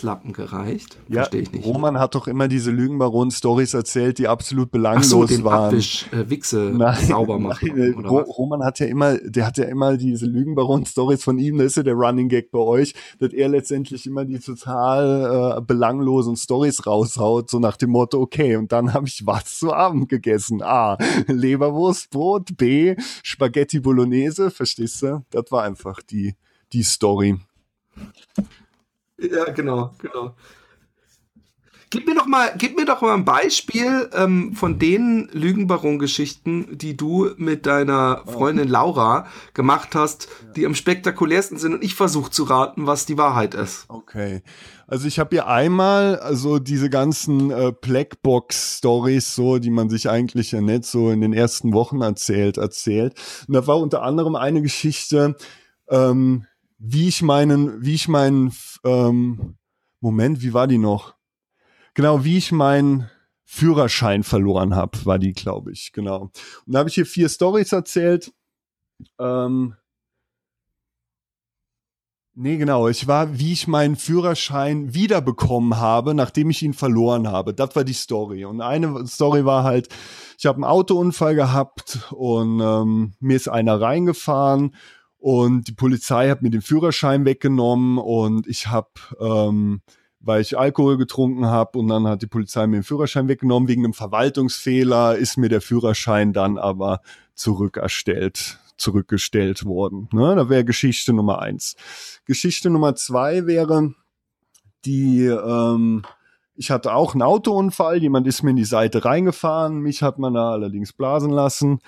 Putzlappen 0.02 0.32
gereicht? 0.32 0.98
Ja, 1.08 1.22
Verstehe 1.22 1.42
ich 1.42 1.52
nicht. 1.52 1.64
Roman 1.64 1.98
hat 1.98 2.14
doch 2.14 2.26
immer 2.26 2.48
diese 2.48 2.70
Lügenbaron-Stories 2.72 3.74
erzählt, 3.74 4.18
die 4.18 4.26
absolut 4.26 4.70
belanglos 4.70 5.06
Ach 5.06 5.10
so, 5.10 5.24
den 5.26 5.44
waren. 5.44 5.66
Abwisch, 5.66 6.06
äh, 6.12 6.28
Wichse 6.28 6.72
nein, 6.76 7.06
sauber 7.06 7.38
machen. 7.38 7.70
Nein, 7.74 8.04
Ro 8.04 8.18
Roman 8.18 8.64
hat 8.64 8.80
ja 8.80 8.86
immer, 8.86 9.16
der 9.18 9.46
hat 9.46 9.58
ja 9.58 9.64
immer 9.64 9.96
diese 9.96 10.26
Lügenbaron-Stories 10.26 11.22
von 11.22 11.38
ihm, 11.38 11.58
das 11.58 11.68
ist 11.68 11.76
ja 11.76 11.82
der 11.84 11.94
Running 11.94 12.28
Gag 12.28 12.50
bei 12.50 12.58
euch, 12.58 12.94
dass 13.20 13.32
er 13.32 13.48
letztendlich 13.48 14.06
immer 14.06 14.24
die 14.24 14.40
total 14.40 15.58
äh, 15.58 15.60
belanglosen 15.60 16.36
Stories 16.36 16.84
raushaut, 16.86 17.48
so 17.48 17.58
nach 17.58 17.76
dem 17.76 17.90
Motto, 17.90 18.20
okay, 18.20 18.56
und 18.56 18.72
dann 18.72 18.92
habe 18.92 19.06
ich 19.06 19.24
was 19.24 19.58
zu 19.58 19.72
Abend 19.72 20.08
gegessen. 20.08 20.62
A, 20.62 20.98
Leberwurstbrot, 21.28 22.56
B, 22.56 22.96
Spaghetti 23.22 23.78
Bolognese, 23.78 24.50
verstehst 24.50 25.02
du? 25.02 25.24
Das 25.30 25.44
war 25.50 25.62
einfach 25.62 26.02
die, 26.02 26.34
die 26.72 26.82
Story. 26.82 27.38
Ja, 29.30 29.50
genau, 29.50 29.92
genau. 29.98 30.34
Gib 31.92 32.06
mir 32.06 32.14
doch 32.14 32.24
mal, 32.24 32.54
gib 32.56 32.78
mir 32.78 32.86
doch 32.86 33.02
mal 33.02 33.12
ein 33.12 33.26
Beispiel 33.26 34.08
ähm, 34.14 34.54
von 34.54 34.78
den 34.78 35.28
Lügenbaron-Geschichten, 35.30 36.78
die 36.78 36.96
du 36.96 37.32
mit 37.36 37.66
deiner 37.66 38.22
Freundin 38.24 38.68
Laura 38.68 39.26
gemacht 39.52 39.94
hast, 39.94 40.26
die 40.56 40.64
am 40.64 40.74
spektakulärsten 40.74 41.58
sind. 41.58 41.74
Und 41.74 41.84
ich 41.84 41.94
versuche 41.94 42.30
zu 42.30 42.44
raten, 42.44 42.86
was 42.86 43.04
die 43.04 43.18
Wahrheit 43.18 43.54
ist. 43.54 43.84
Okay. 43.88 44.40
Also 44.86 45.06
ich 45.06 45.18
habe 45.18 45.36
hier 45.36 45.48
einmal 45.48 46.18
also 46.18 46.58
diese 46.58 46.88
ganzen 46.88 47.50
äh, 47.50 47.74
Blackbox-Stories, 47.78 49.34
so, 49.34 49.58
die 49.58 49.68
man 49.68 49.90
sich 49.90 50.08
eigentlich 50.08 50.52
ja 50.52 50.62
nicht 50.62 50.86
so 50.86 51.10
in 51.10 51.20
den 51.20 51.34
ersten 51.34 51.74
Wochen 51.74 52.00
erzählt, 52.00 52.56
erzählt. 52.56 53.14
Und 53.46 53.52
da 53.52 53.66
war 53.66 53.78
unter 53.78 54.02
anderem 54.02 54.34
eine 54.34 54.62
Geschichte, 54.62 55.36
ähm, 55.90 56.46
wie 56.84 57.06
ich 57.06 57.22
meinen, 57.22 57.80
wie 57.80 57.94
ich 57.94 58.08
meinen, 58.08 58.52
ähm, 58.84 59.56
Moment, 60.00 60.42
wie 60.42 60.52
war 60.52 60.66
die 60.66 60.78
noch? 60.78 61.14
Genau, 61.94 62.24
wie 62.24 62.38
ich 62.38 62.50
meinen 62.50 63.08
Führerschein 63.44 64.24
verloren 64.24 64.74
habe, 64.74 64.98
war 65.04 65.20
die, 65.20 65.32
glaube 65.32 65.70
ich, 65.70 65.92
genau. 65.92 66.32
Und 66.66 66.72
da 66.74 66.80
habe 66.80 66.88
ich 66.88 66.96
hier 66.96 67.06
vier 67.06 67.28
Stories 67.28 67.70
erzählt. 67.72 68.32
Ähm, 69.18 69.76
Nee, 72.34 72.56
genau. 72.56 72.88
Ich 72.88 73.06
war, 73.06 73.38
wie 73.38 73.52
ich 73.52 73.68
meinen 73.68 73.94
Führerschein 73.94 74.94
wiederbekommen 74.94 75.76
habe, 75.76 76.14
nachdem 76.14 76.48
ich 76.48 76.62
ihn 76.62 76.72
verloren 76.72 77.28
habe. 77.28 77.52
Das 77.52 77.76
war 77.76 77.84
die 77.84 77.92
Story. 77.92 78.46
Und 78.46 78.62
eine 78.62 79.06
Story 79.06 79.44
war 79.44 79.64
halt, 79.64 79.90
ich 80.38 80.46
habe 80.46 80.56
einen 80.56 80.64
Autounfall 80.64 81.34
gehabt 81.34 82.10
und 82.10 82.58
ähm, 82.60 83.12
mir 83.20 83.36
ist 83.36 83.48
einer 83.48 83.78
reingefahren 83.78 84.74
und 85.22 85.68
die 85.68 85.72
Polizei 85.72 86.28
hat 86.30 86.42
mir 86.42 86.50
den 86.50 86.62
Führerschein 86.62 87.24
weggenommen 87.24 87.98
und 87.98 88.48
ich 88.48 88.66
habe, 88.66 88.88
ähm, 89.20 89.80
weil 90.18 90.40
ich 90.40 90.58
Alkohol 90.58 90.98
getrunken 90.98 91.46
habe 91.46 91.78
und 91.78 91.86
dann 91.86 92.08
hat 92.08 92.22
die 92.22 92.26
Polizei 92.26 92.66
mir 92.66 92.78
den 92.78 92.82
Führerschein 92.82 93.28
weggenommen. 93.28 93.68
Wegen 93.68 93.84
einem 93.84 93.92
Verwaltungsfehler 93.92 95.16
ist 95.16 95.36
mir 95.36 95.48
der 95.48 95.60
Führerschein 95.60 96.32
dann 96.32 96.58
aber 96.58 97.02
zurückerstellt, 97.36 98.58
zurückgestellt 98.76 99.64
worden. 99.64 100.08
Ne? 100.10 100.34
Da 100.34 100.48
wäre 100.48 100.64
Geschichte 100.64 101.12
Nummer 101.12 101.38
eins. 101.38 101.76
Geschichte 102.24 102.68
Nummer 102.68 102.96
zwei 102.96 103.46
wäre 103.46 103.94
die, 104.84 105.26
ähm, 105.26 106.02
ich 106.56 106.72
hatte 106.72 106.94
auch 106.94 107.14
einen 107.14 107.22
Autounfall, 107.22 107.98
jemand 107.98 108.26
ist 108.26 108.42
mir 108.42 108.50
in 108.50 108.56
die 108.56 108.64
Seite 108.64 109.04
reingefahren, 109.04 109.78
mich 109.78 110.02
hat 110.02 110.18
man 110.18 110.34
da 110.34 110.50
allerdings 110.50 110.92
blasen 110.92 111.30
lassen 111.30 111.78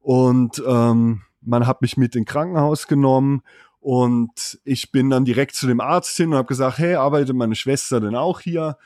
und 0.00 0.60
ähm, 0.66 1.22
man 1.42 1.66
hat 1.66 1.82
mich 1.82 1.96
mit 1.96 2.16
in 2.16 2.24
Krankenhaus 2.24 2.86
genommen 2.86 3.42
und 3.80 4.60
ich 4.64 4.92
bin 4.92 5.08
dann 5.10 5.24
direkt 5.24 5.54
zu 5.54 5.66
dem 5.66 5.80
Arzt 5.80 6.16
hin 6.16 6.30
und 6.30 6.36
habe 6.36 6.48
gesagt, 6.48 6.78
hey, 6.78 6.94
arbeitet 6.94 7.34
meine 7.34 7.54
Schwester 7.54 8.00
denn 8.00 8.14
auch 8.14 8.40
hier? 8.40 8.76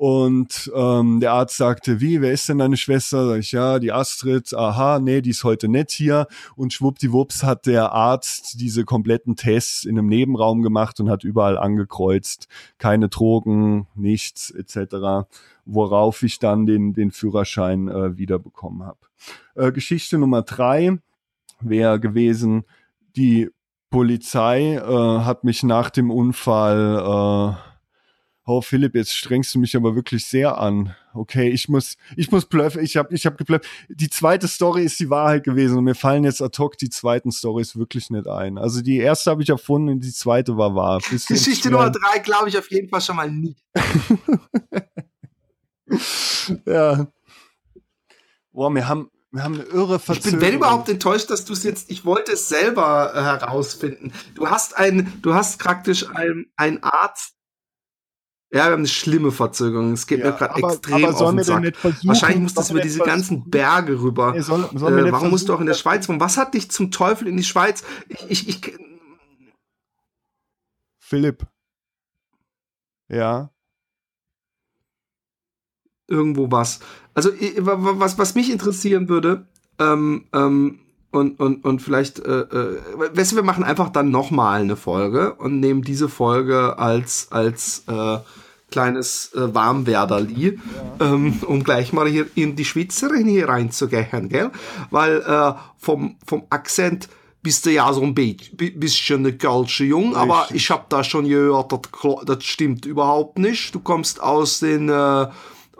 Und 0.00 0.72
ähm, 0.74 1.20
der 1.20 1.32
Arzt 1.32 1.58
sagte, 1.58 2.00
wie, 2.00 2.22
wer 2.22 2.32
ist 2.32 2.48
denn 2.48 2.56
deine 2.56 2.78
Schwester? 2.78 3.28
Sag 3.28 3.38
ich, 3.38 3.52
ja, 3.52 3.78
die 3.78 3.92
Astrid, 3.92 4.54
aha, 4.54 4.98
nee, 4.98 5.20
die 5.20 5.28
ist 5.28 5.44
heute 5.44 5.68
nicht 5.68 5.90
hier. 5.90 6.26
Und 6.56 6.72
schwuppdiwupps 6.72 7.42
hat 7.42 7.66
der 7.66 7.92
Arzt 7.92 8.62
diese 8.62 8.86
kompletten 8.86 9.36
Tests 9.36 9.84
in 9.84 9.98
einem 9.98 10.08
Nebenraum 10.08 10.62
gemacht 10.62 10.98
und 11.00 11.10
hat 11.10 11.22
überall 11.22 11.58
angekreuzt, 11.58 12.48
keine 12.78 13.10
Drogen, 13.10 13.88
nichts, 13.94 14.50
etc. 14.50 15.28
Worauf 15.66 16.22
ich 16.22 16.38
dann 16.38 16.64
den, 16.64 16.94
den 16.94 17.10
Führerschein 17.10 17.88
äh, 17.88 18.16
wiederbekommen 18.16 18.84
habe. 18.84 19.00
Äh, 19.54 19.70
Geschichte 19.70 20.16
Nummer 20.16 20.40
drei 20.40 20.98
wäre 21.60 22.00
gewesen, 22.00 22.64
die 23.16 23.50
Polizei 23.90 24.74
äh, 24.74 25.24
hat 25.24 25.44
mich 25.44 25.62
nach 25.62 25.90
dem 25.90 26.10
Unfall, 26.10 26.98
äh, 26.98 27.54
oh 28.46 28.62
Philipp, 28.62 28.94
jetzt 28.94 29.14
strengst 29.14 29.54
du 29.54 29.58
mich 29.58 29.76
aber 29.76 29.96
wirklich 29.96 30.26
sehr 30.26 30.58
an. 30.58 30.94
Okay, 31.12 31.50
ich 31.50 31.68
muss, 31.68 31.96
ich 32.16 32.30
muss 32.30 32.46
bluffen, 32.46 32.84
ich 32.84 32.96
habe 32.96 33.12
ich 33.12 33.26
hab 33.26 33.36
geblufft. 33.36 33.66
Die 33.88 34.08
zweite 34.08 34.46
Story 34.46 34.84
ist 34.84 35.00
die 35.00 35.10
Wahrheit 35.10 35.42
gewesen 35.42 35.78
und 35.78 35.84
mir 35.84 35.96
fallen 35.96 36.22
jetzt 36.22 36.40
ad 36.40 36.56
hoc 36.58 36.78
die 36.78 36.88
zweiten 36.88 37.32
Stories 37.32 37.76
wirklich 37.76 38.10
nicht 38.10 38.28
ein. 38.28 38.58
Also 38.58 38.80
die 38.80 38.98
erste 38.98 39.32
habe 39.32 39.42
ich 39.42 39.48
erfunden 39.48 39.88
und 39.88 40.04
die 40.04 40.12
zweite 40.12 40.56
war 40.56 40.76
wahr. 40.76 41.00
Geschichte 41.00 41.70
Nummer 41.70 41.90
drei 41.90 42.20
glaube 42.20 42.48
ich 42.48 42.56
auf 42.56 42.70
jeden 42.70 42.88
Fall 42.88 43.00
schon 43.00 43.16
mal 43.16 43.30
nie. 43.30 43.56
ja. 46.64 47.08
Boah, 48.52 48.74
wir 48.74 48.88
haben, 48.88 49.10
wir 49.32 49.44
haben 49.44 49.54
eine 49.54 49.64
irre 49.64 49.98
Verzögerung. 49.98 50.34
Ich 50.34 50.40
bin, 50.40 50.40
wenn 50.40 50.54
überhaupt, 50.56 50.88
enttäuscht, 50.88 51.30
dass 51.30 51.44
du 51.44 51.52
es 51.52 51.62
jetzt, 51.62 51.90
ich 51.90 52.04
wollte 52.04 52.32
es 52.32 52.48
selber 52.48 53.12
äh, 53.14 53.22
herausfinden. 53.22 54.12
Du 54.34 54.48
hast 54.48 54.76
ein, 54.76 55.12
du 55.22 55.34
hast 55.34 55.60
praktisch 55.60 56.06
ein, 56.56 56.82
Arzt. 56.82 57.34
Ja, 58.52 58.64
wir 58.64 58.72
haben 58.72 58.80
eine 58.80 58.88
schlimme 58.88 59.30
Verzögerung. 59.30 59.92
Es 59.92 60.08
geht 60.08 60.18
ja, 60.18 60.32
mir 60.32 60.32
gerade 60.32 60.60
extrem 60.60 61.04
aber 61.04 61.20
auf 61.20 61.30
den 61.30 61.44
Sack. 61.44 61.84
Wahrscheinlich 62.02 62.40
musst 62.40 62.58
du 62.58 62.72
über 62.72 62.80
diese 62.80 62.98
ganzen 62.98 63.48
Berge 63.48 64.00
rüber. 64.00 64.32
Nee, 64.32 64.40
soll, 64.40 64.68
soll 64.74 65.06
äh, 65.06 65.12
warum 65.12 65.30
musst 65.30 65.48
du 65.48 65.54
auch 65.54 65.60
in 65.60 65.66
der 65.66 65.74
Schweiz 65.74 66.08
wohnen? 66.08 66.18
Was 66.18 66.36
hat 66.36 66.54
dich 66.54 66.68
zum 66.68 66.90
Teufel 66.90 67.28
in 67.28 67.36
die 67.36 67.44
Schweiz? 67.44 67.84
Ich, 68.08 68.48
ich, 68.48 68.48
ich 68.48 68.78
Philipp. 70.98 71.46
Ja. 73.08 73.50
Irgendwo 76.10 76.50
was. 76.50 76.80
Also 77.14 77.30
was, 77.58 78.18
was 78.18 78.34
mich 78.34 78.52
interessieren 78.52 79.08
würde, 79.08 79.46
ähm, 79.78 80.26
ähm, 80.34 80.80
und, 81.12 81.40
und, 81.40 81.64
und 81.64 81.82
vielleicht, 81.82 82.20
äh, 82.20 82.40
äh, 82.42 82.78
weißt 83.14 83.32
du, 83.32 83.36
wir 83.36 83.42
machen 83.42 83.64
einfach 83.64 83.88
dann 83.88 84.10
nochmal 84.10 84.60
eine 84.60 84.76
Folge 84.76 85.34
und 85.34 85.58
nehmen 85.58 85.82
diese 85.82 86.08
Folge 86.08 86.78
als, 86.78 87.28
als 87.32 87.82
äh, 87.88 88.18
kleines 88.70 89.32
äh, 89.34 89.52
Warmwerderli, 89.52 90.58
ja. 91.00 91.14
ähm, 91.14 91.40
um 91.46 91.64
gleich 91.64 91.92
mal 91.92 92.06
hier 92.06 92.26
in 92.36 92.54
die 92.54 92.64
Schweizerin 92.64 93.26
hier 93.26 93.48
reinzugehen, 93.48 94.28
gell? 94.28 94.50
Weil 94.90 95.20
äh, 95.22 95.52
vom, 95.78 96.16
vom 96.24 96.44
Akzent 96.50 97.08
bist 97.42 97.66
du 97.66 97.70
ja 97.70 97.92
so 97.92 98.02
ein 98.02 98.14
bisschen 98.14 99.20
eine 99.20 99.32
Kölsche 99.32 99.84
Jung, 99.84 100.14
aber 100.14 100.46
ich 100.52 100.70
habe 100.70 100.84
da 100.90 101.02
schon 101.02 101.26
gehört, 101.26 101.72
das, 101.72 101.80
das 102.26 102.44
stimmt 102.44 102.84
überhaupt 102.84 103.38
nicht. 103.38 103.74
Du 103.74 103.80
kommst 103.80 104.22
aus 104.22 104.60
den 104.60 104.90
äh, 104.90 105.26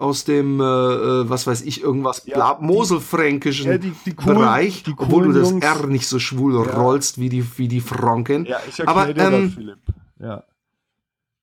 aus 0.00 0.24
dem, 0.24 0.60
äh, 0.60 0.64
äh, 0.64 1.28
was 1.28 1.46
weiß 1.46 1.62
ich, 1.62 1.82
irgendwas 1.82 2.22
ja, 2.24 2.56
Moselfränkischen 2.60 3.70
ja, 3.70 3.78
die, 3.78 3.92
die 4.06 4.14
coolen, 4.14 4.38
Bereich, 4.38 4.82
die 4.82 4.94
obwohl 4.96 5.24
du 5.24 5.32
das 5.32 5.52
R 5.52 5.86
nicht 5.86 6.06
so 6.06 6.18
schwul 6.18 6.54
ja. 6.54 6.60
rollst 6.74 7.18
wie 7.18 7.28
die, 7.28 7.44
wie 7.58 7.68
die 7.68 7.80
Franken. 7.80 8.46
Ja, 8.46 8.60
ich 8.68 8.86
Aber, 8.88 9.14
ähm, 9.16 9.50
Philipp. 9.50 9.78
Ja. 10.18 10.44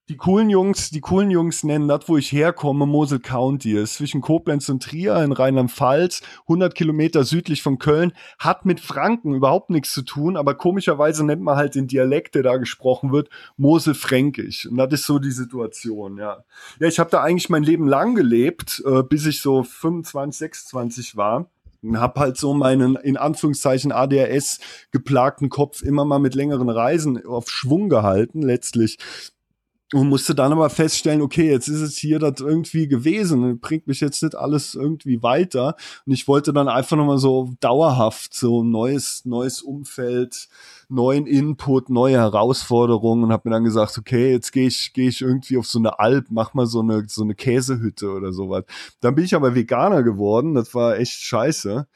Die 0.08 0.16
coolen 0.16 0.48
Jungs, 0.48 0.88
die 0.90 1.00
coolen 1.00 1.30
Jungs 1.30 1.64
nennen 1.64 1.86
das, 1.86 2.08
wo 2.08 2.16
ich 2.16 2.32
herkomme, 2.32 2.86
Mosel 2.86 3.18
County 3.18 3.76
ist 3.76 3.96
zwischen 3.96 4.22
Koblenz 4.22 4.68
und 4.70 4.82
Trier 4.82 5.22
in 5.22 5.32
Rheinland-Pfalz, 5.32 6.22
100 6.42 6.74
Kilometer 6.74 7.24
südlich 7.24 7.62
von 7.62 7.78
Köln, 7.78 8.12
hat 8.38 8.64
mit 8.64 8.80
Franken 8.80 9.34
überhaupt 9.34 9.68
nichts 9.68 9.92
zu 9.92 10.02
tun, 10.02 10.38
aber 10.38 10.54
komischerweise 10.54 11.26
nennt 11.26 11.42
man 11.42 11.56
halt 11.56 11.74
den 11.74 11.88
Dialekt, 11.88 12.34
der 12.34 12.42
da 12.42 12.56
gesprochen 12.56 13.12
wird, 13.12 13.28
Mosel-Fränkisch. 13.58 14.66
Und 14.66 14.78
das 14.78 14.92
ist 14.92 15.06
so 15.06 15.18
die 15.18 15.30
Situation, 15.30 16.16
ja. 16.16 16.44
Ja, 16.80 16.88
ich 16.88 16.98
habe 16.98 17.10
da 17.10 17.22
eigentlich 17.22 17.50
mein 17.50 17.62
Leben 17.62 17.86
lang 17.86 18.14
gelebt, 18.14 18.82
äh, 18.86 19.02
bis 19.02 19.26
ich 19.26 19.42
so 19.42 19.62
25, 19.62 20.38
26 20.38 21.16
war 21.16 21.50
und 21.82 22.00
habe 22.00 22.18
halt 22.18 22.38
so 22.38 22.54
meinen 22.54 22.96
in 22.96 23.16
Anführungszeichen 23.18 23.92
ADHS 23.92 24.58
geplagten 24.90 25.50
Kopf 25.50 25.82
immer 25.82 26.04
mal 26.04 26.18
mit 26.18 26.34
längeren 26.34 26.70
Reisen 26.70 27.24
auf 27.26 27.50
Schwung 27.50 27.88
gehalten 27.88 28.42
letztlich 28.42 28.98
und 29.94 30.08
musste 30.08 30.34
dann 30.34 30.52
aber 30.52 30.68
feststellen, 30.68 31.22
okay, 31.22 31.50
jetzt 31.50 31.68
ist 31.68 31.80
es 31.80 31.96
hier 31.96 32.18
das 32.18 32.40
irgendwie 32.40 32.88
gewesen, 32.88 33.58
bringt 33.58 33.86
mich 33.86 34.00
jetzt 34.00 34.22
nicht 34.22 34.34
alles 34.34 34.74
irgendwie 34.74 35.22
weiter. 35.22 35.76
Und 36.04 36.12
ich 36.12 36.28
wollte 36.28 36.52
dann 36.52 36.68
einfach 36.68 36.96
nochmal 36.96 37.18
so 37.18 37.54
dauerhaft 37.60 38.34
so 38.34 38.62
ein 38.62 38.70
neues, 38.70 39.24
neues 39.24 39.62
Umfeld, 39.62 40.48
neuen 40.90 41.26
Input, 41.26 41.88
neue 41.88 42.18
Herausforderungen 42.18 43.24
und 43.24 43.32
habe 43.32 43.48
mir 43.48 43.54
dann 43.54 43.64
gesagt, 43.64 43.96
okay, 43.96 44.30
jetzt 44.30 44.52
gehe 44.52 44.66
ich, 44.66 44.92
gehe 44.92 45.08
ich 45.08 45.22
irgendwie 45.22 45.56
auf 45.56 45.66
so 45.66 45.78
eine 45.78 45.98
Alp, 45.98 46.26
mach 46.30 46.52
mal 46.52 46.66
so 46.66 46.80
eine, 46.80 47.04
so 47.08 47.22
eine 47.22 47.34
Käsehütte 47.34 48.10
oder 48.10 48.32
sowas. 48.32 48.64
Dann 49.00 49.14
bin 49.14 49.24
ich 49.24 49.34
aber 49.34 49.54
Veganer 49.54 50.02
geworden, 50.02 50.54
das 50.54 50.74
war 50.74 50.98
echt 50.98 51.20
scheiße. 51.20 51.86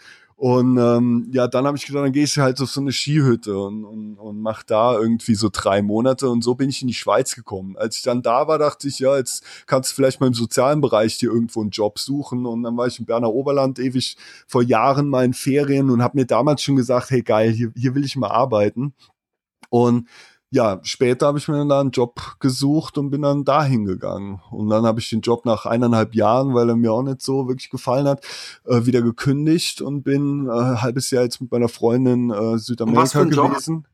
Und 0.42 0.76
ähm, 0.76 1.28
ja, 1.32 1.46
dann 1.46 1.68
habe 1.68 1.76
ich 1.76 1.86
gedacht, 1.86 2.04
dann 2.04 2.10
gehe 2.10 2.24
ich 2.24 2.36
halt 2.36 2.60
auf 2.60 2.68
so 2.68 2.80
eine 2.80 2.90
Skihütte 2.90 3.56
und, 3.56 3.84
und, 3.84 4.18
und 4.18 4.40
mach 4.40 4.64
da 4.64 4.98
irgendwie 4.98 5.36
so 5.36 5.48
drei 5.52 5.82
Monate. 5.82 6.28
Und 6.28 6.42
so 6.42 6.56
bin 6.56 6.68
ich 6.68 6.82
in 6.82 6.88
die 6.88 6.94
Schweiz 6.94 7.36
gekommen. 7.36 7.76
Als 7.76 7.98
ich 7.98 8.02
dann 8.02 8.22
da 8.22 8.48
war, 8.48 8.58
dachte 8.58 8.88
ich, 8.88 8.98
ja, 8.98 9.16
jetzt 9.16 9.44
kannst 9.66 9.92
du 9.92 9.94
vielleicht 9.94 10.20
mal 10.20 10.26
im 10.26 10.34
sozialen 10.34 10.80
Bereich 10.80 11.16
dir 11.16 11.30
irgendwo 11.30 11.60
einen 11.60 11.70
Job 11.70 12.00
suchen. 12.00 12.44
Und 12.44 12.64
dann 12.64 12.76
war 12.76 12.88
ich 12.88 12.98
im 12.98 13.06
Berner 13.06 13.32
Oberland 13.32 13.78
ewig 13.78 14.16
vor 14.48 14.64
Jahren 14.64 15.08
mal 15.08 15.24
in 15.24 15.32
Ferien 15.32 15.90
und 15.90 16.02
habe 16.02 16.18
mir 16.18 16.26
damals 16.26 16.60
schon 16.60 16.74
gesagt, 16.74 17.12
hey 17.12 17.22
geil, 17.22 17.52
hier, 17.52 17.70
hier 17.76 17.94
will 17.94 18.04
ich 18.04 18.16
mal 18.16 18.32
arbeiten. 18.32 18.94
Und 19.70 20.08
ja, 20.52 20.80
später 20.82 21.28
habe 21.28 21.38
ich 21.38 21.48
mir 21.48 21.56
dann 21.56 21.70
da 21.70 21.80
einen 21.80 21.92
Job 21.92 22.36
gesucht 22.38 22.98
und 22.98 23.08
bin 23.08 23.22
dann 23.22 23.42
dahin 23.42 23.86
gegangen. 23.86 24.42
Und 24.50 24.68
dann 24.68 24.84
habe 24.84 25.00
ich 25.00 25.08
den 25.08 25.22
Job 25.22 25.46
nach 25.46 25.64
eineinhalb 25.64 26.14
Jahren, 26.14 26.52
weil 26.52 26.68
er 26.68 26.76
mir 26.76 26.92
auch 26.92 27.02
nicht 27.02 27.22
so 27.22 27.48
wirklich 27.48 27.70
gefallen 27.70 28.06
hat, 28.06 28.22
äh, 28.66 28.84
wieder 28.84 29.00
gekündigt 29.00 29.80
und 29.80 30.02
bin 30.02 30.48
äh, 30.48 30.52
ein 30.52 30.82
halbes 30.82 31.10
Jahr 31.10 31.24
jetzt 31.24 31.40
mit 31.40 31.50
meiner 31.50 31.70
Freundin 31.70 32.30
äh, 32.30 32.58
Südamerika 32.58 33.24
gewesen. 33.24 33.74
Job? 33.74 33.84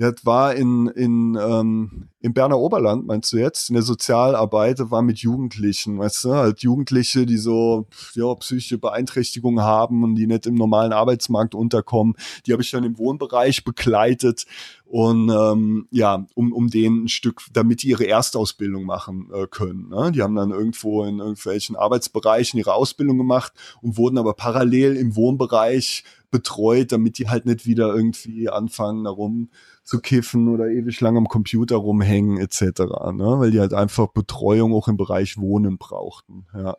Das 0.00 0.24
war 0.24 0.54
in, 0.54 0.86
in, 0.86 1.36
ähm, 1.38 2.08
im 2.22 2.32
Berner 2.32 2.58
Oberland, 2.58 3.06
meinst 3.06 3.30
du 3.34 3.36
jetzt? 3.36 3.68
In 3.68 3.74
der 3.74 3.82
Sozialarbeit, 3.82 4.90
war 4.90 5.02
mit 5.02 5.18
Jugendlichen, 5.18 5.98
weißt 5.98 6.24
du? 6.24 6.32
Halt 6.32 6.62
Jugendliche, 6.62 7.26
die 7.26 7.36
so 7.36 7.86
ja, 8.14 8.34
psychische 8.36 8.78
Beeinträchtigungen 8.78 9.62
haben 9.62 10.02
und 10.02 10.14
die 10.14 10.26
nicht 10.26 10.46
im 10.46 10.54
normalen 10.54 10.94
Arbeitsmarkt 10.94 11.54
unterkommen. 11.54 12.14
Die 12.46 12.52
habe 12.52 12.62
ich 12.62 12.70
dann 12.70 12.84
im 12.84 12.96
Wohnbereich 12.96 13.62
begleitet 13.62 14.46
und 14.90 15.30
ähm, 15.30 15.86
ja, 15.92 16.26
um, 16.34 16.52
um 16.52 16.68
denen 16.68 17.04
ein 17.04 17.08
Stück, 17.08 17.42
damit 17.52 17.84
die 17.84 17.90
ihre 17.90 18.08
Erstausbildung 18.08 18.84
machen 18.84 19.30
äh, 19.32 19.46
können. 19.46 19.88
Ne? 19.88 20.10
Die 20.10 20.20
haben 20.20 20.34
dann 20.34 20.50
irgendwo 20.50 21.04
in 21.04 21.20
irgendwelchen 21.20 21.76
Arbeitsbereichen 21.76 22.58
ihre 22.58 22.74
Ausbildung 22.74 23.16
gemacht 23.16 23.52
und 23.82 23.96
wurden 23.96 24.18
aber 24.18 24.34
parallel 24.34 24.96
im 24.96 25.14
Wohnbereich 25.14 26.02
betreut, 26.32 26.90
damit 26.90 27.18
die 27.18 27.28
halt 27.28 27.46
nicht 27.46 27.66
wieder 27.66 27.94
irgendwie 27.94 28.48
anfangen, 28.48 29.04
darum 29.04 29.50
zu 29.84 30.00
kiffen 30.00 30.48
oder 30.48 30.66
ewig 30.66 31.00
lang 31.00 31.16
am 31.16 31.28
Computer 31.28 31.76
rumhängen 31.76 32.38
etc. 32.38 32.80
Ne? 33.12 33.36
Weil 33.38 33.52
die 33.52 33.60
halt 33.60 33.74
einfach 33.74 34.08
Betreuung 34.08 34.74
auch 34.74 34.88
im 34.88 34.96
Bereich 34.96 35.38
Wohnen 35.38 35.78
brauchten. 35.78 36.46
Ja. 36.52 36.76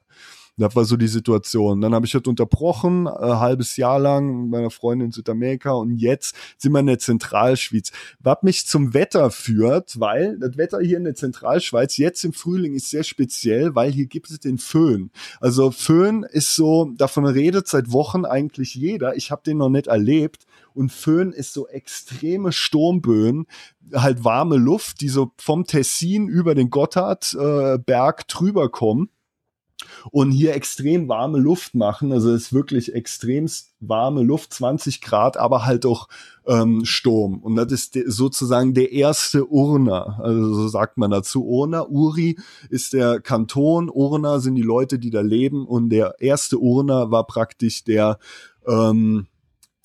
Das 0.58 0.76
war 0.76 0.84
so 0.84 0.98
die 0.98 1.08
Situation. 1.08 1.80
Dann 1.80 1.96
habe 1.96 2.06
ich 2.06 2.12
das 2.12 2.24
unterbrochen, 2.24 3.08
äh, 3.08 3.10
halbes 3.10 3.78
Jahr 3.78 4.00
lang 4.00 4.42
mit 4.42 4.52
meiner 4.52 4.70
Freundin 4.70 5.08
in 5.08 5.12
Südamerika 5.12 5.72
und 5.72 5.98
jetzt 5.98 6.36
sind 6.58 6.74
wir 6.74 6.80
in 6.80 6.88
der 6.88 7.00
Zentralschweiz. 7.00 7.92
Was 8.20 8.44
mich 8.44 8.68
zum 8.68 8.94
Wetter 8.94 9.32
führt, 9.32 10.00
weil 10.00 10.38
das 10.40 10.58
Wetter 10.58 10.80
hier 10.80 10.98
in 10.98 11.06
der 11.06 11.16
Zentralschweiz 11.16 11.98
jetzt 11.98 12.24
im 12.26 12.34
Frühling 12.34 12.74
ist 12.74 12.90
sehr 12.90 13.04
speziell, 13.04 13.76
weil 13.76 13.92
hier 13.92 14.08
gibt 14.08 14.30
es 14.30 14.40
den 14.40 14.58
Föhn. 14.58 15.10
Also 15.40 15.72
Föhn 15.72 16.24
ist 16.24 16.54
so, 16.54 16.92
davon 16.98 17.26
redet 17.26 17.68
seit 17.68 17.92
Wochen 17.92 18.26
eigentlich 18.26 18.76
jeder. 18.76 19.16
Ich 19.16 19.32
habe 19.32 19.44
den 19.46 19.58
noch 19.58 19.70
nicht 19.70 19.88
erlebt. 19.88 20.46
Und 20.74 20.92
Föhn 20.92 21.34
ist 21.34 21.54
so 21.54 21.68
extreme 21.68 22.52
Sturmböen, 22.52 23.46
halt 23.94 24.24
warme 24.24 24.58
Luft, 24.58 25.02
die 25.02 25.10
so 25.10 25.32
vom 25.38 25.66
Tessin 25.66 26.28
über 26.28 26.56
den 26.56 26.70
Gotthardberg 26.70 28.22
äh, 28.22 28.24
drüber 28.28 28.70
kommen 28.70 29.10
und 30.12 30.32
hier 30.32 30.54
extrem 30.56 31.08
warme 31.08 31.40
Luft 31.40 31.76
machen. 31.76 32.12
Also 32.12 32.32
es 32.32 32.44
ist 32.44 32.54
wirklich 32.54 32.94
extremst 32.94 33.74
warme 33.80 34.24
Luft, 34.24 34.54
20 34.54 35.02
Grad, 35.02 35.38
aber 35.38 35.66
halt 35.66 35.86
auch 35.86 36.08
ähm, 36.46 36.86
Sturm. 36.86 37.40
Und 37.40 37.56
das 37.56 37.72
ist 37.72 37.98
sozusagen 38.06 38.74
der 38.74 38.92
erste 38.92 39.48
Urner. 39.48 40.20
Also 40.22 40.54
so 40.54 40.68
sagt 40.68 40.98
man 40.98 41.12
dazu. 41.12 41.46
Urner, 41.46 41.90
Uri 41.90 42.38
ist 42.70 42.94
der 42.94 43.20
Kanton, 43.20 43.90
Urner 43.90 44.40
sind 44.40 44.56
die 44.56 44.62
Leute, 44.62 45.00
die 45.00 45.10
da 45.10 45.22
leben. 45.22 45.66
Und 45.66 45.90
der 45.90 46.16
erste 46.20 46.60
Urner 46.60 47.12
war 47.12 47.26
praktisch 47.26 47.84
der 47.84 48.18
ähm, 48.68 49.28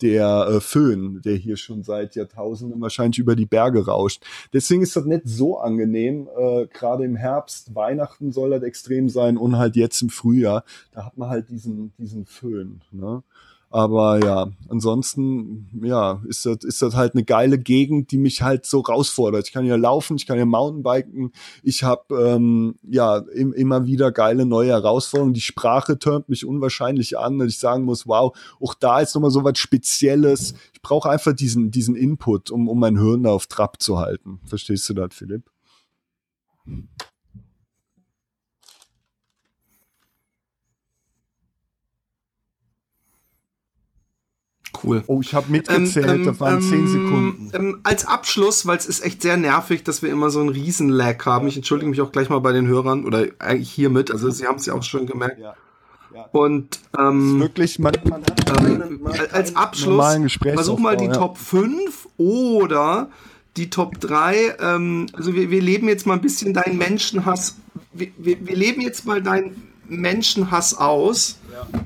der 0.02 0.46
äh, 0.48 0.60
Föhn, 0.60 1.22
der 1.22 1.36
hier 1.36 1.56
schon 1.56 1.82
seit 1.82 2.16
Jahrtausenden 2.16 2.80
wahrscheinlich 2.80 3.18
über 3.18 3.36
die 3.36 3.46
Berge 3.46 3.86
rauscht. 3.86 4.24
Deswegen 4.52 4.82
ist 4.82 4.96
das 4.96 5.04
nicht 5.04 5.22
so 5.24 5.58
angenehm. 5.58 6.28
Äh, 6.36 6.66
Gerade 6.66 7.04
im 7.04 7.16
Herbst, 7.16 7.74
Weihnachten 7.74 8.32
soll 8.32 8.50
das 8.50 8.62
extrem 8.62 9.08
sein 9.08 9.36
und 9.36 9.56
halt 9.56 9.76
jetzt 9.76 10.02
im 10.02 10.10
Frühjahr, 10.10 10.64
da 10.92 11.06
hat 11.06 11.16
man 11.16 11.30
halt 11.30 11.48
diesen, 11.50 11.92
diesen 11.98 12.26
Föhn. 12.26 12.82
Ne? 12.90 13.22
Aber 13.70 14.24
ja, 14.24 14.48
ansonsten, 14.68 15.68
ja, 15.82 16.22
ist 16.28 16.46
das, 16.46 16.58
ist 16.62 16.82
das 16.82 16.94
halt 16.94 17.14
eine 17.14 17.24
geile 17.24 17.58
Gegend, 17.58 18.12
die 18.12 18.18
mich 18.18 18.42
halt 18.42 18.64
so 18.64 18.80
rausfordert. 18.80 19.46
Ich 19.46 19.52
kann 19.52 19.64
hier 19.64 19.76
laufen, 19.76 20.16
ich 20.16 20.26
kann 20.26 20.36
hier 20.36 20.46
Mountainbiken. 20.46 21.32
Ich 21.62 21.82
habe 21.82 22.14
ähm, 22.14 22.76
ja 22.88 23.18
im, 23.18 23.52
immer 23.52 23.84
wieder 23.84 24.12
geile 24.12 24.46
neue 24.46 24.70
Herausforderungen. 24.70 25.34
Die 25.34 25.40
Sprache 25.40 25.98
turnt 25.98 26.28
mich 26.28 26.46
unwahrscheinlich 26.46 27.18
an, 27.18 27.38
dass 27.38 27.48
ich 27.48 27.58
sagen 27.58 27.84
muss, 27.84 28.06
wow, 28.06 28.36
auch 28.60 28.74
da 28.74 29.00
ist 29.00 29.14
nochmal 29.14 29.32
so 29.32 29.42
was 29.42 29.58
Spezielles. 29.58 30.54
Ich 30.72 30.80
brauche 30.80 31.10
einfach 31.10 31.32
diesen, 31.32 31.72
diesen 31.72 31.96
Input, 31.96 32.50
um, 32.52 32.68
um 32.68 32.78
mein 32.78 32.96
Hirn 32.98 33.24
da 33.24 33.30
auf 33.30 33.46
Trab 33.46 33.82
zu 33.82 33.98
halten. 33.98 34.40
Verstehst 34.46 34.88
du 34.88 34.94
das, 34.94 35.08
Philipp? 35.12 35.42
Cool. 44.82 45.02
Oh, 45.06 45.20
ich 45.20 45.34
habe 45.34 45.50
mitgezählt, 45.50 46.08
ähm, 46.08 46.24
das 46.24 46.40
waren 46.40 46.56
ähm, 46.56 46.62
zehn 46.62 46.88
Sekunden. 46.88 47.50
Ähm, 47.54 47.80
als 47.82 48.06
Abschluss, 48.06 48.66
weil 48.66 48.76
es 48.76 48.86
ist 48.86 49.04
echt 49.04 49.22
sehr 49.22 49.36
nervig, 49.36 49.84
dass 49.84 50.02
wir 50.02 50.10
immer 50.10 50.30
so 50.30 50.40
einen 50.40 50.50
Riesen-Lag 50.50 51.24
haben. 51.26 51.46
Ich 51.48 51.56
entschuldige 51.56 51.90
mich 51.90 52.00
auch 52.00 52.12
gleich 52.12 52.28
mal 52.28 52.40
bei 52.40 52.52
den 52.52 52.66
Hörern 52.66 53.04
oder 53.04 53.26
eigentlich 53.38 53.70
hiermit. 53.70 54.10
Also 54.10 54.30
Sie 54.30 54.46
haben 54.46 54.56
es 54.56 54.66
ja 54.66 54.74
auch 54.74 54.82
schon 54.82 55.06
gemerkt. 55.06 55.38
Ja. 55.40 55.54
Ja. 56.14 56.28
Und 56.32 56.80
ähm, 56.98 57.40
wirklich, 57.40 57.78
man, 57.78 57.92
man 58.08 58.22
hat 58.22 58.62
ähm, 58.62 59.06
als 59.32 59.54
Abschluss 59.54 60.16
versuch 60.40 60.78
mal 60.78 60.96
die 60.96 61.06
ja. 61.06 61.12
Top 61.12 61.36
5 61.36 62.08
oder 62.16 63.10
die 63.58 63.68
Top 63.68 64.00
3. 64.00 64.56
Ähm, 64.60 65.06
also 65.12 65.34
wir, 65.34 65.50
wir 65.50 65.60
leben 65.60 65.88
jetzt 65.88 66.06
mal 66.06 66.14
ein 66.14 66.22
bisschen 66.22 66.54
deinen 66.54 66.78
Menschenhass. 66.78 67.56
Wir, 67.92 68.08
wir, 68.16 68.38
wir 68.46 68.56
leben 68.56 68.80
jetzt 68.80 69.04
mal 69.04 69.22
deinen 69.22 69.74
Menschenhass 69.88 70.74
aus 70.74 71.38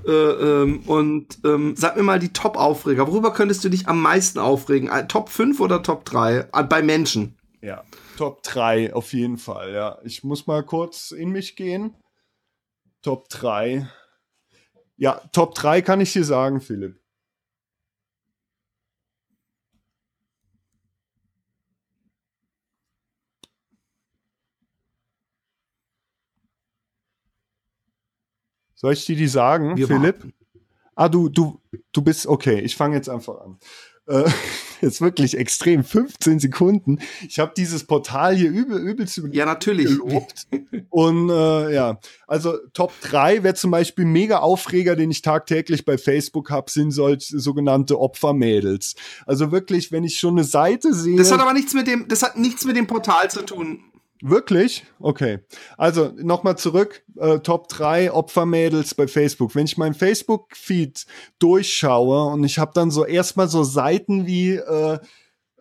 äh, 0.07 0.11
ähm, 0.11 0.81
und 0.87 1.39
ähm, 1.45 1.75
sag 1.77 1.97
mir 1.97 2.03
mal 2.03 2.19
die 2.19 2.33
Top-Aufreger. 2.33 3.07
Worüber 3.07 3.33
könntest 3.33 3.65
du 3.65 3.69
dich 3.69 3.89
am 3.89 4.01
meisten 4.01 4.39
aufregen? 4.39 4.89
Äh, 4.89 5.07
Top 5.07 5.29
5 5.29 5.61
oder 5.61 5.83
Top 5.83 6.05
3? 6.05 6.49
Äh, 6.53 6.63
bei 6.65 6.83
Menschen. 6.83 7.37
Ja, 7.63 7.85
Top 8.17 8.43
3 8.43 8.95
auf 8.95 9.13
jeden 9.13 9.39
Fall, 9.39 9.73
ja. 9.73 9.99
Ich 10.05 10.25
muss 10.25 10.47
mal 10.47 10.63
kurz 10.63 11.11
in 11.11 11.31
mich 11.31 11.57
gehen. 11.57 11.95
Top 13.03 13.29
3. 13.29 13.89
Ja, 14.97 15.21
Top 15.33 15.55
3 15.55 15.83
kann 15.83 16.01
ich 16.01 16.13
dir 16.13 16.25
sagen, 16.25 16.61
Philipp. 16.61 17.00
Soll 28.81 28.95
ich 28.95 29.05
dir 29.05 29.17
die 29.17 29.29
sagen, 29.29 29.77
Wir 29.77 29.87
Philipp? 29.87 30.21
Warten. 30.21 30.33
Ah, 30.95 31.11
du, 31.11 31.29
du, 31.29 31.61
du 31.93 32.01
bist, 32.01 32.27
okay, 32.27 32.61
ich 32.61 32.77
fange 32.77 32.97
jetzt 32.97 33.11
einfach 33.11 33.39
an. 33.43 33.59
Äh, 34.07 34.25
jetzt 34.81 35.03
wirklich 35.03 35.37
extrem, 35.37 35.85
15 35.85 36.41
Sekunden. 36.41 36.99
Ich 37.29 37.39
habe 37.41 37.53
dieses 37.55 37.85
Portal 37.85 38.35
hier 38.35 38.51
übel, 38.51 38.79
übelst 38.79 39.21
Ja, 39.33 39.45
natürlich. 39.45 39.85
Gelobt. 39.85 40.47
Und 40.89 41.29
äh, 41.29 41.75
ja, 41.75 42.01
also 42.27 42.57
Top 42.73 42.95
3 43.03 43.43
wäre 43.43 43.55
zum 43.55 43.71
Beispiel 43.71 44.07
mega 44.07 44.39
Aufreger, 44.39 44.97
den 44.97 45.11
ich 45.11 45.21
tagtäglich 45.21 45.85
bei 45.85 45.99
Facebook 45.99 46.51
habe, 46.51 46.71
sind 46.71 46.91
solche 46.91 47.39
sogenannte 47.39 48.01
Opfermädels. 48.01 48.95
Also 49.27 49.53
wirklich, 49.53 49.93
wenn 49.93 50.05
ich 50.05 50.19
schon 50.19 50.39
eine 50.39 50.45
Seite 50.45 50.95
sehe. 50.95 51.19
Das 51.19 51.31
hat 51.31 51.41
aber 51.41 51.53
nichts 51.53 51.75
mit 51.75 51.87
dem, 51.87 52.09
das 52.09 52.23
hat 52.23 52.39
nichts 52.39 52.65
mit 52.65 52.77
dem 52.77 52.87
Portal 52.87 53.31
zu 53.31 53.43
tun. 53.43 53.90
Wirklich? 54.23 54.85
Okay. 54.99 55.39
Also 55.79 56.13
nochmal 56.17 56.59
zurück, 56.59 57.03
äh, 57.17 57.39
Top 57.39 57.69
3 57.69 58.13
Opfermädels 58.13 58.95
bei 58.95 59.09
Facebook. 59.09 59.55
Wenn 59.55 59.65
ich 59.65 59.79
meinen 59.79 59.95
Facebook-Feed 59.95 61.07
durchschaue 61.39 62.27
und 62.27 62.45
ich 62.45 62.59
habe 62.59 62.73
dann 62.75 62.91
so 62.91 63.07
erstmal 63.07 63.49
so 63.49 63.65
Seiten 63.65 64.27
wie 64.27 64.57
äh, 64.57 64.99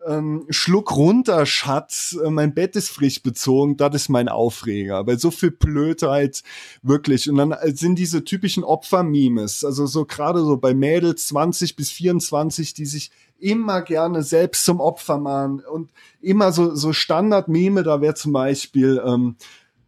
ähm, 0.06 0.46
Schluck 0.50 0.94
runter, 0.96 1.46
Schatz, 1.46 2.16
äh, 2.22 2.30
mein 2.30 2.54
Bett 2.54 2.76
ist 2.76 2.90
frisch 2.90 3.22
bezogen, 3.22 3.76
das 3.76 3.94
ist 3.94 4.08
mein 4.08 4.28
Aufreger. 4.28 5.06
Weil 5.06 5.18
so 5.18 5.30
viel 5.30 5.50
Blödheit, 5.50 6.42
wirklich. 6.82 7.28
Und 7.28 7.36
dann 7.36 7.52
äh, 7.52 7.74
sind 7.74 7.98
diese 7.98 8.24
typischen 8.24 8.64
Opfer-Memes, 8.64 9.64
also 9.64 9.86
so 9.86 10.04
gerade 10.04 10.40
so 10.40 10.56
bei 10.56 10.74
Mädels 10.74 11.28
20 11.28 11.76
bis 11.76 11.90
24, 11.90 12.74
die 12.74 12.86
sich 12.86 13.10
immer 13.40 13.82
gerne 13.82 14.22
selbst 14.22 14.64
zum 14.64 14.80
Opfer 14.80 15.18
machen 15.18 15.60
und 15.60 15.90
immer 16.20 16.52
so, 16.52 16.74
so 16.74 16.92
Standard-Meme, 16.92 17.82
da 17.82 18.00
wäre 18.00 18.14
zum 18.14 18.32
Beispiel, 18.32 19.02
ähm, 19.04 19.36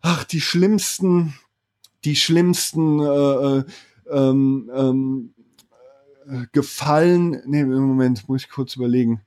ach, 0.00 0.24
die 0.24 0.40
schlimmsten, 0.40 1.34
die 2.04 2.16
schlimmsten, 2.16 3.00
äh, 3.00 3.04
äh, 3.58 3.64
ähm, 4.10 4.70
ähm, 4.74 5.34
äh, 6.28 6.46
gefallen, 6.52 7.42
nee, 7.46 7.60
im 7.60 7.70
Moment, 7.70 8.28
muss 8.28 8.42
ich 8.42 8.50
kurz 8.50 8.76
überlegen. 8.76 9.22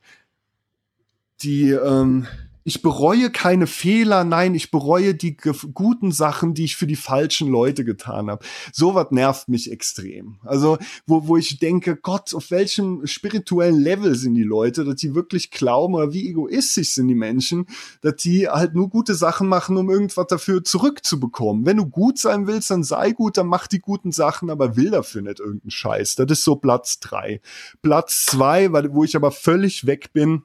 Die 1.42 1.72
ähm, 1.72 2.28
ich 2.68 2.82
bereue 2.82 3.30
keine 3.30 3.68
Fehler, 3.68 4.24
nein, 4.24 4.56
ich 4.56 4.72
bereue 4.72 5.14
die 5.14 5.38
guten 5.38 6.12
Sachen, 6.12 6.56
die 6.56 6.64
ich 6.64 6.76
für 6.76 6.88
die 6.88 6.96
falschen 6.96 7.48
Leute 7.48 7.86
getan 7.86 8.28
habe. 8.28 8.44
Sowas 8.74 9.08
nervt 9.12 9.48
mich 9.50 9.72
extrem. 9.72 10.40
Also, 10.44 10.80
wo, 11.06 11.28
wo 11.28 11.38
ich 11.38 11.60
denke, 11.60 11.96
Gott, 11.96 12.34
auf 12.34 12.50
welchem 12.50 13.06
spirituellen 13.06 13.80
Level 13.80 14.16
sind 14.16 14.34
die 14.34 14.42
Leute, 14.42 14.84
dass 14.84 14.96
die 14.96 15.14
wirklich 15.14 15.52
glauben, 15.52 15.94
oder 15.94 16.12
wie 16.12 16.28
egoistisch 16.28 16.96
sind 16.96 17.08
die 17.08 17.14
Menschen, 17.14 17.68
dass 18.02 18.16
die 18.16 18.50
halt 18.50 18.74
nur 18.74 18.90
gute 18.90 19.14
Sachen 19.14 19.48
machen, 19.48 19.78
um 19.78 19.92
irgendwas 19.92 20.26
dafür 20.26 20.64
zurückzubekommen. 20.64 21.68
Wenn 21.68 21.78
du 21.78 21.86
gut 21.86 22.18
sein 22.18 22.48
willst, 22.48 22.72
dann 22.72 22.84
sei 22.84 23.12
gut, 23.12 23.38
dann 23.38 23.46
mach 23.46 23.68
die 23.68 23.80
guten 23.80 24.12
Sachen, 24.12 24.50
aber 24.50 24.76
will 24.76 24.90
dafür 24.90 25.22
nicht 25.22 25.40
irgendeinen 25.40 25.70
Scheiß. 25.70 26.16
Das 26.16 26.32
ist 26.32 26.44
so 26.44 26.56
Platz 26.56 27.00
drei. 27.00 27.42
Platz 27.84 28.26
zwei, 28.26 28.72
weil, 28.72 28.92
wo 28.92 29.04
ich 29.04 29.16
aber 29.16 29.30
völlig 29.30 29.86
weg 29.86 30.12
bin, 30.14 30.42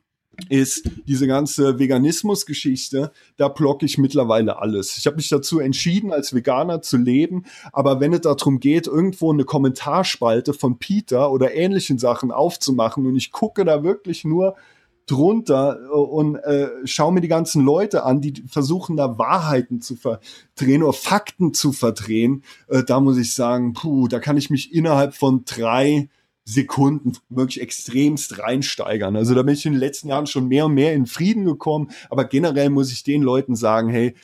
ist 0.49 0.91
diese 1.07 1.27
ganze 1.27 1.79
Veganismus-Geschichte, 1.79 3.13
da 3.37 3.49
blocke 3.49 3.87
ich 3.87 3.99
mittlerweile 3.99 4.59
alles. 4.59 4.97
Ich 4.97 5.07
habe 5.07 5.17
mich 5.17 5.29
dazu 5.29 5.61
entschieden, 5.61 6.13
als 6.13 6.35
Veganer 6.35 6.83
zu 6.83 6.97
leben, 6.97 7.45
aber 7.73 8.01
wenn 8.01 8.13
es 8.13 8.23
darum 8.23 8.61
geht, 8.61 8.87
irgendwo 8.87 9.33
eine 9.33 9.45
Kommentarspalte 9.45 10.55
von 10.55 10.79
Peter 10.79 11.31
oder 11.31 11.55
ähnlichen 11.55 11.99
Sachen 11.99 12.31
aufzumachen 12.31 13.07
und 13.07 13.17
ich 13.17 13.33
gucke 13.33 13.65
da 13.65 13.83
wirklich 13.83 14.25
nur 14.25 14.57
drunter 15.07 15.91
und 15.93 16.37
äh, 16.37 16.69
schaue 16.85 17.13
mir 17.13 17.21
die 17.21 17.29
ganzen 17.29 17.65
Leute 17.65 18.05
an, 18.05 18.21
die 18.21 18.45
versuchen 18.47 18.97
da 18.97 19.19
Wahrheiten 19.19 19.81
zu 19.81 19.97
verdrehen 19.97 20.83
oder 20.83 20.93
Fakten 20.93 21.53
zu 21.53 21.73
verdrehen, 21.73 22.45
äh, 22.69 22.85
da 22.85 23.01
muss 23.01 23.19
ich 23.19 23.35
sagen, 23.35 23.73
puh, 23.73 24.07
da 24.07 24.21
kann 24.21 24.37
ich 24.37 24.51
mich 24.51 24.73
innerhalb 24.73 25.15
von 25.15 25.45
drei 25.45 26.09
Sekunden 26.53 27.13
wirklich 27.29 27.61
extremst 27.61 28.39
reinsteigern. 28.39 29.17
Also 29.17 29.35
da 29.35 29.43
bin 29.43 29.55
ich 29.55 29.67
in 29.67 29.73
den 29.73 29.81
letzten 29.81 30.09
Jahren 30.09 30.27
schon 30.27 30.49
mehr 30.49 30.67
und 30.67 30.75
mehr 30.75 30.95
in 30.95 31.07
Frieden 31.07 31.45
gekommen. 31.45 31.91
Aber 32.09 32.25
generell 32.25 32.71
muss 32.71 32.93
ich 32.93 33.05
den 33.05 33.23
Leuten 33.23 33.55
sagen, 33.55 33.89
hey, 33.89 34.15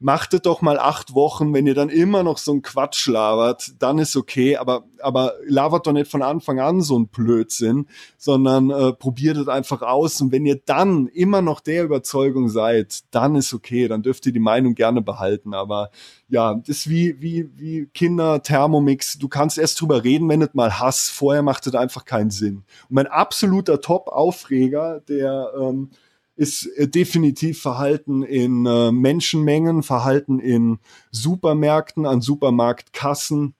machtet 0.00 0.46
doch 0.46 0.62
mal 0.62 0.78
acht 0.78 1.14
Wochen, 1.14 1.52
wenn 1.52 1.66
ihr 1.66 1.74
dann 1.74 1.88
immer 1.88 2.22
noch 2.22 2.38
so 2.38 2.52
ein 2.52 2.62
Quatsch 2.62 3.08
labert, 3.08 3.72
dann 3.80 3.98
ist 3.98 4.16
okay, 4.16 4.56
aber, 4.56 4.84
aber 5.00 5.32
labert 5.44 5.86
doch 5.86 5.92
nicht 5.92 6.10
von 6.10 6.22
Anfang 6.22 6.60
an 6.60 6.82
so 6.82 6.96
ein 6.98 7.08
Blödsinn, 7.08 7.86
sondern 8.16 8.70
äh, 8.70 8.92
probiert 8.92 9.36
es 9.36 9.48
einfach 9.48 9.82
aus 9.82 10.20
und 10.20 10.30
wenn 10.30 10.46
ihr 10.46 10.60
dann 10.64 11.08
immer 11.08 11.42
noch 11.42 11.60
der 11.60 11.84
Überzeugung 11.84 12.48
seid, 12.48 13.00
dann 13.10 13.34
ist 13.34 13.52
okay, 13.52 13.88
dann 13.88 14.02
dürft 14.02 14.24
ihr 14.26 14.32
die 14.32 14.38
Meinung 14.38 14.74
gerne 14.74 15.02
behalten, 15.02 15.52
aber 15.52 15.90
ja, 16.28 16.54
das 16.54 16.68
ist 16.68 16.90
wie, 16.90 17.20
wie, 17.20 17.48
wie 17.56 17.86
Kinder 17.86 18.42
Thermomix, 18.42 19.18
du 19.18 19.28
kannst 19.28 19.58
erst 19.58 19.80
drüber 19.80 20.04
reden, 20.04 20.28
wenn 20.28 20.40
du 20.40 20.48
mal 20.52 20.78
hast, 20.78 21.10
vorher 21.10 21.42
macht 21.42 21.66
es 21.66 21.74
einfach 21.74 22.04
keinen 22.04 22.30
Sinn. 22.30 22.64
Und 22.88 22.94
mein 22.94 23.06
absoluter 23.06 23.80
Top-Aufreger, 23.80 25.00
der 25.00 25.52
ähm, 25.60 25.90
ist 26.38 26.66
äh, 26.76 26.88
definitiv 26.88 27.60
Verhalten 27.60 28.22
in 28.22 28.64
äh, 28.64 28.92
Menschenmengen, 28.92 29.82
Verhalten 29.82 30.38
in 30.38 30.78
Supermärkten, 31.10 32.06
an 32.06 32.20
Supermarktkassen. 32.20 33.54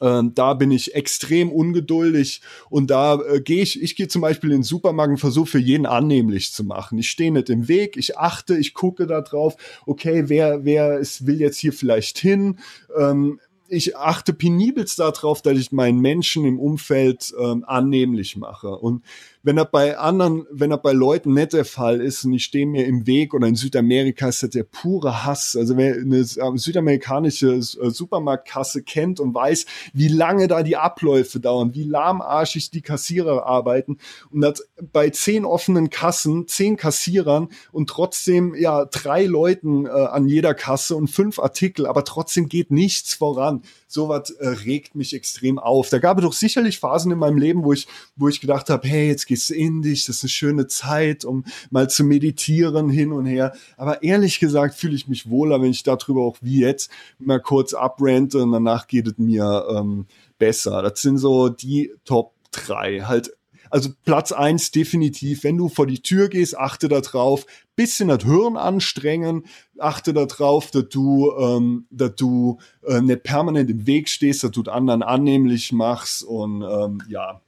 Ähm, 0.00 0.32
da 0.34 0.54
bin 0.54 0.70
ich 0.70 0.94
extrem 0.94 1.52
ungeduldig 1.52 2.40
und 2.70 2.90
da 2.90 3.20
äh, 3.20 3.40
gehe 3.40 3.62
ich, 3.62 3.80
ich 3.80 3.96
gehe 3.96 4.08
zum 4.08 4.22
Beispiel 4.22 4.50
in 4.50 4.58
den 4.58 4.62
Supermarkt 4.64 5.10
und 5.10 5.18
versuche 5.18 5.46
für 5.46 5.58
jeden 5.58 5.86
annehmlich 5.86 6.52
zu 6.52 6.64
machen. 6.64 6.98
Ich 6.98 7.10
stehe 7.10 7.32
nicht 7.32 7.50
im 7.50 7.68
Weg, 7.68 7.96
ich 7.96 8.16
achte, 8.18 8.56
ich 8.56 8.74
gucke 8.74 9.06
da 9.06 9.20
drauf, 9.20 9.56
okay, 9.86 10.24
wer, 10.28 10.64
wer 10.64 10.98
ist, 10.98 11.26
will 11.26 11.40
jetzt 11.40 11.58
hier 11.58 11.72
vielleicht 11.72 12.18
hin, 12.18 12.58
ähm, 12.96 13.40
ich 13.68 13.96
achte 13.96 14.32
penibelst 14.32 14.98
darauf, 14.98 15.42
dass 15.42 15.58
ich 15.58 15.72
meinen 15.72 16.00
Menschen 16.00 16.44
im 16.44 16.58
Umfeld 16.58 17.34
ähm, 17.40 17.64
annehmlich 17.66 18.36
mache. 18.36 18.76
Und 18.76 19.02
wenn 19.44 19.58
er 19.58 19.66
bei 19.66 19.98
anderen, 19.98 20.46
wenn 20.50 20.70
er 20.70 20.78
bei 20.78 20.92
Leuten 20.92 21.34
nicht 21.34 21.52
der 21.52 21.66
Fall 21.66 22.00
ist 22.00 22.24
und 22.24 22.32
ich 22.32 22.44
stehe 22.44 22.66
mir 22.66 22.86
im 22.86 23.06
Weg 23.06 23.34
oder 23.34 23.46
in 23.46 23.54
Südamerika 23.54 24.28
ist 24.28 24.42
das 24.42 24.50
der 24.50 24.64
pure 24.64 25.24
Hass. 25.24 25.54
Also 25.54 25.76
wer 25.76 25.94
eine 25.94 26.16
äh, 26.16 26.56
südamerikanische 26.56 27.52
äh, 27.52 27.60
Supermarktkasse 27.60 28.82
kennt 28.82 29.20
und 29.20 29.34
weiß, 29.34 29.66
wie 29.92 30.08
lange 30.08 30.48
da 30.48 30.62
die 30.62 30.78
Abläufe 30.78 31.40
dauern, 31.40 31.74
wie 31.74 31.84
lahmarschig 31.84 32.70
die 32.70 32.80
Kassierer 32.80 33.44
arbeiten 33.44 33.98
und 34.30 34.40
das 34.40 34.66
bei 34.92 35.10
zehn 35.10 35.44
offenen 35.44 35.90
Kassen, 35.90 36.48
zehn 36.48 36.76
Kassierern 36.76 37.48
und 37.70 37.90
trotzdem 37.90 38.54
ja 38.54 38.86
drei 38.86 39.26
Leuten 39.26 39.84
äh, 39.84 39.90
an 39.90 40.26
jeder 40.26 40.54
Kasse 40.54 40.96
und 40.96 41.08
fünf 41.08 41.38
Artikel, 41.38 41.86
aber 41.86 42.04
trotzdem 42.04 42.48
geht 42.48 42.70
nichts 42.70 43.12
voran. 43.12 43.62
Sowas 43.94 44.30
äh, 44.30 44.48
regt 44.48 44.96
mich 44.96 45.14
extrem 45.14 45.60
auf. 45.60 45.88
Da 45.88 45.98
gab 45.98 46.18
es 46.18 46.24
doch 46.24 46.32
sicherlich 46.32 46.80
Phasen 46.80 47.12
in 47.12 47.18
meinem 47.18 47.38
Leben, 47.38 47.62
wo 47.62 47.72
ich, 47.72 47.86
wo 48.16 48.28
ich 48.28 48.40
gedacht 48.40 48.68
habe, 48.68 48.86
hey, 48.88 49.06
jetzt 49.06 49.26
gehst 49.26 49.50
du 49.50 49.54
in 49.54 49.82
dich, 49.82 50.04
das 50.04 50.16
ist 50.16 50.24
eine 50.24 50.30
schöne 50.30 50.66
Zeit, 50.66 51.24
um 51.24 51.44
mal 51.70 51.88
zu 51.88 52.02
meditieren 52.02 52.90
hin 52.90 53.12
und 53.12 53.26
her. 53.26 53.54
Aber 53.76 54.02
ehrlich 54.02 54.40
gesagt 54.40 54.74
fühle 54.74 54.96
ich 54.96 55.06
mich 55.06 55.30
wohler, 55.30 55.62
wenn 55.62 55.70
ich 55.70 55.84
darüber 55.84 56.22
auch 56.22 56.38
wie 56.40 56.60
jetzt 56.60 56.90
mal 57.20 57.40
kurz 57.40 57.72
abrente 57.72 58.42
und 58.42 58.50
danach 58.50 58.88
geht 58.88 59.06
es 59.06 59.18
mir 59.18 59.64
ähm, 59.70 60.06
besser. 60.38 60.82
Das 60.82 61.00
sind 61.00 61.18
so 61.18 61.48
die 61.48 61.94
Top 62.04 62.34
drei. 62.50 63.02
Halt 63.02 63.32
also 63.70 63.90
Platz 64.04 64.32
eins 64.32 64.70
definitiv, 64.70 65.44
wenn 65.44 65.56
du 65.56 65.68
vor 65.68 65.86
die 65.86 66.02
Tür 66.02 66.28
gehst, 66.28 66.56
achte 66.56 66.88
da 66.88 67.00
drauf, 67.00 67.46
bisschen 67.76 68.08
das 68.08 68.24
Hirn 68.24 68.56
anstrengen, 68.56 69.44
achte 69.78 70.12
da 70.12 70.26
drauf, 70.26 70.70
dass 70.70 70.88
du, 70.88 71.32
ähm, 71.38 71.86
dass 71.90 72.14
du 72.16 72.58
äh, 72.86 73.00
nicht 73.00 73.22
permanent 73.22 73.70
im 73.70 73.86
Weg 73.86 74.08
stehst, 74.08 74.44
dass 74.44 74.52
du 74.52 74.62
anderen 74.62 75.02
annehmlich 75.02 75.72
machst 75.72 76.22
und 76.22 76.62
ähm, 76.62 77.02
ja, 77.08 77.40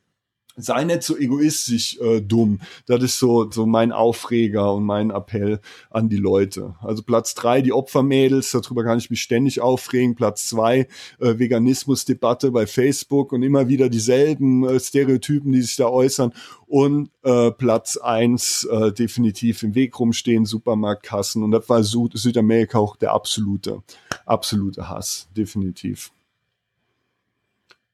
sei 0.57 0.85
nicht 0.85 1.03
so 1.03 1.17
egoistisch 1.17 1.99
äh, 2.01 2.21
dumm. 2.21 2.61
Das 2.87 3.03
ist 3.03 3.19
so, 3.19 3.51
so 3.51 3.67
mein 3.67 3.93
Aufreger 3.93 4.75
und 4.75 4.85
mein 4.85 5.11
Appell 5.11 5.61
an 5.91 6.09
die 6.09 6.17
Leute. 6.17 6.75
Also 6.81 7.03
Platz 7.03 7.35
drei, 7.35 7.61
die 7.61 7.73
Opfermädels, 7.73 8.53
darüber 8.53 8.83
kann 8.85 8.99
ich 8.99 9.11
mich 9.11 9.23
ständig 9.23 9.61
aufregen. 9.61 10.15
Platz 10.15 10.49
zwei, 10.49 10.89
äh, 11.21 11.39
Veganismusdebatte 11.39 12.51
bei 12.51 12.67
Facebook 12.67 13.33
und 13.33 13.43
immer 13.43 13.69
wieder 13.69 13.89
dieselben 13.89 14.65
äh, 14.65 14.81
Stereotypen, 14.81 15.53
die 15.53 15.63
sich 15.63 15.77
da 15.77 15.89
äußern. 15.89 16.33
Und 16.67 17.11
äh, 17.23 17.51
Platz 17.53 17.97
eins, 17.97 18.65
äh, 18.65 18.93
definitiv 18.93 19.63
im 19.63 19.75
Weg 19.75 19.99
rumstehen, 20.01 20.47
Supermarktkassen. 20.47 21.43
Und 21.43 21.53
das 21.53 21.69
war 21.69 21.83
Süd 21.85 22.13
Südamerika 22.15 22.79
auch 22.79 22.97
der 22.97 23.13
absolute, 23.13 23.83
absolute 24.25 24.89
Hass, 24.89 25.29
definitiv. 25.37 26.13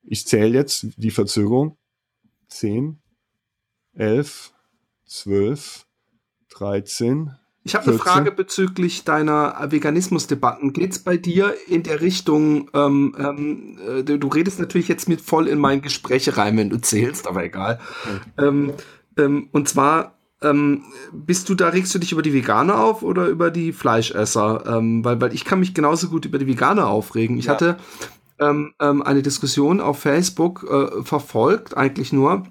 Ich 0.04 0.26
zähle 0.26 0.58
jetzt 0.58 0.86
die 0.96 1.10
Verzögerung. 1.10 1.76
10, 2.56 2.98
11, 3.94 4.52
12, 5.06 5.86
13. 6.50 7.32
Ich 7.64 7.74
habe 7.76 7.86
eine 7.86 7.98
Frage 7.98 8.32
bezüglich 8.32 9.04
deiner 9.04 9.56
Veganismus-Debatten. 9.70 10.72
Geht 10.72 10.92
es 10.92 10.98
bei 10.98 11.16
dir 11.16 11.54
in 11.68 11.84
der 11.84 12.00
Richtung, 12.00 12.68
ähm, 12.74 13.14
ähm, 13.18 13.78
äh, 13.86 14.02
du, 14.02 14.18
du, 14.18 14.28
redest 14.28 14.58
natürlich 14.58 14.88
jetzt 14.88 15.08
mit 15.08 15.20
voll 15.20 15.46
in 15.46 15.58
mein 15.58 15.80
Gespräche 15.80 16.36
rein, 16.36 16.56
wenn 16.56 16.70
du 16.70 16.80
zählst, 16.80 17.28
aber 17.28 17.44
egal. 17.44 17.78
Okay. 18.02 18.46
Ähm, 18.46 18.72
ähm, 19.16 19.48
und 19.52 19.68
zwar, 19.68 20.18
ähm, 20.42 20.82
bist 21.12 21.48
du 21.48 21.54
da, 21.54 21.68
regst 21.68 21.94
du 21.94 22.00
dich 22.00 22.10
über 22.10 22.22
die 22.22 22.32
Veganer 22.32 22.82
auf 22.82 23.04
oder 23.04 23.28
über 23.28 23.52
die 23.52 23.72
Fleischesser? 23.72 24.64
Ähm, 24.66 25.04
weil, 25.04 25.20
weil 25.20 25.32
ich 25.32 25.44
kann 25.44 25.60
mich 25.60 25.72
genauso 25.72 26.08
gut 26.08 26.24
über 26.24 26.38
die 26.38 26.48
Veganer 26.48 26.88
aufregen. 26.88 27.38
Ich 27.38 27.44
ja. 27.44 27.52
hatte 27.52 27.76
ähm, 28.42 28.74
ähm, 28.80 29.02
eine 29.02 29.22
Diskussion 29.22 29.80
auf 29.80 30.00
Facebook 30.00 30.66
äh, 30.70 31.02
verfolgt, 31.02 31.76
eigentlich 31.76 32.12
nur, 32.12 32.44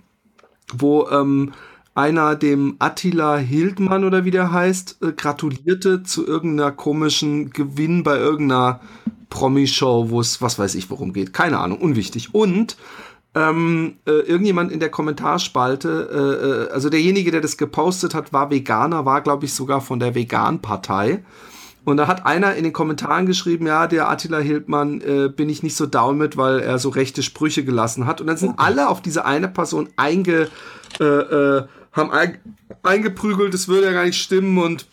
wo 0.74 1.08
ähm, 1.10 1.54
einer 1.94 2.36
dem 2.36 2.76
Attila 2.80 3.38
Hildmann 3.38 4.04
oder 4.06 4.24
wie 4.24 4.32
der 4.32 4.52
heißt, 4.52 5.00
äh, 5.02 5.12
gratulierte 5.12 6.04
zu 6.04 6.26
irgendeiner 6.26 6.72
komischen 6.72 7.52
Gewinn 7.52 8.04
bei 8.04 8.18
irgendeiner 8.18 8.80
Promi-Show, 9.30 10.10
wo 10.10 10.22
es 10.22 10.42
was 10.42 10.58
weiß 10.58 10.76
ich 10.76 10.90
worum 10.90 11.14
geht. 11.14 11.34
Keine 11.34 11.60
Ahnung, 11.60 11.80
unwichtig. 11.80 12.34
Und 12.34 12.78
ähm, 13.34 13.96
äh, 14.06 14.12
irgendjemand 14.12 14.72
in 14.72 14.80
der 14.80 14.90
Kommentarspalte, 14.90 16.68
äh, 16.70 16.70
äh 16.70 16.74
also 16.74 16.90
derjenige, 16.90 17.32
der 17.32 17.42
das 17.42 17.58
gepostet 17.58 18.14
hat, 18.14 18.34
war 18.34 18.52
Veganer, 18.52 19.06
war 19.06 19.22
glaube 19.22 19.46
ich 19.46 19.54
sogar 19.54 19.82
von 19.82 20.00
der 20.00 20.16
Vegan-Partei 20.16 21.24
Und 21.84 21.98
da 21.98 22.08
hat 22.08 22.26
einer 22.26 22.56
in 22.56 22.64
den 22.64 22.74
Kommentaren 22.74 23.26
geschrieben, 23.26 23.66
ja, 23.66 23.88
der 23.88 24.10
Attila 24.10 24.38
Hildmann 24.38 25.02
äh, 25.02 25.30
bin 25.30 25.50
ich 25.50 25.64
nicht 25.64 25.76
so 25.76 25.88
down 25.88 26.18
mit, 26.18 26.38
weil 26.38 26.60
er 26.60 26.78
so 26.78 26.90
rechte 26.90 27.24
Sprüche 27.24 27.64
gelassen 27.64 28.06
hat. 28.06 28.22
Und 28.22 28.28
dann 28.28 28.38
sind 28.38 28.60
alle 28.60 28.88
auf 28.88 29.02
diese 29.02 29.26
eine 29.26 29.48
Person 29.48 29.90
einge, 29.96 30.50
äh, 31.00 31.04
äh, 31.04 31.64
haben 31.92 32.12
ein, 32.12 32.38
eingeprügelt, 32.84 33.54
es 33.54 33.68
würde 33.68 33.88
ja 33.88 33.94
gar 33.94 34.06
nicht 34.06 34.22
stimmen 34.22 34.58
und 34.60 34.86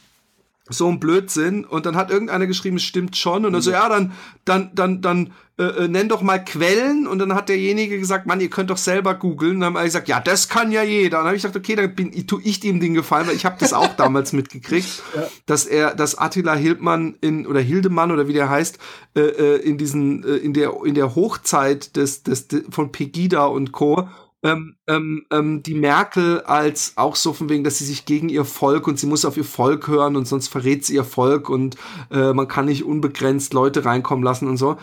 so 0.68 0.88
ein 0.88 1.00
Blödsinn 1.00 1.64
und 1.64 1.86
dann 1.86 1.96
hat 1.96 2.10
irgendeiner 2.10 2.46
geschrieben, 2.46 2.76
es 2.76 2.82
stimmt 2.82 3.16
schon 3.16 3.44
und 3.44 3.52
dann 3.52 3.62
so, 3.62 3.70
ja, 3.70 3.88
dann, 3.88 4.12
dann, 4.44 4.70
dann, 4.74 5.00
dann 5.00 5.32
äh, 5.58 5.64
äh, 5.64 5.88
nenn 5.88 6.08
doch 6.08 6.22
mal 6.22 6.38
Quellen 6.38 7.08
und 7.08 7.18
dann 7.18 7.34
hat 7.34 7.48
derjenige 7.48 7.98
gesagt, 7.98 8.26
Mann, 8.26 8.40
ihr 8.40 8.48
könnt 8.48 8.70
doch 8.70 8.76
selber 8.76 9.14
googeln. 9.14 9.56
Und 9.56 9.60
dann 9.62 9.74
habe 9.74 9.80
ich 9.80 9.88
gesagt, 9.88 10.06
ja, 10.06 10.20
das 10.20 10.48
kann 10.48 10.70
ja 10.70 10.84
jeder. 10.84 11.18
Und 11.18 11.22
dann 11.22 11.26
habe 11.26 11.36
ich 11.36 11.42
gesagt, 11.42 11.56
okay, 11.56 11.74
dann 11.74 11.96
bin, 11.96 12.12
tu 12.28 12.38
ich 12.44 12.60
dem 12.60 12.78
den 12.78 12.94
Gefallen, 12.94 13.26
weil 13.26 13.34
ich 13.34 13.44
habe 13.44 13.56
das 13.58 13.72
auch 13.72 13.96
damals 13.96 14.32
mitgekriegt, 14.34 15.02
ja. 15.16 15.26
dass 15.46 15.66
er, 15.66 15.96
dass 15.96 16.16
Attila 16.16 16.54
Hildmann 16.54 17.16
in 17.20 17.44
oder 17.44 17.58
Hildemann 17.58 18.12
oder 18.12 18.28
wie 18.28 18.34
der 18.34 18.48
heißt, 18.48 18.78
äh, 19.16 19.20
äh 19.20 19.56
in 19.56 19.78
diesen, 19.78 20.22
äh, 20.22 20.36
in 20.36 20.54
der 20.54 20.74
in 20.84 20.94
der 20.94 21.16
Hochzeit 21.16 21.96
des, 21.96 22.22
des 22.22 22.46
von 22.70 22.92
Pegida 22.92 23.46
und 23.46 23.72
Co 23.72 24.08
ähm, 24.42 24.76
ähm, 24.86 25.26
ähm, 25.32 25.62
die 25.62 25.74
Merkel 25.74 26.40
als 26.42 26.92
auch 26.96 27.16
so 27.16 27.32
von 27.32 27.48
wegen, 27.48 27.64
dass 27.64 27.78
sie 27.78 27.84
sich 27.84 28.04
gegen 28.04 28.28
ihr 28.28 28.44
Volk 28.44 28.86
und 28.86 28.98
sie 28.98 29.06
muss 29.06 29.24
auf 29.24 29.36
ihr 29.36 29.44
Volk 29.44 29.88
hören 29.88 30.16
und 30.16 30.26
sonst 30.26 30.48
verrät 30.48 30.84
sie 30.84 30.94
ihr 30.94 31.04
Volk 31.04 31.48
und 31.48 31.76
äh, 32.10 32.32
man 32.32 32.46
kann 32.46 32.66
nicht 32.66 32.84
unbegrenzt 32.84 33.52
Leute 33.52 33.84
reinkommen 33.84 34.24
lassen 34.24 34.46
und 34.46 34.56
so 34.56 34.76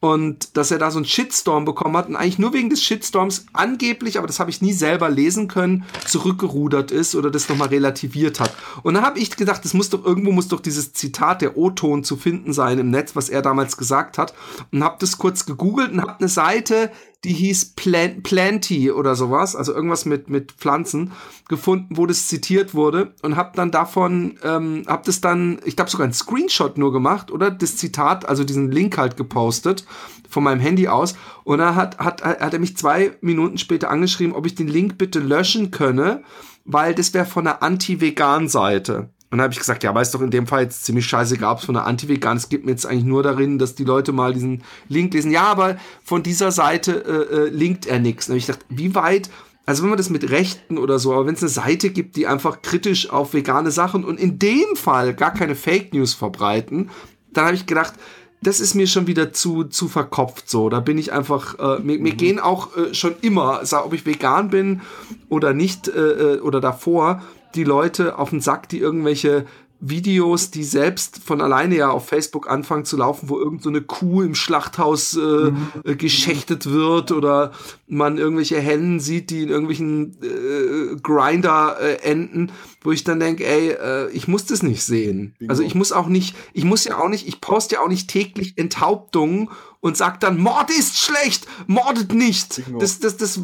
und 0.00 0.56
dass 0.56 0.70
er 0.70 0.78
da 0.78 0.90
so 0.90 0.98
einen 0.98 1.06
Shitstorm 1.06 1.64
bekommen 1.64 1.96
hat 1.96 2.08
und 2.08 2.14
eigentlich 2.14 2.38
nur 2.38 2.52
wegen 2.52 2.70
des 2.70 2.82
Shitstorms 2.82 3.46
angeblich, 3.52 4.16
aber 4.16 4.28
das 4.28 4.38
habe 4.38 4.50
ich 4.50 4.62
nie 4.62 4.72
selber 4.72 5.10
lesen 5.10 5.48
können, 5.48 5.84
zurückgerudert 6.06 6.92
ist 6.92 7.16
oder 7.16 7.30
das 7.30 7.48
nochmal 7.48 7.68
relativiert 7.68 8.38
hat. 8.38 8.54
Und 8.84 8.94
dann 8.94 9.04
habe 9.04 9.18
ich 9.18 9.36
gedacht, 9.36 9.64
es 9.64 9.74
muss 9.74 9.90
doch 9.90 10.04
irgendwo 10.04 10.30
muss 10.30 10.48
doch 10.48 10.60
dieses 10.60 10.92
Zitat 10.92 11.42
der 11.42 11.56
O-Ton 11.56 12.04
zu 12.04 12.16
finden 12.16 12.52
sein 12.52 12.78
im 12.78 12.90
Netz, 12.90 13.16
was 13.16 13.28
er 13.28 13.42
damals 13.42 13.76
gesagt 13.76 14.18
hat 14.18 14.34
und 14.70 14.84
habe 14.84 14.96
das 15.00 15.18
kurz 15.18 15.46
gegoogelt 15.46 15.90
und 15.90 16.00
habe 16.00 16.18
eine 16.18 16.28
Seite, 16.28 16.92
die 17.24 17.32
hieß 17.32 17.74
Plant 17.74 18.22
Planty 18.22 18.92
oder 18.92 19.16
sowas, 19.16 19.56
also 19.56 19.74
irgendwas 19.74 20.04
mit 20.04 20.30
mit 20.30 20.52
Pflanzen 20.52 21.12
gefunden, 21.48 21.96
wo 21.96 22.06
das 22.06 22.28
zitiert 22.28 22.74
wurde 22.74 23.14
und 23.22 23.34
habe 23.34 23.56
dann 23.56 23.72
davon 23.72 24.38
ähm, 24.44 24.84
habe 24.86 25.02
das 25.04 25.20
dann, 25.20 25.58
ich 25.64 25.74
glaube 25.74 25.90
sogar 25.90 26.04
einen 26.04 26.12
Screenshot 26.12 26.78
nur 26.78 26.92
gemacht 26.92 27.32
oder 27.32 27.50
das 27.50 27.76
Zitat, 27.76 28.28
also 28.28 28.44
diesen 28.44 28.70
Link 28.70 28.96
halt 28.98 29.16
gepostet 29.16 29.84
von 30.28 30.44
meinem 30.44 30.60
Handy 30.60 30.86
aus 30.86 31.16
und 31.42 31.58
dann 31.58 31.74
hat 31.74 31.98
hat 31.98 32.22
hat 32.24 32.52
er 32.52 32.60
mich 32.60 32.76
zwei 32.76 33.16
Minuten 33.20 33.58
später 33.58 33.90
angeschrieben, 33.90 34.34
ob 34.34 34.46
ich 34.46 34.54
den 34.54 34.68
Link 34.68 34.96
bitte 34.96 35.18
löschen 35.18 35.72
könne, 35.72 36.22
weil 36.64 36.94
das 36.94 37.14
wäre 37.14 37.26
von 37.26 37.46
einer 37.46 37.62
Anti-Vegan-Seite. 37.64 39.10
Und 39.30 39.38
dann 39.38 39.44
habe 39.44 39.52
ich 39.52 39.58
gesagt, 39.58 39.84
ja, 39.84 39.98
ist 40.00 40.14
doch 40.14 40.22
in 40.22 40.30
dem 40.30 40.46
Fall 40.46 40.62
jetzt 40.62 40.86
ziemlich 40.86 41.06
scheiße, 41.06 41.36
gab 41.36 41.58
es 41.58 41.66
von 41.66 41.74
der 41.74 41.86
Anti-Vegan. 41.86 42.38
Es 42.38 42.48
geht 42.48 42.64
mir 42.64 42.70
jetzt 42.70 42.86
eigentlich 42.86 43.04
nur 43.04 43.22
darin, 43.22 43.58
dass 43.58 43.74
die 43.74 43.84
Leute 43.84 44.12
mal 44.12 44.32
diesen 44.32 44.62
Link 44.88 45.12
lesen. 45.12 45.30
Ja, 45.30 45.44
aber 45.44 45.76
von 46.02 46.22
dieser 46.22 46.50
Seite 46.50 47.04
äh, 47.04 47.34
äh, 47.34 47.48
linkt 47.50 47.86
er 47.86 47.98
nichts. 47.98 48.30
Und 48.30 48.36
ich 48.36 48.46
dachte, 48.46 48.64
wie 48.70 48.94
weit, 48.94 49.28
also 49.66 49.82
wenn 49.82 49.90
man 49.90 49.98
das 49.98 50.08
mit 50.08 50.30
Rechten 50.30 50.78
oder 50.78 50.98
so, 50.98 51.12
aber 51.12 51.26
wenn 51.26 51.34
es 51.34 51.42
eine 51.42 51.50
Seite 51.50 51.90
gibt, 51.90 52.16
die 52.16 52.26
einfach 52.26 52.62
kritisch 52.62 53.10
auf 53.10 53.34
vegane 53.34 53.70
Sachen 53.70 54.02
und 54.02 54.18
in 54.18 54.38
dem 54.38 54.76
Fall 54.76 55.12
gar 55.12 55.34
keine 55.34 55.54
Fake 55.54 55.92
News 55.92 56.14
verbreiten, 56.14 56.88
dann 57.34 57.44
habe 57.44 57.54
ich 57.54 57.66
gedacht, 57.66 57.92
das 58.40 58.60
ist 58.60 58.74
mir 58.74 58.86
schon 58.86 59.06
wieder 59.06 59.32
zu, 59.32 59.64
zu 59.64 59.88
verkopft 59.88 60.48
so. 60.48 60.70
Da 60.70 60.80
bin 60.80 60.96
ich 60.96 61.12
einfach, 61.12 61.58
äh, 61.58 61.82
mir, 61.82 61.98
mir 61.98 62.14
mhm. 62.14 62.16
gehen 62.16 62.40
auch 62.40 62.74
äh, 62.76 62.94
schon 62.94 63.16
immer, 63.20 63.66
sag, 63.66 63.84
ob 63.84 63.92
ich 63.92 64.06
vegan 64.06 64.48
bin 64.48 64.80
oder 65.28 65.52
nicht, 65.52 65.88
äh, 65.88 66.36
äh 66.36 66.40
oder 66.40 66.60
davor, 66.60 67.22
die 67.54 67.64
Leute 67.64 68.18
auf 68.18 68.30
den 68.30 68.40
Sack, 68.40 68.68
die 68.68 68.78
irgendwelche 68.78 69.46
Videos, 69.80 70.50
die 70.50 70.64
selbst 70.64 71.22
von 71.22 71.40
alleine 71.40 71.76
ja 71.76 71.90
auf 71.90 72.08
Facebook 72.08 72.50
anfangen 72.50 72.84
zu 72.84 72.96
laufen, 72.96 73.28
wo 73.28 73.38
irgend 73.38 73.62
so 73.62 73.68
eine 73.68 73.80
Kuh 73.80 74.22
im 74.22 74.34
Schlachthaus 74.34 75.16
äh, 75.16 75.20
mhm. 75.20 75.68
Äh, 75.84 75.94
geschächtet 75.94 76.66
wird 76.66 77.12
oder 77.12 77.52
man 77.86 78.18
irgendwelche 78.18 78.58
Hennen 78.58 78.98
sieht, 78.98 79.30
die 79.30 79.42
in 79.42 79.50
irgendwelchen 79.50 80.16
äh, 80.20 80.96
Grinder 81.00 81.76
äh, 81.80 81.94
enden, 82.02 82.50
wo 82.82 82.92
ich 82.92 83.04
dann 83.04 83.20
denke, 83.20 83.46
ey, 83.46 83.70
äh, 83.70 84.10
ich 84.10 84.28
muss 84.28 84.46
das 84.46 84.62
nicht 84.62 84.82
sehen. 84.84 85.34
Bingo. 85.38 85.50
Also 85.50 85.62
ich 85.62 85.74
muss 85.74 85.92
auch 85.92 86.06
nicht, 86.06 86.36
ich 86.52 86.64
muss 86.64 86.84
ja 86.84 86.98
auch 86.98 87.08
nicht, 87.08 87.26
ich 87.26 87.40
poste 87.40 87.76
ja 87.76 87.80
auch 87.80 87.88
nicht 87.88 88.08
täglich 88.08 88.56
Enthauptungen 88.56 89.50
und 89.80 89.96
sagt 89.96 90.22
dann, 90.22 90.38
Mord 90.38 90.70
ist 90.70 90.98
schlecht, 90.98 91.46
mordet 91.66 92.12
nicht. 92.12 92.62
Das, 92.78 92.98
das, 93.00 93.16
das, 93.16 93.40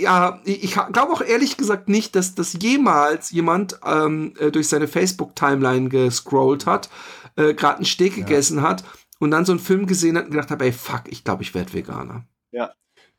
ja, 0.00 0.40
ich 0.44 0.72
glaube 0.72 1.12
auch 1.12 1.22
ehrlich 1.22 1.56
gesagt 1.56 1.88
nicht, 1.88 2.14
dass 2.16 2.34
das 2.34 2.56
jemals 2.60 3.30
jemand 3.30 3.78
ähm, 3.84 4.34
äh, 4.38 4.50
durch 4.50 4.68
seine 4.68 4.88
Facebook-Timeline 4.88 5.88
gescrollt 5.88 6.66
hat, 6.66 6.88
äh, 7.36 7.54
gerade 7.54 7.76
einen 7.76 7.84
Steak 7.84 8.16
ja. 8.16 8.24
gegessen 8.24 8.62
hat 8.62 8.84
und 9.18 9.30
dann 9.30 9.44
so 9.44 9.52
einen 9.52 9.60
Film 9.60 9.86
gesehen 9.86 10.16
hat 10.16 10.26
und 10.26 10.32
gedacht 10.32 10.50
hat, 10.50 10.62
ey, 10.62 10.72
fuck, 10.72 11.02
ich 11.08 11.24
glaube, 11.24 11.42
ich 11.42 11.54
werde 11.54 11.72
Veganer. 11.72 12.24
Ja. 12.50 12.72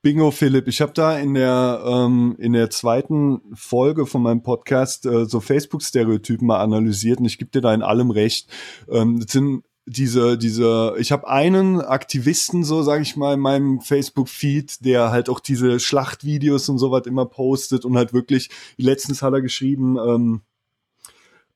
Bingo, 0.04 0.32
Philipp. 0.32 0.68
Ich 0.68 0.82
habe 0.82 0.92
da 0.92 1.18
in 1.18 1.34
der 1.34 1.82
ähm, 1.86 2.36
in 2.38 2.52
der 2.52 2.70
zweiten 2.70 3.40
Folge 3.54 4.06
von 4.06 4.22
meinem 4.22 4.44
Podcast 4.44 5.06
äh, 5.06 5.24
so 5.24 5.40
Facebook-Stereotypen 5.40 6.46
mal 6.46 6.60
analysiert 6.60 7.20
und 7.20 7.26
ich 7.26 7.38
gebe 7.38 7.52
dir 7.52 7.62
da 7.62 7.74
in 7.74 7.82
allem 7.82 8.12
recht. 8.12 8.50
Ähm, 8.90 9.22
das 9.22 9.32
sind 9.32 9.64
diese, 9.86 10.38
diese, 10.38 10.96
ich 10.98 11.14
habe 11.14 11.30
einen 11.30 11.80
Aktivisten, 11.80 12.66
so 12.66 12.84
sage 12.84 13.02
ich 13.02 13.16
mal, 13.16 13.36
in 13.36 13.40
meinem 13.40 13.80
Facebook-Feed, 13.80 14.84
der 14.84 15.10
halt 15.12 15.30
auch 15.30 15.40
diese 15.40 15.80
Schlachtvideos 15.80 16.68
und 16.68 16.80
sowas 16.80 17.06
immer 17.06 17.26
postet 17.26 17.86
und 17.86 17.96
halt 17.96 18.12
wirklich, 18.12 18.50
letztens 18.76 19.22
hat 19.22 19.34
er 19.34 19.42
geschrieben, 19.42 19.98
ähm, 19.98 20.42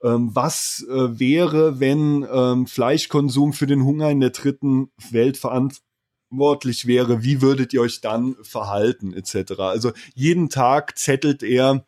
ähm, 0.03 0.29
was 0.33 0.85
äh, 0.89 1.19
wäre, 1.19 1.81
wenn 1.81 2.25
ähm, 2.31 2.65
Fleischkonsum 2.65 3.51
für 3.51 3.67
den 3.67 3.83
Hunger 3.83 4.09
in 4.09 4.21
der 4.21 4.29
dritten 4.29 4.89
Welt 5.11 5.35
verantwortlich 5.35 5.86
wäre, 6.29 7.23
wie 7.23 7.41
würdet 7.41 7.73
ihr 7.73 7.81
euch 7.81 8.01
dann 8.01 8.35
verhalten, 8.41 9.13
etc. 9.13 9.59
Also 9.59 9.91
jeden 10.13 10.49
Tag 10.49 10.97
zettelt 10.97 11.43
er 11.43 11.85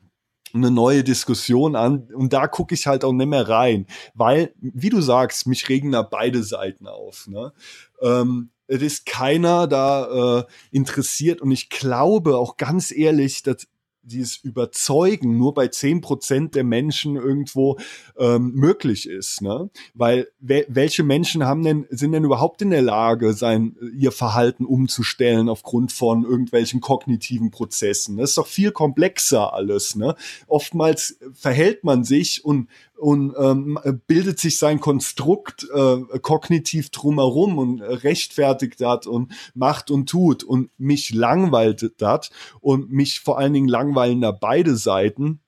eine 0.54 0.72
neue 0.72 1.04
Diskussion 1.04 1.76
an 1.76 2.08
und 2.14 2.34
da 2.34 2.48
gucke 2.48 2.74
ich 2.74 2.88
halt 2.88 3.04
auch 3.04 3.14
nicht 3.14 3.28
mehr 3.28 3.48
rein, 3.48 3.86
weil, 4.14 4.54
wie 4.60 4.90
du 4.90 5.02
sagst, 5.02 5.48
mich 5.48 5.70
regen 5.70 5.92
da 5.92 6.02
beide 6.02 6.44
Seiten 6.44 6.88
auf. 6.88 7.28
Ne? 7.28 7.54
Ähm, 8.02 8.50
es 8.68 8.82
ist 8.82 9.06
keiner 9.06 9.68
da 9.68 10.40
äh, 10.40 10.44
interessiert 10.72 11.42
und 11.42 11.52
ich 11.52 11.70
glaube 11.70 12.38
auch 12.38 12.58
ganz 12.58 12.92
ehrlich, 12.92 13.44
dass 13.44 13.68
dieses 14.10 14.38
Überzeugen 14.38 15.38
nur 15.38 15.54
bei 15.54 15.68
zehn 15.68 16.02
Prozent 16.02 16.56
der 16.56 16.64
Menschen 16.64 17.16
irgendwo 17.16 17.78
ähm, 18.18 18.52
möglich 18.54 19.08
ist. 19.08 19.42
Ne? 19.42 19.70
Weil 19.94 20.28
we 20.40 20.66
welche 20.68 21.04
Menschen 21.04 21.46
haben 21.46 21.64
denn, 21.64 21.86
sind 21.90 22.12
denn 22.12 22.24
überhaupt 22.24 22.62
in 22.62 22.70
der 22.70 22.82
Lage, 22.82 23.34
sein, 23.34 23.76
ihr 23.96 24.12
Verhalten 24.12 24.66
umzustellen 24.66 25.50
aufgrund 25.50 25.92
von 25.92 26.24
irgendwelchen 26.24 26.82
kognitiven 26.82 27.52
Prozessen? 27.52 28.18
Das 28.18 28.32
ist 28.32 28.38
doch 28.38 28.48
viel 28.48 28.72
komplexer 28.72 29.54
alles. 29.54 29.96
Ne? 29.96 30.16
Oftmals 30.48 31.18
verhält 31.34 31.84
man 31.84 32.04
sich 32.04 32.44
und 32.44 32.68
und 33.00 33.34
ähm, 33.38 33.80
bildet 34.08 34.40
sich 34.40 34.58
sein 34.58 34.80
Konstrukt 34.80 35.68
äh, 35.74 36.20
kognitiv 36.20 36.90
drumherum 36.90 37.58
und 37.58 37.82
rechtfertigt 37.82 38.82
das 38.82 39.08
und 39.08 39.32
macht 39.54 39.90
und 39.90 40.10
tut 40.10 40.44
und 40.44 40.70
mich 40.78 41.12
langweilt 41.14 41.94
das 41.98 42.30
und 42.60 42.92
mich 42.92 43.22
vor 43.22 43.40
allen 43.40 43.54
Dingen 43.54 43.70
langweilen 43.70 44.22
da 44.22 44.32
beide 44.32 44.76
Seiten. 44.76 45.40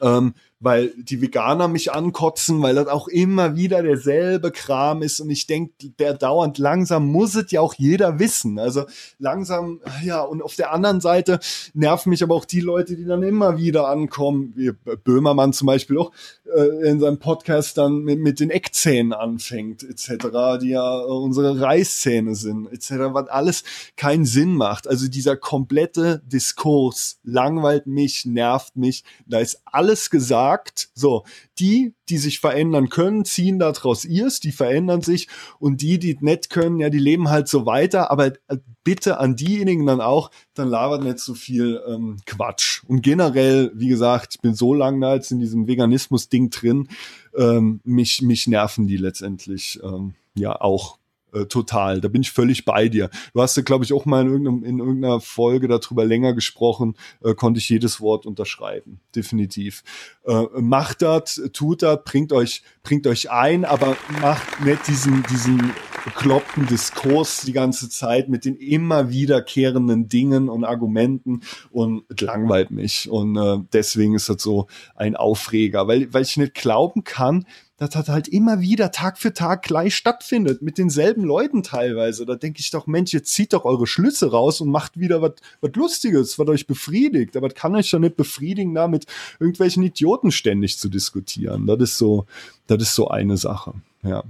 Ähm, 0.00 0.34
weil 0.62 0.92
die 0.96 1.20
Veganer 1.20 1.66
mich 1.66 1.92
ankotzen, 1.92 2.62
weil 2.62 2.76
das 2.76 2.86
auch 2.86 3.08
immer 3.08 3.56
wieder 3.56 3.82
derselbe 3.82 4.52
Kram 4.52 5.02
ist 5.02 5.18
und 5.18 5.28
ich 5.28 5.48
denke, 5.48 5.72
der 5.98 6.14
dauernd 6.14 6.56
langsam 6.58 7.08
muss 7.08 7.34
es 7.34 7.50
ja 7.50 7.60
auch 7.60 7.74
jeder 7.74 8.20
wissen. 8.20 8.60
Also 8.60 8.84
langsam, 9.18 9.80
ja, 10.04 10.20
und 10.20 10.40
auf 10.40 10.54
der 10.54 10.72
anderen 10.72 11.00
Seite 11.00 11.40
nerven 11.74 12.10
mich 12.10 12.22
aber 12.22 12.36
auch 12.36 12.44
die 12.44 12.60
Leute, 12.60 12.94
die 12.94 13.04
dann 13.04 13.24
immer 13.24 13.58
wieder 13.58 13.88
ankommen, 13.88 14.52
wie 14.54 14.70
Böhmermann 15.02 15.52
zum 15.52 15.66
Beispiel 15.66 15.98
auch 15.98 16.12
äh, 16.54 16.88
in 16.88 17.00
seinem 17.00 17.18
Podcast 17.18 17.76
dann 17.76 17.98
mit, 18.02 18.20
mit 18.20 18.38
den 18.38 18.50
Eckzähnen 18.50 19.12
anfängt, 19.12 19.82
etc., 19.82 20.60
die 20.62 20.70
ja 20.70 20.98
unsere 21.00 21.60
Reißzähne 21.60 22.36
sind, 22.36 22.72
etc., 22.72 22.90
was 23.10 23.28
alles 23.28 23.64
keinen 23.96 24.26
Sinn 24.26 24.54
macht. 24.54 24.86
Also 24.86 25.08
dieser 25.08 25.36
komplette 25.36 26.22
Diskurs 26.24 27.18
langweilt 27.24 27.88
mich, 27.88 28.26
nervt 28.26 28.76
mich, 28.76 29.02
da 29.26 29.40
ist 29.40 29.60
alles 29.64 30.08
gesagt, 30.08 30.51
Fakt. 30.52 30.90
So, 30.94 31.24
die, 31.58 31.94
die 32.10 32.18
sich 32.18 32.38
verändern 32.38 32.90
können, 32.90 33.24
ziehen 33.24 33.58
daraus 33.58 34.04
ihrs, 34.04 34.38
die 34.38 34.52
verändern 34.52 35.00
sich 35.00 35.28
und 35.58 35.80
die, 35.80 35.98
die 35.98 36.18
nicht 36.20 36.50
können, 36.50 36.78
ja, 36.78 36.90
die 36.90 36.98
leben 36.98 37.30
halt 37.30 37.48
so 37.48 37.64
weiter. 37.64 38.10
Aber 38.10 38.26
äh, 38.26 38.58
bitte 38.84 39.18
an 39.18 39.34
diejenigen 39.34 39.86
dann 39.86 40.02
auch, 40.02 40.30
dann 40.52 40.68
labert 40.68 41.04
nicht 41.04 41.20
so 41.20 41.32
viel 41.32 41.80
ähm, 41.88 42.18
Quatsch. 42.26 42.82
Und 42.86 43.00
generell, 43.00 43.72
wie 43.74 43.88
gesagt, 43.88 44.34
ich 44.34 44.40
bin 44.42 44.54
so 44.54 44.74
lange 44.74 45.00
da 45.00 45.14
jetzt 45.14 45.30
in 45.30 45.38
diesem 45.38 45.66
Veganismus-Ding 45.66 46.50
drin, 46.50 46.88
ähm, 47.34 47.80
mich, 47.84 48.20
mich 48.20 48.46
nerven 48.46 48.86
die 48.86 48.98
letztendlich 48.98 49.80
ähm, 49.82 50.16
ja 50.34 50.60
auch 50.60 50.98
äh, 51.32 51.46
total. 51.46 52.00
Da 52.00 52.08
bin 52.08 52.22
ich 52.22 52.30
völlig 52.30 52.64
bei 52.64 52.88
dir. 52.88 53.10
Du 53.34 53.40
hast 53.40 53.56
ja, 53.56 53.62
glaube 53.62 53.84
ich, 53.84 53.92
auch 53.92 54.04
mal 54.04 54.22
in, 54.22 54.28
irgendeinem, 54.28 54.64
in 54.64 54.78
irgendeiner 54.78 55.20
Folge 55.20 55.68
darüber 55.68 56.04
länger 56.04 56.34
gesprochen, 56.34 56.94
äh, 57.22 57.34
konnte 57.34 57.58
ich 57.58 57.68
jedes 57.68 58.00
Wort 58.00 58.26
unterschreiben. 58.26 59.00
Definitiv. 59.14 59.82
Äh, 60.24 60.44
macht 60.60 61.02
das, 61.02 61.40
tut 61.52 61.82
das, 61.82 62.00
bringt 62.04 62.32
euch, 62.32 62.62
bringt 62.82 63.06
euch 63.06 63.30
ein, 63.30 63.64
aber 63.64 63.96
macht 64.20 64.64
nicht 64.64 64.86
diesen, 64.86 65.22
diesen 65.24 65.72
bekloppten 66.04 66.66
Diskurs 66.66 67.42
die 67.42 67.52
ganze 67.52 67.88
Zeit 67.88 68.28
mit 68.28 68.44
den 68.44 68.56
immer 68.56 69.10
wiederkehrenden 69.10 70.08
Dingen 70.08 70.48
und 70.48 70.64
Argumenten 70.64 71.42
und 71.70 72.04
langweilt 72.20 72.70
mich. 72.70 73.08
Und 73.08 73.36
äh, 73.36 73.58
deswegen 73.72 74.14
ist 74.14 74.28
das 74.28 74.42
so 74.42 74.66
ein 74.94 75.16
Aufreger, 75.16 75.86
weil, 75.86 76.12
weil 76.12 76.22
ich 76.22 76.36
nicht 76.36 76.54
glauben 76.54 77.04
kann, 77.04 77.46
das 77.88 78.08
halt 78.08 78.28
immer 78.28 78.60
wieder 78.60 78.90
Tag 78.90 79.18
für 79.18 79.32
Tag 79.32 79.62
gleich 79.62 79.96
stattfindet, 79.96 80.62
mit 80.62 80.78
denselben 80.78 81.24
Leuten 81.24 81.62
teilweise. 81.62 82.26
Da 82.26 82.34
denke 82.34 82.60
ich 82.60 82.70
doch, 82.70 82.86
Mensch, 82.86 83.12
jetzt 83.12 83.32
zieht 83.32 83.52
doch 83.52 83.64
eure 83.64 83.86
Schlüsse 83.86 84.30
raus 84.30 84.60
und 84.60 84.70
macht 84.70 84.98
wieder 84.98 85.22
was 85.22 85.32
Lustiges, 85.74 86.38
was 86.38 86.48
euch 86.48 86.66
befriedigt. 86.66 87.36
Aber 87.36 87.48
das 87.48 87.58
kann 87.58 87.74
euch 87.74 87.90
doch 87.90 87.98
nicht 87.98 88.16
befriedigen, 88.16 88.74
da 88.74 88.88
mit 88.88 89.06
irgendwelchen 89.40 89.82
Idioten 89.82 90.30
ständig 90.30 90.78
zu 90.78 90.88
diskutieren. 90.88 91.66
Das 91.66 91.80
ist 91.80 91.98
so, 91.98 92.26
das 92.66 92.82
ist 92.82 92.94
so 92.94 93.08
eine 93.08 93.36
Sache. 93.36 93.74
Ja. 94.02 94.24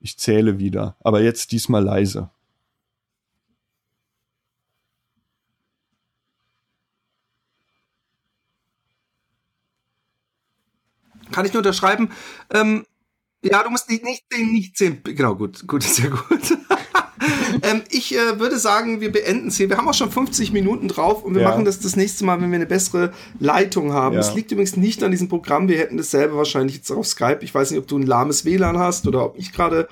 Ich 0.00 0.16
zähle 0.16 0.58
wieder, 0.58 0.96
aber 1.00 1.22
jetzt 1.22 1.52
diesmal 1.52 1.82
leise. 1.82 2.30
Kann 11.38 11.46
ich 11.46 11.52
nur 11.52 11.60
unterschreiben. 11.60 12.10
Ähm, 12.52 12.84
ja, 13.44 13.62
du 13.62 13.70
musst 13.70 13.88
nicht, 13.88 14.02
nicht 14.02 14.24
sehen, 14.28 14.50
nicht 14.50 14.76
sehen. 14.76 15.00
Genau, 15.04 15.36
gut, 15.36 15.68
gut, 15.68 15.82
sehr 15.84 16.10
gut. 16.10 16.58
ähm, 17.62 17.82
ich 17.90 18.12
äh, 18.12 18.40
würde 18.40 18.58
sagen, 18.58 19.00
wir 19.00 19.12
beenden 19.12 19.46
es 19.46 19.56
hier. 19.56 19.68
Wir 19.68 19.76
haben 19.76 19.86
auch 19.86 19.94
schon 19.94 20.10
50 20.10 20.50
Minuten 20.50 20.88
drauf 20.88 21.22
und 21.22 21.36
wir 21.36 21.42
ja. 21.42 21.48
machen 21.48 21.64
das 21.64 21.78
das 21.78 21.94
nächste 21.94 22.24
Mal, 22.24 22.40
wenn 22.40 22.50
wir 22.50 22.56
eine 22.56 22.66
bessere 22.66 23.12
Leitung 23.38 23.92
haben. 23.92 24.16
Es 24.16 24.30
ja. 24.30 24.34
liegt 24.34 24.50
übrigens 24.50 24.76
nicht 24.76 25.00
an 25.04 25.12
diesem 25.12 25.28
Programm. 25.28 25.68
Wir 25.68 25.78
hätten 25.78 25.96
dasselbe 25.96 26.36
wahrscheinlich 26.36 26.74
jetzt 26.74 26.90
auf 26.90 27.06
Skype. 27.06 27.38
Ich 27.42 27.54
weiß 27.54 27.70
nicht, 27.70 27.78
ob 27.78 27.86
du 27.86 27.96
ein 27.96 28.02
lahmes 28.02 28.44
WLAN 28.44 28.76
hast 28.76 29.06
oder 29.06 29.24
ob 29.24 29.38
ich 29.38 29.52
gerade 29.52 29.86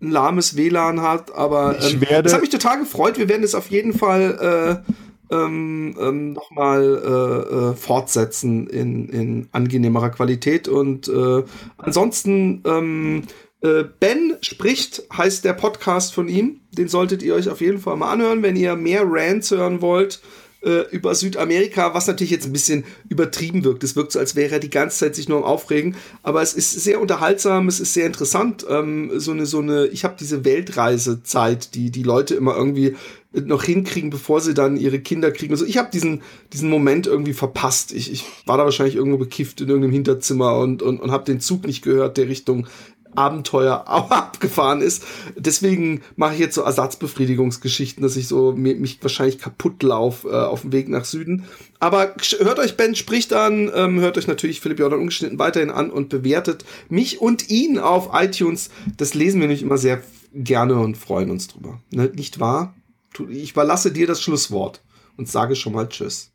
ein 0.00 0.12
lahmes 0.12 0.56
WLAN 0.56 1.00
hat, 1.00 1.34
aber 1.34 1.82
ähm, 1.82 2.00
das 2.22 2.32
hat 2.32 2.42
mich 2.42 2.50
total 2.50 2.78
gefreut. 2.78 3.18
Wir 3.18 3.28
werden 3.28 3.42
es 3.42 3.56
auf 3.56 3.70
jeden 3.70 3.92
Fall 3.92 4.84
äh, 4.86 4.92
ähm, 5.32 5.96
ähm, 5.98 6.32
nochmal 6.34 7.02
äh, 7.04 7.54
äh, 7.70 7.74
fortsetzen 7.74 8.66
in, 8.66 9.08
in 9.08 9.48
angenehmerer 9.52 10.10
Qualität. 10.10 10.68
Und 10.68 11.08
äh, 11.08 11.42
ansonsten, 11.78 12.62
ähm, 12.66 13.22
äh, 13.62 13.84
Ben 14.00 14.36
spricht, 14.42 15.04
heißt 15.16 15.44
der 15.44 15.54
Podcast 15.54 16.14
von 16.14 16.28
ihm. 16.28 16.60
Den 16.72 16.88
solltet 16.88 17.22
ihr 17.22 17.34
euch 17.34 17.48
auf 17.48 17.60
jeden 17.60 17.78
Fall 17.78 17.96
mal 17.96 18.12
anhören, 18.12 18.42
wenn 18.42 18.56
ihr 18.56 18.76
mehr 18.76 19.04
Rants 19.06 19.50
hören 19.50 19.80
wollt 19.80 20.20
äh, 20.62 20.88
über 20.90 21.14
Südamerika, 21.14 21.94
was 21.94 22.06
natürlich 22.06 22.30
jetzt 22.30 22.46
ein 22.46 22.52
bisschen 22.52 22.84
übertrieben 23.08 23.64
wirkt. 23.64 23.84
Es 23.84 23.96
wirkt 23.96 24.12
so, 24.12 24.18
als 24.18 24.36
wäre 24.36 24.54
er 24.54 24.60
die 24.60 24.70
ganze 24.70 24.98
Zeit 24.98 25.14
sich 25.14 25.28
nur 25.28 25.38
am 25.38 25.44
Aufregen, 25.44 25.96
aber 26.22 26.42
es 26.42 26.54
ist 26.54 26.72
sehr 26.72 27.00
unterhaltsam, 27.00 27.68
es 27.68 27.80
ist 27.80 27.94
sehr 27.94 28.06
interessant. 28.06 28.64
Ähm, 28.68 29.10
so 29.16 29.32
eine, 29.32 29.46
so 29.46 29.60
eine, 29.60 29.86
ich 29.86 30.04
habe 30.04 30.16
diese 30.18 30.44
Weltreisezeit, 30.44 31.74
die 31.74 31.90
die 31.90 32.02
Leute 32.02 32.34
immer 32.34 32.56
irgendwie 32.56 32.96
noch 33.32 33.64
hinkriegen, 33.64 34.10
bevor 34.10 34.40
sie 34.40 34.52
dann 34.52 34.76
ihre 34.76 35.00
Kinder 35.00 35.30
kriegen. 35.30 35.52
Also 35.54 35.64
ich 35.64 35.78
habe 35.78 35.90
diesen, 35.90 36.22
diesen 36.52 36.68
Moment 36.68 37.06
irgendwie 37.06 37.32
verpasst. 37.32 37.92
Ich, 37.92 38.12
ich 38.12 38.24
war 38.44 38.58
da 38.58 38.64
wahrscheinlich 38.64 38.96
irgendwo 38.96 39.16
bekifft 39.18 39.60
in 39.60 39.68
irgendeinem 39.68 39.92
Hinterzimmer 39.92 40.58
und, 40.58 40.82
und, 40.82 41.00
und 41.00 41.10
habe 41.10 41.24
den 41.24 41.40
Zug 41.40 41.66
nicht 41.66 41.82
gehört, 41.82 42.18
der 42.18 42.28
Richtung 42.28 42.66
Abenteuer 43.14 43.84
abgefahren 43.88 44.80
ist. 44.80 45.04
Deswegen 45.36 46.02
mache 46.16 46.34
ich 46.34 46.40
jetzt 46.40 46.54
so 46.54 46.62
Ersatzbefriedigungsgeschichten, 46.62 48.02
dass 48.02 48.16
ich 48.16 48.28
so 48.28 48.52
mich, 48.52 49.02
wahrscheinlich 49.02 49.38
kaputt 49.38 49.82
laufe 49.82 50.28
äh, 50.28 50.32
auf 50.32 50.62
dem 50.62 50.72
Weg 50.72 50.88
nach 50.88 51.04
Süden. 51.04 51.44
Aber 51.78 52.14
hört 52.38 52.58
euch 52.58 52.76
Ben 52.76 52.94
spricht 52.94 53.32
an, 53.32 53.70
ähm, 53.74 54.00
hört 54.00 54.18
euch 54.18 54.26
natürlich 54.26 54.60
Philipp 54.60 54.78
Jordan 54.78 55.00
ungeschnitten 55.00 55.38
weiterhin 55.38 55.70
an 55.70 55.90
und 55.90 56.08
bewertet 56.08 56.64
mich 56.88 57.20
und 57.20 57.50
ihn 57.50 57.78
auf 57.78 58.10
iTunes. 58.12 58.70
Das 58.96 59.14
lesen 59.14 59.40
wir 59.40 59.48
nicht 59.48 59.62
immer 59.62 59.78
sehr 59.78 60.02
gerne 60.34 60.78
und 60.78 60.96
freuen 60.96 61.30
uns 61.30 61.48
drüber. 61.48 61.80
Ne? 61.90 62.10
Nicht 62.14 62.40
wahr? 62.40 62.74
Ich 63.28 63.52
überlasse 63.52 63.92
dir 63.92 64.06
das 64.06 64.22
Schlusswort 64.22 64.82
und 65.16 65.28
sage 65.28 65.56
schon 65.56 65.74
mal 65.74 65.88
Tschüss. 65.88 66.31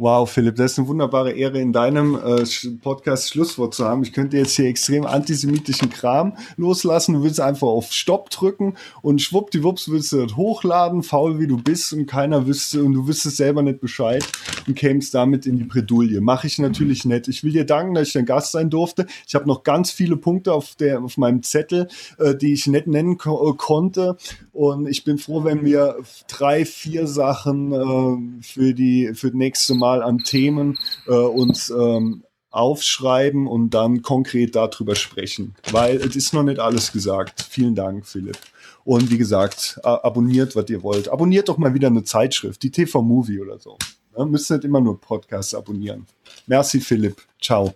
Wow, 0.00 0.30
Philipp, 0.30 0.54
das 0.54 0.70
ist 0.70 0.78
eine 0.78 0.86
wunderbare 0.86 1.32
Ehre, 1.32 1.58
in 1.60 1.72
deinem 1.72 2.14
äh, 2.14 2.44
Podcast 2.82 3.30
Schlusswort 3.30 3.74
zu 3.74 3.84
haben. 3.84 4.04
Ich 4.04 4.12
könnte 4.12 4.36
jetzt 4.36 4.54
hier 4.54 4.66
extrem 4.66 5.04
antisemitischen 5.04 5.90
Kram 5.90 6.36
loslassen. 6.56 7.14
Du 7.14 7.24
willst 7.24 7.40
einfach 7.40 7.66
auf 7.66 7.90
Stopp 7.90 8.30
drücken 8.30 8.76
und 9.02 9.20
schwuppdiwupps 9.20 9.88
willst 9.88 10.12
du 10.12 10.24
das 10.24 10.36
hochladen, 10.36 11.02
faul 11.02 11.40
wie 11.40 11.48
du 11.48 11.56
bist 11.56 11.92
und 11.92 12.06
keiner 12.06 12.46
wüsste 12.46 12.84
und 12.84 12.92
du 12.92 13.08
wüsstest 13.08 13.38
selber 13.38 13.62
nicht 13.62 13.80
Bescheid 13.80 14.24
und 14.68 14.76
kämst 14.76 15.14
damit 15.14 15.46
in 15.46 15.58
die 15.58 15.64
Bredouille. 15.64 16.20
Mache 16.20 16.46
ich 16.46 16.60
natürlich 16.60 17.04
nicht. 17.04 17.26
Ich 17.26 17.42
will 17.42 17.50
dir 17.50 17.66
danken, 17.66 17.94
dass 17.94 18.06
ich 18.06 18.14
dein 18.14 18.24
Gast 18.24 18.52
sein 18.52 18.70
durfte. 18.70 19.04
Ich 19.26 19.34
habe 19.34 19.48
noch 19.48 19.64
ganz 19.64 19.90
viele 19.90 20.16
Punkte 20.16 20.52
auf, 20.52 20.76
der, 20.76 21.02
auf 21.02 21.16
meinem 21.16 21.42
Zettel, 21.42 21.88
äh, 22.18 22.36
die 22.36 22.52
ich 22.52 22.68
nicht 22.68 22.86
nennen 22.86 23.18
ko 23.18 23.52
konnte. 23.54 24.16
Und 24.52 24.86
ich 24.86 25.02
bin 25.02 25.18
froh, 25.18 25.42
wenn 25.42 25.64
wir 25.64 25.96
drei, 26.28 26.64
vier 26.64 27.08
Sachen 27.08 27.72
äh, 27.72 28.42
für 28.44 28.74
die 28.74 29.10
für 29.14 29.28
das 29.28 29.36
nächste 29.36 29.74
Mal 29.74 29.87
mal 29.88 30.02
an 30.02 30.18
Themen 30.18 30.78
äh, 31.06 31.12
uns 31.12 31.70
ähm, 31.70 32.24
aufschreiben 32.50 33.46
und 33.46 33.70
dann 33.70 34.02
konkret 34.02 34.54
darüber 34.54 34.94
sprechen, 34.94 35.54
weil 35.70 35.96
es 35.96 36.16
ist 36.16 36.34
noch 36.34 36.42
nicht 36.42 36.60
alles 36.60 36.92
gesagt. 36.92 37.46
Vielen 37.48 37.74
Dank, 37.74 38.06
Philipp. 38.06 38.38
Und 38.84 39.10
wie 39.10 39.18
gesagt, 39.18 39.78
abonniert, 39.82 40.56
was 40.56 40.68
ihr 40.70 40.82
wollt. 40.82 41.08
Abonniert 41.08 41.48
doch 41.48 41.58
mal 41.58 41.74
wieder 41.74 41.88
eine 41.88 42.04
Zeitschrift, 42.04 42.62
die 42.62 42.70
TV 42.70 43.02
Movie 43.02 43.40
oder 43.40 43.58
so. 43.58 43.76
Ja, 44.16 44.24
müsst 44.24 44.50
nicht 44.50 44.64
immer 44.64 44.80
nur 44.80 44.98
Podcasts 45.00 45.54
abonnieren. 45.54 46.06
Merci, 46.46 46.80
Philipp. 46.80 47.16
Ciao. 47.40 47.74